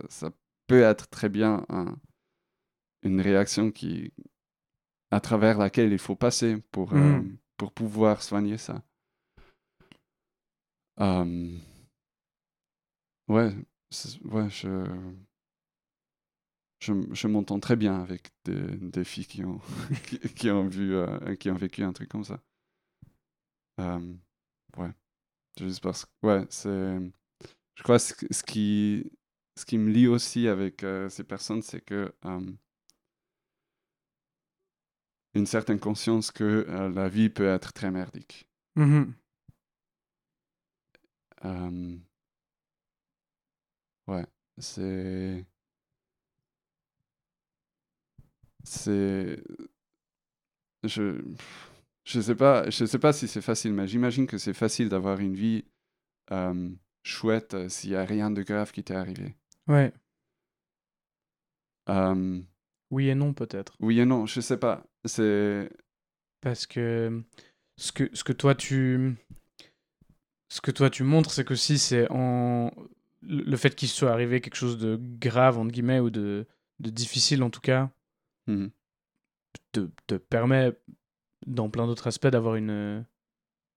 ça 0.09 0.31
peut 0.67 0.81
être 0.81 1.07
très 1.07 1.29
bien 1.29 1.65
un- 1.69 1.95
une 3.03 3.21
réaction 3.21 3.71
qui, 3.71 4.11
à 5.11 5.19
travers 5.19 5.57
laquelle 5.57 5.91
il 5.93 5.99
faut 5.99 6.15
passer 6.15 6.57
pour, 6.71 6.93
euh, 6.93 7.19
Mhm. 7.19 7.37
pour 7.57 7.71
pouvoir 7.73 8.21
soigner 8.23 8.57
ça. 8.59 8.83
Euh, 10.99 11.57
ouais, 13.27 13.53
ouais, 14.25 14.49
je, 14.49 14.67
je, 16.79 16.93
je 17.13 17.27
m'entends 17.27 17.59
très 17.59 17.75
bien 17.75 18.01
avec 18.01 18.29
des, 18.45 18.77
des 18.77 19.03
filles 19.03 19.25
qui 19.25 19.43
ont, 19.43 19.59
qui, 20.07 20.19
qui 20.19 20.49
ont 20.49 20.67
vu, 20.67 20.95
euh, 20.95 21.35
qui 21.35 21.49
ont 21.49 21.55
vécu 21.55 21.83
un 21.83 21.93
truc 21.93 22.09
comme 22.09 22.23
ça. 22.23 22.39
Ouais, 24.77 24.91
juste 25.59 25.81
parce 25.83 26.05
que, 26.05 26.11
ouais, 26.27 26.45
c'est, 26.49 26.99
je 27.75 27.83
crois 27.83 27.99
ce, 27.99 28.13
que- 28.15 28.33
ce 28.33 28.43
qui, 28.43 29.11
ce 29.57 29.65
qui 29.65 29.77
me 29.79 29.91
lie 29.91 30.07
aussi 30.07 30.47
avec 30.47 30.83
euh, 30.83 31.09
ces 31.09 31.23
personnes, 31.25 31.61
c'est 31.63 31.81
que 31.81 32.13
une 35.35 35.45
certaine 35.45 35.79
conscience 35.79 36.31
que 36.31 36.65
euh, 36.67 36.89
la 36.89 37.09
vie 37.09 37.29
peut 37.29 37.47
être 37.47 37.73
très 37.73 37.91
merdique. 37.91 38.47
Mhm. 38.75 39.13
Euh, 41.43 41.97
ouais, 44.07 44.25
c'est. 44.57 45.45
C'est. 48.63 49.41
Je. 50.83 51.21
Je 52.07 52.21
sais 52.21 52.35
pas, 52.35 52.69
je 52.69 52.85
sais 52.85 52.99
pas 52.99 53.13
si 53.13 53.27
c'est 53.27 53.41
facile, 53.41 53.73
mais 53.73 53.87
j'imagine 53.87 54.27
que 54.27 54.37
c'est 54.37 54.53
facile 54.53 54.89
d'avoir 54.89 55.19
une 55.19 55.33
vie 55.33 55.65
euh, 56.31 56.69
chouette 57.03 57.55
euh, 57.55 57.67
s'il 57.67 57.91
y 57.91 57.95
a 57.95 58.05
rien 58.05 58.29
de 58.29 58.43
grave 58.43 58.71
qui 58.71 58.83
t'est 58.83 58.93
arrivé. 58.93 59.35
Ouais. 59.67 59.91
Euh, 61.89 62.41
Oui 62.91 63.09
et 63.09 63.15
non, 63.15 63.33
peut-être. 63.33 63.75
oui 63.79 63.99
et 63.99 64.05
non, 64.05 64.27
je 64.27 64.39
sais 64.39 64.57
pas. 64.57 64.85
C'est. 65.05 65.69
Parce 66.41 66.65
que 66.67 67.23
ce 67.77 67.91
que, 67.91 68.09
ce 68.13 68.23
que 68.23 68.33
toi 68.33 68.53
tu 68.55 69.15
ce 70.49 70.61
que 70.61 70.71
toi 70.71 70.89
tu 70.89 71.03
montres, 71.03 71.31
c'est 71.31 71.43
que 71.45 71.55
si 71.55 71.77
c'est 71.79 72.07
en 72.11 72.71
le 73.23 73.57
fait 73.57 73.75
qu'il 73.75 73.87
soit 73.89 74.11
arrivé 74.11 74.41
quelque 74.41 74.55
chose 74.55 74.77
de 74.77 74.99
grave 75.01 75.57
entre 75.57 75.71
guillemets 75.71 75.99
ou 75.99 76.11
de, 76.11 76.45
de 76.79 76.89
difficile 76.89 77.41
en 77.43 77.49
tout 77.49 77.61
cas 77.61 77.89
Mhm. 78.47 78.69
te, 79.71 79.89
te 80.05 80.15
permet 80.15 80.73
dans 81.47 81.69
plein 81.71 81.87
d'autres 81.87 82.05
aspects 82.07 82.27
d'avoir 82.27 82.55
une 82.55 83.03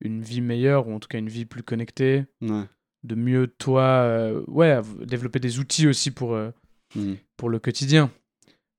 une 0.00 0.20
vie 0.22 0.42
meilleure 0.42 0.86
ou 0.88 0.92
en 0.94 1.00
tout 1.00 1.08
cas 1.08 1.18
une 1.18 1.28
vie 1.30 1.46
plus 1.46 1.62
connectée, 1.62 2.26
Ouais. 2.42 2.64
de 3.02 3.14
mieux 3.14 3.46
toi 3.48 3.82
euh, 4.04 4.44
ouais 4.46 4.78
développer 5.06 5.40
des 5.40 5.58
outils 5.58 5.88
aussi 5.88 6.10
pour 6.10 6.34
euh, 6.34 6.50
Mhm. 6.94 7.16
pour 7.36 7.48
le 7.48 7.58
quotidien. 7.58 8.10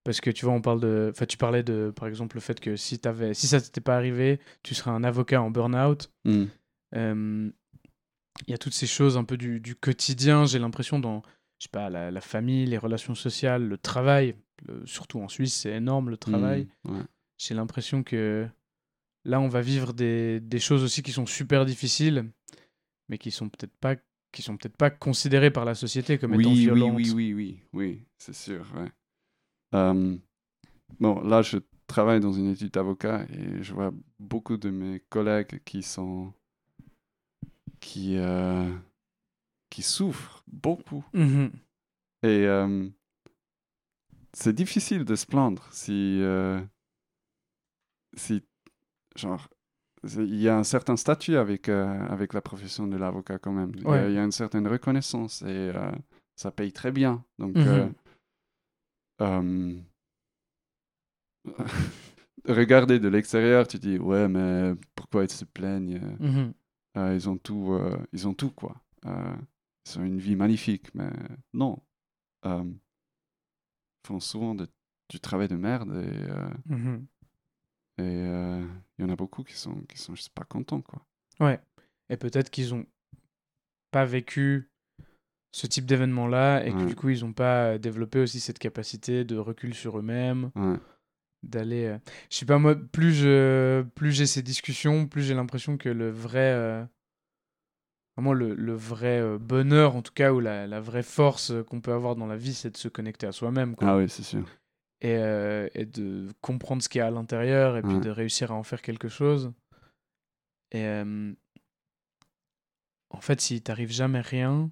Parce 0.10 0.22
que 0.22 0.32
tu 0.32 0.45
vois, 0.45 0.55
on 0.55 0.62
parle 0.62 0.80
de. 0.80 1.12
Enfin, 1.12 1.28
tu 1.28 1.38
parlais 1.38 1.62
de, 1.62 1.93
par 1.95 2.07
exemple, 2.07 2.36
le 2.36 2.41
fait 2.41 2.60
que 2.60 2.76
si, 2.76 2.97
t'avais... 2.97 3.36
si 3.36 3.45
ça 3.45 3.62
t'était 3.62 3.80
pas 3.80 3.95
arrivé, 3.95 4.39
tu 4.64 4.74
serais 4.74 4.89
un 4.89 5.03
avocat 5.03 5.39
en 5.39 5.51
burn-out. 5.51 6.12
Euh, 6.95 7.51
Il 8.47 8.51
y 8.51 8.53
a 8.55 8.57
toutes 8.57 8.74
ces 8.74 8.88
choses 8.88 9.18
un 9.18 9.24
peu 9.24 9.38
du, 9.38 9.60
du 9.60 9.76
quotidien, 9.76 10.45
j'ai 10.45 10.57
l'impression, 10.57 10.97
dans 10.97 11.22
je 11.60 11.66
sais 11.66 11.70
pas, 11.72 11.91
la, 11.91 12.10
la 12.10 12.22
famille, 12.22 12.66
les 12.66 12.80
relations 12.80 13.14
sociales, 13.14 13.68
le 13.68 13.78
travail. 13.78 14.34
le- 14.68 14.84
surtout 14.88 15.20
en 15.20 15.28
Suisse, 15.28 15.53
c'est 15.53 15.74
énorme 15.74 16.10
le 16.10 16.18
travail. 16.18 16.68
Ouais. 16.86 17.01
J'ai 17.38 17.53
l'impression 17.53 18.01
que 18.01 18.47
là, 19.26 19.39
on 19.39 19.47
va 19.47 19.62
vivre 19.62 19.93
des, 19.93 20.39
des 20.39 20.60
choses 20.60 20.84
aussi 20.84 21.03
qui 21.03 21.12
sont 21.12 21.28
super 21.28 21.66
difficiles, 21.66 22.26
mais 23.10 23.20
qui 23.20 23.30
sont 23.30 23.47
peut-être 23.47 23.78
pas 23.80 23.95
qui 24.32 24.41
sont 24.41 24.57
peut-être 24.57 24.78
pas 24.78 24.89
considérées 24.89 25.51
par 25.51 25.66
la 25.66 25.76
société 25.76 26.18
comme 26.18 26.32
oui, 26.34 26.43
étant 26.43 26.51
oui, 26.51 26.60
violentes. 26.60 26.95
oui, 26.97 27.12
oui, 27.14 27.34
oui, 27.34 27.64
oui, 27.74 28.05
c'est 28.18 28.36
sûr. 28.36 28.66
Ouais. 28.76 28.89
Euh, 29.76 30.17
bon, 30.99 31.22
là, 31.22 31.41
je 31.41 31.57
travaille 31.88 32.20
dans 32.20 32.34
une 32.34 32.49
étude 32.49 32.72
d'avocat 32.72 33.26
et 33.30 33.61
je 33.63 33.74
vois 33.74 33.91
beaucoup 34.20 34.57
de 34.57 34.70
mes 34.70 34.99
collègues 35.09 35.61
qui 35.65 35.82
sont 35.84 36.34
qui 37.80 38.17
euh, 38.17 38.70
qui 39.70 39.82
souffrent 39.82 40.43
beaucoup 40.47 41.03
Mhm. 41.13 41.51
et 42.24 42.45
euh, 42.45 42.89
c'est 44.34 44.53
difficile 44.53 45.05
de 45.05 45.15
se 45.15 45.26
plaindre 45.26 45.67
si 45.72 46.20
euh, 46.22 46.59
si 48.15 48.43
genre 49.15 49.47
il 50.03 50.36
y 50.36 50.47
a 50.47 50.57
un 50.57 50.63
certain 50.63 50.95
statut 50.95 51.36
avec 51.36 51.67
avec 51.70 52.34
la 52.34 52.41
profession 52.41 52.88
de 52.88 52.97
l'avocat 52.97 53.38
quand 53.39 53.51
même. 53.51 53.72
Il 53.76 53.84
y 53.84 53.86
a- 53.86 53.89
Ouais. 53.89 54.11
il 54.11 54.15
y, 54.15 54.17
a 54.17 54.24
une 54.24 54.32
certaine 54.32 54.67
reconnaissance 54.67 55.41
et 55.41 55.72
ça 56.36 56.51
paye 56.51 56.72
très 56.72 56.91
bien. 56.91 57.24
Donc 57.38 57.55
Mhm. 57.55 57.93
Euh, 59.22 59.80
regarder 62.47 62.99
de 62.99 63.07
l'extérieur, 63.07 63.67
tu 63.67 63.78
dis 63.80 63.97
ouais 63.97 64.28
mais 64.28 64.74
pourquoi 64.95 65.24
ils 65.24 65.32
se 65.32 65.45
plaignent? 65.45 65.99
Mhm. 66.20 66.53
Euh, 66.97 67.13
Ils 67.15 67.30
ont 67.30 67.38
tout, 67.38 67.74
euh, 67.74 67.97
ils 68.13 68.28
ont 68.28 68.34
tout 68.34 68.51
quoi. 68.51 68.76
Ils 69.05 69.99
ont 69.99 70.03
une 70.03 70.20
vie 70.20 70.36
magnifique, 70.36 70.93
mais 70.95 71.09
non. 71.53 71.78
Ils 72.45 72.74
font 74.07 74.20
souvent 74.20 74.55
de- 74.55 74.67
du 75.09 75.20
travail 75.20 75.47
de 75.47 75.55
merde 75.55 75.91
et 75.95 76.72
Mhm. 76.74 77.07
et 77.99 78.03
il 78.97 79.01
y 79.01 79.03
en 79.03 79.09
a 79.09 79.15
beaucoup 79.15 79.43
qui 79.43 79.55
sont 79.55 79.82
qui 79.89 79.97
sont 79.97 80.13
pas 80.34 80.45
contents 80.45 80.82
quoi. 80.82 81.05
Ouais. 81.39 81.59
Et 82.09 82.17
peut-être 82.17 82.49
qu'ils 82.49 82.74
ont 82.74 82.86
pas 83.91 84.05
vécu 84.05 84.72
ce 85.51 85.65
type 85.67 85.85
d'événement-là 85.85 86.65
et 86.65 86.71
que 86.71 86.77
du 86.87 86.95
coup 86.95 87.09
ils 87.09 87.25
ont 87.25 87.33
pas 87.33 87.77
développé 87.77 88.19
aussi 88.19 88.39
cette 88.39 88.59
capacité 88.59 89.23
de 89.23 89.35
recul 89.37 89.73
sur 89.73 89.97
eux-mêmes, 89.99 90.51
Ouais. 90.55 90.77
d'aller. 91.43 91.85
euh, 91.85 91.97
Je 92.29 92.37
sais 92.37 92.45
pas 92.45 92.59
moi, 92.59 92.75
plus 92.75 93.13
je 93.13 93.81
plus 93.95 94.11
j'ai 94.11 94.25
ces 94.27 94.41
discussions, 94.43 95.07
plus 95.07 95.23
j'ai 95.23 95.33
l'impression 95.33 95.77
que 95.77 95.89
le 95.89 96.09
vrai, 96.11 96.51
euh, 96.53 96.83
vraiment 98.15 98.33
le, 98.33 98.53
le 98.53 98.73
vrai 98.73 99.19
euh, 99.19 99.37
bonheur 99.39 99.95
en 99.95 100.01
tout 100.01 100.13
cas 100.13 100.31
ou 100.33 100.39
la, 100.39 100.67
la 100.67 100.79
vraie 100.81 101.03
force 101.03 101.51
euh, 101.51 101.63
qu'on 101.63 101.81
peut 101.81 101.93
avoir 101.93 102.15
dans 102.15 102.27
la 102.27 102.37
vie, 102.37 102.53
c'est 102.53 102.69
de 102.71 102.77
se 102.77 102.87
connecter 102.89 103.25
à 103.27 103.31
soi-même. 103.31 103.75
quoi. 103.75 103.87
Ah 103.89 103.97
oui, 103.97 104.07
c'est 104.09 104.23
sûr. 104.23 104.45
et, 105.01 105.15
euh, 105.17 105.67
et 105.73 105.85
de 105.85 106.27
comprendre 106.41 106.83
ce 106.83 106.89
qu'il 106.89 106.99
y 106.99 107.01
a 107.01 107.07
à 107.07 107.11
l'intérieur 107.11 107.77
et 107.77 107.81
puis 107.81 107.95
de 108.01 108.09
réussir 108.09 108.51
à 108.51 108.55
en 108.55 108.63
faire 108.63 108.81
quelque 108.81 109.07
chose. 109.07 109.51
Et 110.71 110.83
euh, 110.85 111.33
en 113.09 113.21
fait, 113.21 113.41
s'il 113.41 113.63
t'arrive 113.63 113.91
jamais 113.91 114.21
rien 114.21 114.69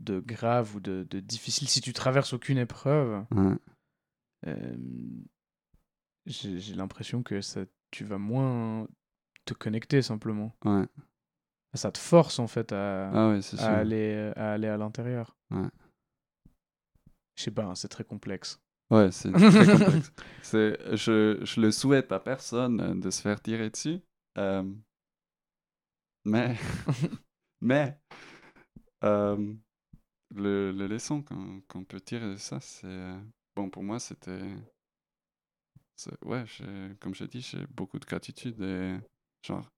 de 0.00 0.20
grave 0.20 0.74
ou 0.76 0.80
de, 0.80 1.06
de 1.08 1.20
difficile, 1.20 1.68
si 1.68 1.80
tu 1.80 1.92
traverses 1.92 2.32
aucune 2.32 2.58
épreuve, 2.58 3.24
Ouais. 3.30 3.54
euh, 4.46 4.76
j'ai 6.26 6.74
l'impression 6.74 7.22
que 7.22 7.40
ça, 7.40 7.60
tu 7.90 8.04
vas 8.04 8.18
moins 8.18 8.86
te 9.44 9.54
connecter 9.54 10.02
simplement. 10.02 10.54
Ouais. 10.64 10.86
Ça 11.74 11.90
te 11.92 11.98
force 11.98 12.38
en 12.38 12.46
fait 12.46 12.72
à, 12.72 13.10
Ah 13.12 13.28
ouais, 13.30 13.42
c'est 13.42 13.56
sûr. 13.56 13.66
à, 13.66 13.76
aller, 13.78 14.32
à 14.36 14.52
aller 14.52 14.68
à 14.68 14.76
l'intérieur. 14.76 15.36
Ouais. 15.50 15.68
Je 17.36 17.44
sais 17.44 17.50
pas, 17.50 17.64
hein, 17.64 17.74
c'est 17.74 17.88
très 17.88 18.04
complexe. 18.04 18.60
Ouais, 18.90 19.10
c'est 19.12 19.30
très 19.32 19.40
complexe. 19.78 20.12
C'est, 20.42 20.96
je, 20.96 21.38
je 21.42 21.60
le 21.60 21.70
souhaite 21.70 22.10
à 22.12 22.18
personne 22.20 22.80
euh, 22.80 22.94
de 22.94 23.10
se 23.10 23.22
faire 23.22 23.40
tirer 23.40 23.70
dessus. 23.70 24.00
Euh, 24.38 24.64
mais, 26.24 26.56
mais, 27.60 27.98
euh, 29.04 29.54
le, 30.34 30.72
le 30.72 30.86
leçon 30.86 31.22
qu'on, 31.22 31.60
qu'on 31.68 31.84
peut 31.84 32.00
tirer 32.00 32.28
de 32.30 32.36
ça, 32.36 32.60
c'est. 32.60 32.86
euh, 32.86 33.18
bon, 33.56 33.70
pour 33.70 33.82
moi, 33.82 33.98
c'était. 34.00 34.40
ouais, 36.24 36.44
comme 37.00 37.14
j'ai 37.14 37.28
dit, 37.28 37.40
j'ai 37.40 37.64
beaucoup 37.68 37.98
de 37.98 38.06
gratitude 38.06 38.60
et. 38.62 38.96
Genre, 39.42 39.70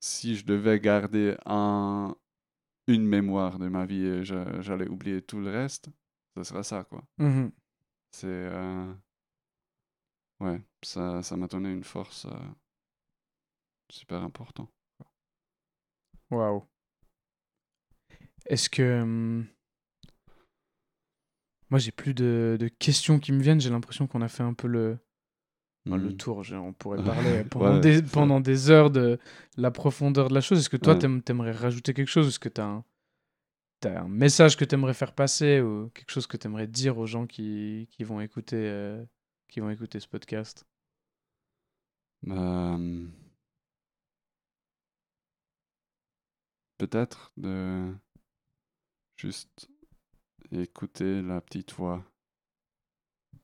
si 0.00 0.36
je 0.36 0.44
devais 0.44 0.80
garder 0.80 1.36
un, 1.46 2.14
une 2.88 3.06
mémoire 3.06 3.58
de 3.58 3.68
ma 3.68 3.86
vie 3.86 4.04
et 4.06 4.24
j'allais 4.24 4.88
oublier 4.88 5.22
tout 5.22 5.40
le 5.40 5.50
reste, 5.50 5.90
ce 6.36 6.44
serait 6.44 6.64
ça, 6.64 6.84
quoi. 6.84 7.04
Mhm. 7.18 7.52
C'est. 8.10 8.26
euh, 8.28 8.92
Ouais, 10.40 10.60
ça, 10.82 11.22
ça 11.22 11.36
m'a 11.36 11.46
donné 11.46 11.70
une 11.72 11.84
force 11.84 12.26
euh, 12.26 12.30
super 13.90 14.22
importante. 14.24 14.70
Waouh. 16.30 16.60
Est-ce 18.48 18.68
que. 18.70 19.02
hum, 19.02 19.46
Moi, 21.70 21.78
j'ai 21.78 21.92
plus 21.92 22.14
de, 22.14 22.56
de 22.58 22.68
questions 22.68 23.18
qui 23.18 23.32
me 23.32 23.40
viennent. 23.42 23.60
J'ai 23.60 23.70
l'impression 23.70 24.06
qu'on 24.06 24.22
a 24.22 24.28
fait 24.28 24.42
un 24.42 24.54
peu 24.54 24.68
le, 24.68 24.98
le 25.84 26.16
tour, 26.16 26.42
on 26.52 26.72
pourrait 26.72 27.02
parler 27.04 27.44
pendant, 27.44 27.78
des, 27.78 28.02
pendant 28.02 28.40
des 28.40 28.70
heures 28.70 28.90
de 28.90 29.18
la 29.56 29.70
profondeur 29.70 30.28
de 30.28 30.34
la 30.34 30.40
chose. 30.40 30.58
Est-ce 30.58 30.70
que 30.70 30.76
toi, 30.76 30.96
tu 30.96 31.22
t'aimerais 31.22 31.52
rajouter 31.52 31.94
quelque 31.94 32.08
chose? 32.08 32.28
Est-ce 32.28 32.38
que 32.38 32.48
tu 32.48 32.60
as 32.60 32.66
un, 32.66 32.84
as 33.84 34.00
un 34.00 34.08
message 34.08 34.56
que 34.56 34.64
tu 34.64 34.74
aimerais 34.74 34.94
faire 34.94 35.12
passer 35.14 35.60
ou 35.60 35.90
quelque 35.90 36.10
chose 36.10 36.26
que 36.26 36.36
tu 36.36 36.46
aimerais 36.46 36.66
dire 36.66 36.98
aux 36.98 37.06
gens 37.06 37.26
qui, 37.26 37.88
qui 37.90 38.04
vont 38.04 38.20
écouter, 38.20 38.56
euh, 38.56 39.04
qui 39.48 39.60
vont 39.60 39.70
écouter 39.70 40.00
ce 40.00 40.08
podcast? 40.08 40.66
Bah, 42.22 42.78
Peut-être 46.78 47.32
de 47.36 47.92
juste 49.18 49.68
écouter 50.52 51.20
la 51.22 51.40
petite 51.40 51.72
voix 51.74 52.04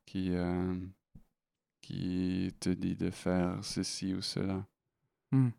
qui, 0.06 0.30
euh, 0.30 0.78
qui 1.80 2.54
te 2.60 2.70
dit 2.70 2.96
de 2.96 3.10
faire 3.10 3.62
ceci 3.64 4.14
ou 4.14 4.22
cela. 4.22 4.66
Hmm. 5.32 5.50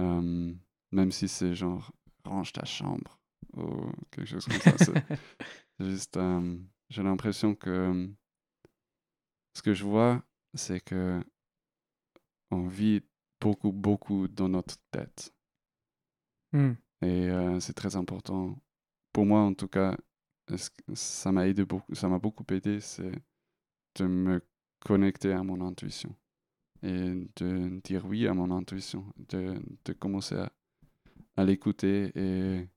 Euh, 0.00 0.54
même 0.90 1.12
si 1.12 1.28
c'est 1.28 1.54
genre 1.54 1.92
range 2.24 2.52
ta 2.52 2.64
chambre 2.64 3.20
ou 3.56 3.90
quelque 4.10 4.26
chose 4.26 4.46
comme 4.46 4.60
ça. 4.60 4.76
c'est 4.78 5.04
juste, 5.80 6.16
euh, 6.16 6.58
j'ai 6.90 7.02
l'impression 7.02 7.54
que 7.54 8.10
ce 9.54 9.62
que 9.62 9.74
je 9.74 9.84
vois, 9.84 10.22
c'est 10.54 10.80
que 10.80 11.22
on 12.50 12.66
vit 12.66 13.02
beaucoup, 13.40 13.72
beaucoup 13.72 14.26
dans 14.26 14.48
notre 14.48 14.76
tête. 14.90 15.32
Hmm. 16.52 16.72
Et 17.02 17.28
c'est 17.60 17.74
très 17.74 17.94
important. 17.94 18.58
Pour 19.18 19.26
moi, 19.26 19.40
en 19.40 19.52
tout 19.52 19.66
cas, 19.66 19.96
ça 20.94 21.32
m'a 21.32 21.48
aidé 21.48 21.64
beaucoup, 21.64 21.92
ça 21.96 22.06
m'a 22.08 22.20
beaucoup 22.20 22.44
aidé, 22.54 22.78
c'est 22.78 23.10
de 23.96 24.06
me 24.06 24.40
connecter 24.78 25.32
à 25.32 25.42
mon 25.42 25.60
intuition 25.60 26.14
et 26.84 27.26
de 27.34 27.80
dire 27.82 28.06
oui 28.06 28.28
à 28.28 28.34
mon 28.34 28.52
intuition, 28.52 29.12
de, 29.28 29.60
de 29.84 29.92
commencer 29.92 30.36
à, 31.34 31.44
l'écouter 31.44 32.12
et 32.14 32.68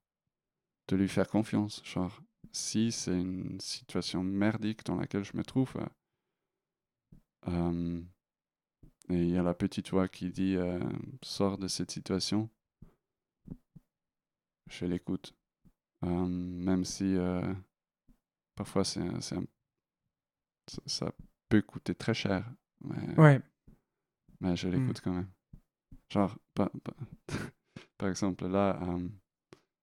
de 0.88 0.96
lui 0.96 1.08
faire 1.08 1.28
confiance. 1.28 1.84
Genre, 1.86 2.20
si 2.52 2.92
c'est 2.92 3.22
une 3.22 3.60
situation 3.60 4.24
merdique 4.24 4.84
dans 4.84 4.96
laquelle 4.96 5.24
je 5.24 5.38
me 5.38 5.44
trouve, 5.44 5.76
euh, 7.50 8.02
et 9.10 9.22
il 9.22 9.30
y 9.30 9.38
a 9.38 9.44
la 9.44 9.54
petite 9.54 9.92
voix 9.92 10.08
qui 10.08 10.32
dit 10.32 10.56
euh, 10.56 10.80
sors 11.22 11.60
de 11.60 11.68
cette 11.68 11.92
situation, 11.92 12.50
je 14.72 14.88
l'écoute. 14.88 15.36
Euh, 16.04 16.26
même 16.28 16.84
si 16.84 17.16
euh, 17.16 17.54
parfois 18.56 18.84
c'est, 18.84 19.02
ça 20.86 21.12
peut 21.50 21.62
coûter 21.62 21.94
très 21.96 22.14
cher. 22.14 22.50
Mais, 22.84 23.20
ouais. 23.20 23.42
mais 24.40 24.56
je 24.56 24.68
l'écoute 24.68 25.00
hmm. 25.00 25.04
quand 25.04 25.14
même. 25.14 25.30
Genre, 26.10 26.36
par, 26.56 26.72
par 27.98 28.10
exemple, 28.10 28.48
là, 28.48 28.80
euh, 28.82 29.08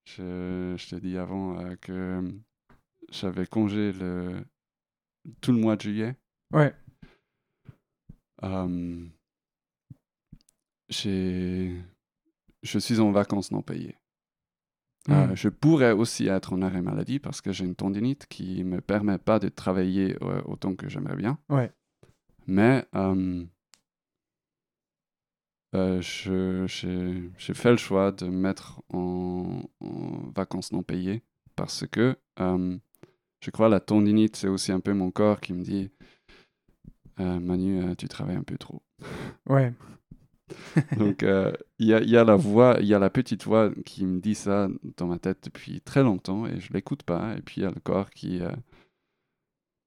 je, 0.05 0.75
je 0.77 0.89
t'ai 0.89 1.01
dit 1.01 1.17
avant 1.17 1.77
que 1.77 2.35
j'avais 3.11 3.47
congé 3.47 3.93
le, 3.93 4.45
tout 5.41 5.53
le 5.53 5.59
mois 5.59 5.77
de 5.77 5.83
juillet. 5.83 6.17
Ouais. 6.53 6.75
j'ai, 10.89 11.81
je 12.63 12.79
suis 12.79 12.99
en 12.99 13.13
vacances 13.13 13.53
non 13.53 13.63
payées. 13.63 13.97
Euh, 15.11 15.29
hmm. 15.29 15.37
je 15.37 15.49
pourrais 15.49 15.93
aussi 15.93 16.29
être 16.29 16.53
en 16.53 16.61
arrêt 16.61 16.83
maladie 16.83 17.19
parce 17.19 17.41
que 17.41 17.51
j'ai 17.51 17.65
une 17.65 17.75
tendinite 17.75 18.27
qui 18.27 18.63
ne 18.63 18.77
me 18.77 18.81
permet 18.81 19.17
pas 19.17 19.39
de 19.39 19.49
travailler 19.49 20.17
euh, 20.23 20.43
autant 20.45 20.75
que 20.75 20.89
j'aimerais 20.89 21.17
bien. 21.17 21.39
Ouais. 21.49 21.73
Mais 22.47 22.87
euh, 22.95 23.45
je, 25.75 26.67
j'ai, 26.67 27.55
fait 27.55 27.71
le 27.71 27.77
choix 27.77 28.13
de 28.13 28.27
me 28.27 28.37
mettre 28.37 28.83
en, 28.93 29.63
vacances 30.35 30.73
non 30.73 30.83
payées 30.83 31.23
parce 31.57 31.87
que 31.87 32.17
je 32.39 33.51
crois 33.51 33.69
la 33.69 33.81
tendinite, 33.81 34.37
c'est 34.37 34.49
aussi 34.49 34.73
un 34.73 34.81
peu 34.81 34.93
mon 34.93 35.11
corps 35.11 35.41
qui 35.41 35.53
me 35.53 35.63
dit 35.63 35.91
Manu, 37.19 37.97
tu 37.97 38.09
travailles 38.09 38.37
un 38.37 38.43
peu 38.43 38.59
trop. 38.59 38.83
Ouais. 39.49 39.73
Donc, 40.97 41.23
euh, 41.23 41.53
il 41.79 41.89
y, 41.89 41.95
a, 41.95 42.01
y, 42.01 42.17
a, 42.17 42.25
la 42.25 42.37
voix, 42.37 42.77
il 42.81 42.87
y 42.87 42.95
a 42.95 42.99
la 42.99 43.11
petite 43.11 43.45
voix 43.45 43.71
qui 43.85 44.05
me 44.07 44.21
dit 44.21 44.35
ça 44.35 44.69
dans 44.97 45.07
ma 45.07 45.19
tête 45.19 45.39
depuis 45.45 45.81
très 45.81 46.03
longtemps 46.03 46.47
et 46.47 46.61
je 46.61 46.73
l'écoute 46.73 47.03
pas. 47.03 47.35
Et 47.37 47.43
puis, 47.43 47.61
il 47.61 47.65
y 47.65 47.67
a 47.67 47.71
le 47.71 47.81
corps 47.81 48.11
qui, 48.11 48.41
euh, 48.41 48.51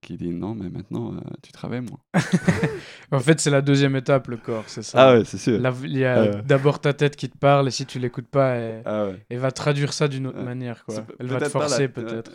qui 0.02 0.18
dit 0.18 0.30
non, 0.30 0.56
mais 0.56 0.70
maintenant, 0.70 1.14
euh, 1.14 1.20
tu 1.42 1.52
travailles 1.52 1.82
moins. 1.82 2.00
en 3.12 3.20
fait, 3.20 3.40
c'est 3.40 3.50
la 3.50 3.62
deuxième 3.62 3.96
étape, 3.96 4.28
le 4.28 4.38
corps, 4.38 4.66
c'est 4.68 4.84
ça. 4.84 5.10
Ah 5.10 5.14
ouais, 5.14 5.26
c'est 5.26 5.38
sûr. 5.38 5.60
Il 5.84 5.98
y 5.98 6.06
a 6.06 6.42
d'abord 6.42 6.80
ta 6.80 6.94
tête 6.94 7.16
qui 7.16 7.30
te 7.30 7.38
parle 7.38 7.68
et 7.68 7.72
si 7.72 7.86
tu 7.86 8.00
l'écoutes 8.00 8.30
pas, 8.30 8.56
elle, 8.56 8.84
ah 8.86 9.10
va 9.30 9.52
traduire 9.52 9.94
ça 9.94 10.08
d'une 10.08 10.28
autre 10.28 10.42
manière. 10.42 10.86
Quoi. 10.86 11.06
Elle 11.20 11.28
va 11.28 11.40
te 11.40 11.50
forcer, 11.50 11.88
peut-être. 11.88 12.32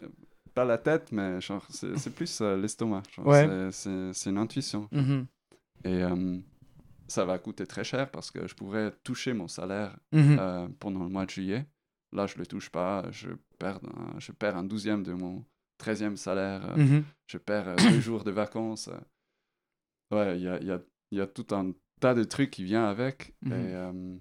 Pas 0.55 0.65
la 0.65 0.79
tête, 0.79 1.13
mais 1.13 1.39
c'est 1.71 2.15
plus 2.15 2.41
l'estomac. 2.41 3.03
C'est 3.71 4.31
une 4.31 4.39
intuition. 4.39 4.89
Mm-hmm. 4.93 5.25
Et 5.85 6.03
ça 7.09 7.25
va 7.25 7.39
coûter 7.39 7.67
très 7.67 7.85
cher 7.85 8.11
parce 8.11 8.31
que 8.31 8.47
je 8.47 8.55
pourrais 8.55 8.93
toucher 9.05 9.33
mon 9.33 9.49
salaire 9.49 9.99
mhm. 10.13 10.37
euh, 10.39 10.69
pendant 10.81 11.03
le 11.05 11.09
mois 11.09 11.25
de 11.25 11.31
juillet. 11.31 11.67
Là, 12.13 12.27
je 12.27 12.35
ne 12.35 12.41
le 12.41 12.47
touche 12.47 12.71
pas. 12.71 13.11
Je 13.11 13.31
perds, 13.59 13.81
un, 13.85 14.19
je 14.19 14.33
perds 14.33 14.57
un 14.57 14.65
douzième 14.65 15.03
de 15.03 15.13
mon 15.13 15.45
treizième 15.79 16.17
salaire. 16.17 16.71
Euh, 16.71 16.77
mhm. 16.77 17.05
Je 17.27 17.39
perds 17.39 17.69
euh, 17.69 17.77
deux 17.77 18.01
jours 18.01 18.25
de 18.25 18.31
vacances. 18.31 18.91
Ouais, 20.11 20.39
il 20.39 20.43
y 20.43 20.49
a, 20.49 20.63
y, 20.63 20.71
a, 20.71 20.81
y 21.13 21.21
a, 21.21 21.27
tout 21.27 21.47
un 21.55 21.73
tas 22.01 22.15
de 22.15 22.25
trucs 22.25 22.51
qui 22.51 22.65
viennent 22.65 22.83
avec. 22.83 23.35
Mhm. 23.43 23.53
Et 23.53 24.21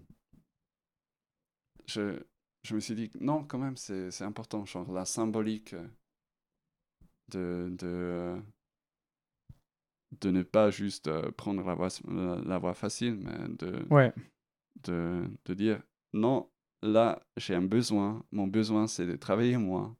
je, 1.87 2.19
je 2.63 2.75
me 2.75 2.79
suis 2.79 2.95
dit, 2.95 3.11
non, 3.19 3.43
quand 3.43 3.59
même, 3.59 3.77
c'est 3.77 4.23
important. 4.23 4.65
Genre 4.65 4.91
la 4.91 5.05
symbolique 5.05 5.75
de, 7.29 7.69
de 7.71 8.35
de 10.21 10.31
ne 10.31 10.43
pas 10.43 10.69
juste 10.71 11.07
euh, 11.07 11.31
prendre 11.31 11.63
la 11.63 11.73
voie, 11.73 11.89
la, 12.45 12.57
voie, 12.57 12.73
facile, 12.73 13.15
mais 13.15 13.55
de, 13.57 13.85
ouais. 13.89 14.13
de, 14.83 15.23
de 15.45 15.53
dire 15.53 15.81
non, 16.13 16.49
là, 16.81 17.21
j'ai 17.37 17.55
un 17.55 17.61
besoin. 17.61 18.23
Mon 18.31 18.47
besoin, 18.47 18.87
c'est 18.87 19.05
de 19.05 19.15
travailler 19.15 19.57
moins 19.57 19.95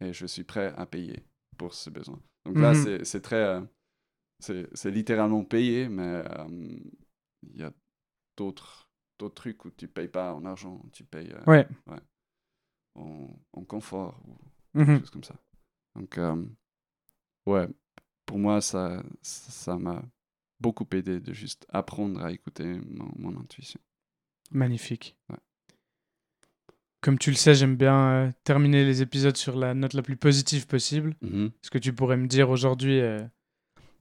et 0.00 0.12
je 0.12 0.26
suis 0.26 0.44
prêt 0.44 0.72
à 0.76 0.86
payer 0.86 1.24
pour 1.58 1.74
ce 1.74 1.90
besoin. 1.90 2.20
Donc 2.46 2.56
là, 2.56 2.72
mhm. 2.72 3.04
c'est 3.04 3.20
très. 3.20 3.36
Euh, 3.36 3.60
c'est 4.40 4.90
littéralement 4.90 5.44
payé, 5.44 5.90
mais 5.90 6.22
euh, 6.24 6.78
il 7.42 7.56
y 7.56 7.62
a 7.62 7.70
d'autres 8.38 8.88
trucs 9.34 9.66
où 9.66 9.70
tu 9.70 9.86
payes 9.86 10.08
pas 10.08 10.32
en 10.32 10.46
argent, 10.46 10.80
tu 10.92 11.04
payes 11.04 11.34
ouais. 11.46 11.68
Ouais, 11.86 12.00
en, 12.94 13.28
en, 13.52 13.64
confort 13.64 14.18
ou 14.26 14.38
mhm. 14.78 14.86
quelque 14.86 15.00
chose 15.00 15.10
comme 15.10 15.24
ça. 15.24 15.34
Donc, 15.94 16.18
ouais, 17.46 17.68
pour 18.30 18.38
moi, 18.38 18.60
ça 18.60 19.02
ça 19.22 19.76
m'a 19.76 20.04
beaucoup 20.60 20.86
aidé 20.92 21.18
de 21.18 21.32
juste 21.32 21.66
apprendre 21.68 22.22
à 22.22 22.30
écouter 22.30 22.78
mon, 23.18 23.36
intuition. 23.36 23.80
Magnifique. 24.52 25.16
Comme 27.00 27.18
tu 27.18 27.30
le 27.30 27.36
sais, 27.36 27.56
j'aime 27.56 27.74
bien 27.74 28.10
euh, 28.12 28.30
terminer 28.44 28.84
les 28.84 29.02
épisodes 29.02 29.36
sur 29.36 29.56
la 29.56 29.74
note 29.74 29.94
la 29.94 30.02
plus 30.02 30.16
positive 30.16 30.68
possible. 30.68 31.16
Mm-hmm. 31.24 31.46
Est-ce 31.46 31.70
que 31.72 31.78
tu 31.78 31.92
pourrais 31.92 32.16
me 32.16 32.28
dire 32.28 32.50
aujourd'hui 32.50 33.00
euh, 33.00 33.20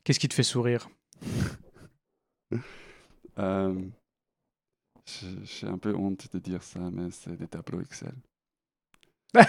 qu'est-ce 0.04 0.20
qui 0.20 0.30
te 0.30 0.36
fait 0.36 0.44
sourire? 0.44 0.90
Euh, 3.38 3.74
J'ai 5.44 5.68
un 5.68 5.78
peu 5.78 5.96
honte 5.96 6.28
de 6.34 6.40
dire 6.40 6.62
ça, 6.62 6.82
mais 6.92 7.10
c'est 7.10 7.38
des 7.38 7.48
tableaux 7.48 7.80
Excel. 7.80 8.12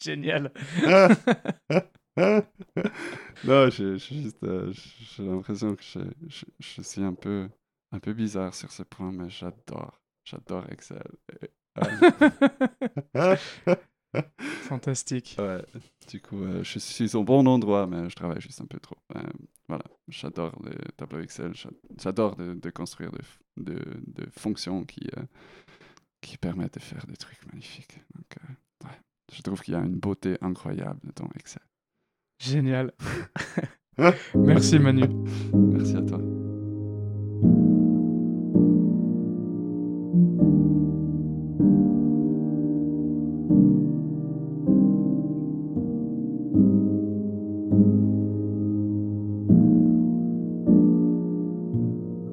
Génial. 0.00 0.50
non, 3.44 3.70
j'ai 3.70 3.98
juste, 3.98 4.42
euh, 4.42 4.72
j'ai 4.72 5.24
l'impression 5.24 5.76
que 5.76 5.82
je, 5.82 6.00
je, 6.58 6.82
suis 6.82 7.02
un 7.02 7.14
peu, 7.14 7.48
un 7.92 7.98
peu 8.00 8.12
bizarre 8.12 8.54
sur 8.54 8.72
ce 8.72 8.82
point, 8.82 9.12
mais 9.12 9.30
j'adore, 9.30 10.02
j'adore 10.24 10.66
Excel. 10.70 11.02
Fantastique. 14.42 15.36
Ouais, 15.38 15.64
du 16.08 16.20
coup, 16.20 16.42
euh, 16.42 16.64
je 16.64 16.80
suis 16.80 17.14
au 17.14 17.22
bon 17.22 17.46
endroit, 17.46 17.86
mais 17.86 18.10
je 18.10 18.16
travaille 18.16 18.40
juste 18.40 18.60
un 18.60 18.66
peu 18.66 18.80
trop. 18.80 18.96
voilà, 19.68 19.84
j'adore 20.08 20.60
les 20.64 20.76
tableaux 20.96 21.20
Excel, 21.20 21.52
j'adore 21.96 22.34
de, 22.34 22.54
de, 22.54 22.70
construire 22.70 23.12
de, 23.12 23.82
de, 24.06 24.28
fonctions 24.30 24.84
qui, 24.84 25.06
euh, 25.16 25.22
qui 26.20 26.36
permettent 26.38 26.74
de 26.74 26.80
faire 26.80 27.06
des 27.06 27.16
trucs 27.16 27.46
magnifiques. 27.46 28.00
Donc, 28.16 28.34
ouais, 28.84 28.98
je 29.32 29.42
trouve 29.42 29.60
qu'il 29.62 29.74
y 29.74 29.76
a 29.76 29.80
une 29.80 29.98
beauté 29.98 30.36
incroyable 30.40 31.12
dans 31.14 31.28
Excel. 31.36 31.62
Génial. 32.40 32.92
Merci 34.34 34.78
Manu. 34.78 35.04
Merci 35.52 35.96
à 35.96 36.00
toi. 36.00 36.20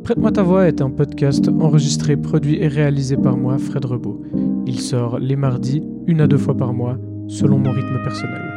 Prête-moi 0.03 0.31
ta 0.31 0.41
voix 0.41 0.69
est 0.69 0.81
un 0.81 0.89
podcast 0.89 1.49
enregistré, 1.59 2.15
produit 2.15 2.55
et 2.61 2.69
réalisé 2.69 3.17
par 3.17 3.35
moi, 3.35 3.57
Fred 3.57 3.83
Rebaud. 3.83 4.21
Il 4.65 4.79
sort 4.79 5.19
les 5.19 5.35
mardis, 5.35 5.83
une 6.07 6.21
à 6.21 6.27
deux 6.27 6.37
fois 6.37 6.55
par 6.55 6.71
mois, 6.71 6.97
selon 7.27 7.57
mon 7.57 7.71
rythme 7.71 8.01
personnel. 8.05 8.56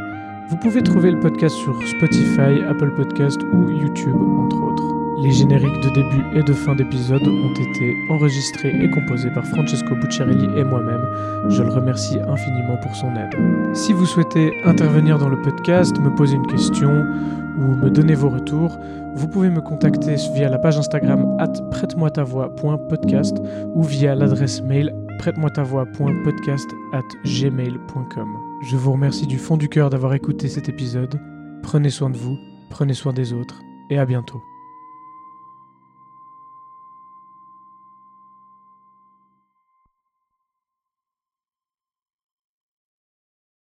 Vous 0.50 0.56
pouvez 0.56 0.82
trouver 0.82 1.12
le 1.12 1.20
podcast 1.20 1.54
sur 1.54 1.80
Spotify, 1.86 2.64
Apple 2.68 2.90
Podcast 2.96 3.40
ou 3.52 3.70
YouTube, 3.70 4.16
entre 4.16 4.60
autres. 4.60 5.22
Les 5.22 5.30
génériques 5.30 5.80
de 5.80 5.90
début 5.90 6.24
et 6.34 6.42
de 6.42 6.52
fin 6.52 6.74
d'épisode 6.74 7.22
ont 7.22 7.52
été 7.52 7.94
enregistrés 8.08 8.74
et 8.82 8.90
composés 8.90 9.30
par 9.30 9.44
Francesco 9.46 9.94
Bucciarelli 9.94 10.48
et 10.58 10.64
moi-même. 10.64 11.06
Je 11.50 11.62
le 11.62 11.68
remercie 11.68 12.18
infiniment 12.18 12.76
pour 12.82 12.96
son 12.96 13.14
aide. 13.14 13.76
Si 13.76 13.92
vous 13.92 14.06
souhaitez 14.06 14.52
intervenir 14.64 15.18
dans 15.18 15.28
le 15.28 15.40
podcast, 15.40 15.96
me 16.00 16.12
poser 16.12 16.34
une 16.34 16.46
question 16.48 17.06
ou 17.56 17.76
me 17.76 17.88
donner 17.88 18.16
vos 18.16 18.30
retours, 18.30 18.76
vous 19.14 19.28
pouvez 19.28 19.50
me 19.50 19.60
contacter 19.60 20.16
via 20.34 20.48
la 20.48 20.58
page 20.58 20.78
Instagram 20.78 21.36
at 21.38 21.52
prête-moi 21.70 22.10
ta 22.10 22.24
voix.podcast 22.24 23.36
ou 23.72 23.84
via 23.84 24.16
l'adresse 24.16 24.62
mail 24.62 24.92
prête-moi 25.20 25.50
ta 25.50 25.62
voix.podcast 25.62 26.70
at 26.94 27.02
gmail.com. 27.26 28.38
Je 28.62 28.76
vous 28.78 28.92
remercie 28.92 29.26
du 29.26 29.36
fond 29.36 29.58
du 29.58 29.68
cœur 29.68 29.90
d'avoir 29.90 30.14
écouté 30.14 30.48
cet 30.48 30.70
épisode. 30.70 31.20
Prenez 31.62 31.90
soin 31.90 32.08
de 32.08 32.16
vous, 32.16 32.38
prenez 32.70 32.94
soin 32.94 33.12
des 33.12 33.34
autres 33.34 33.60
et 33.90 33.98
à 33.98 34.06
bientôt. 34.06 34.42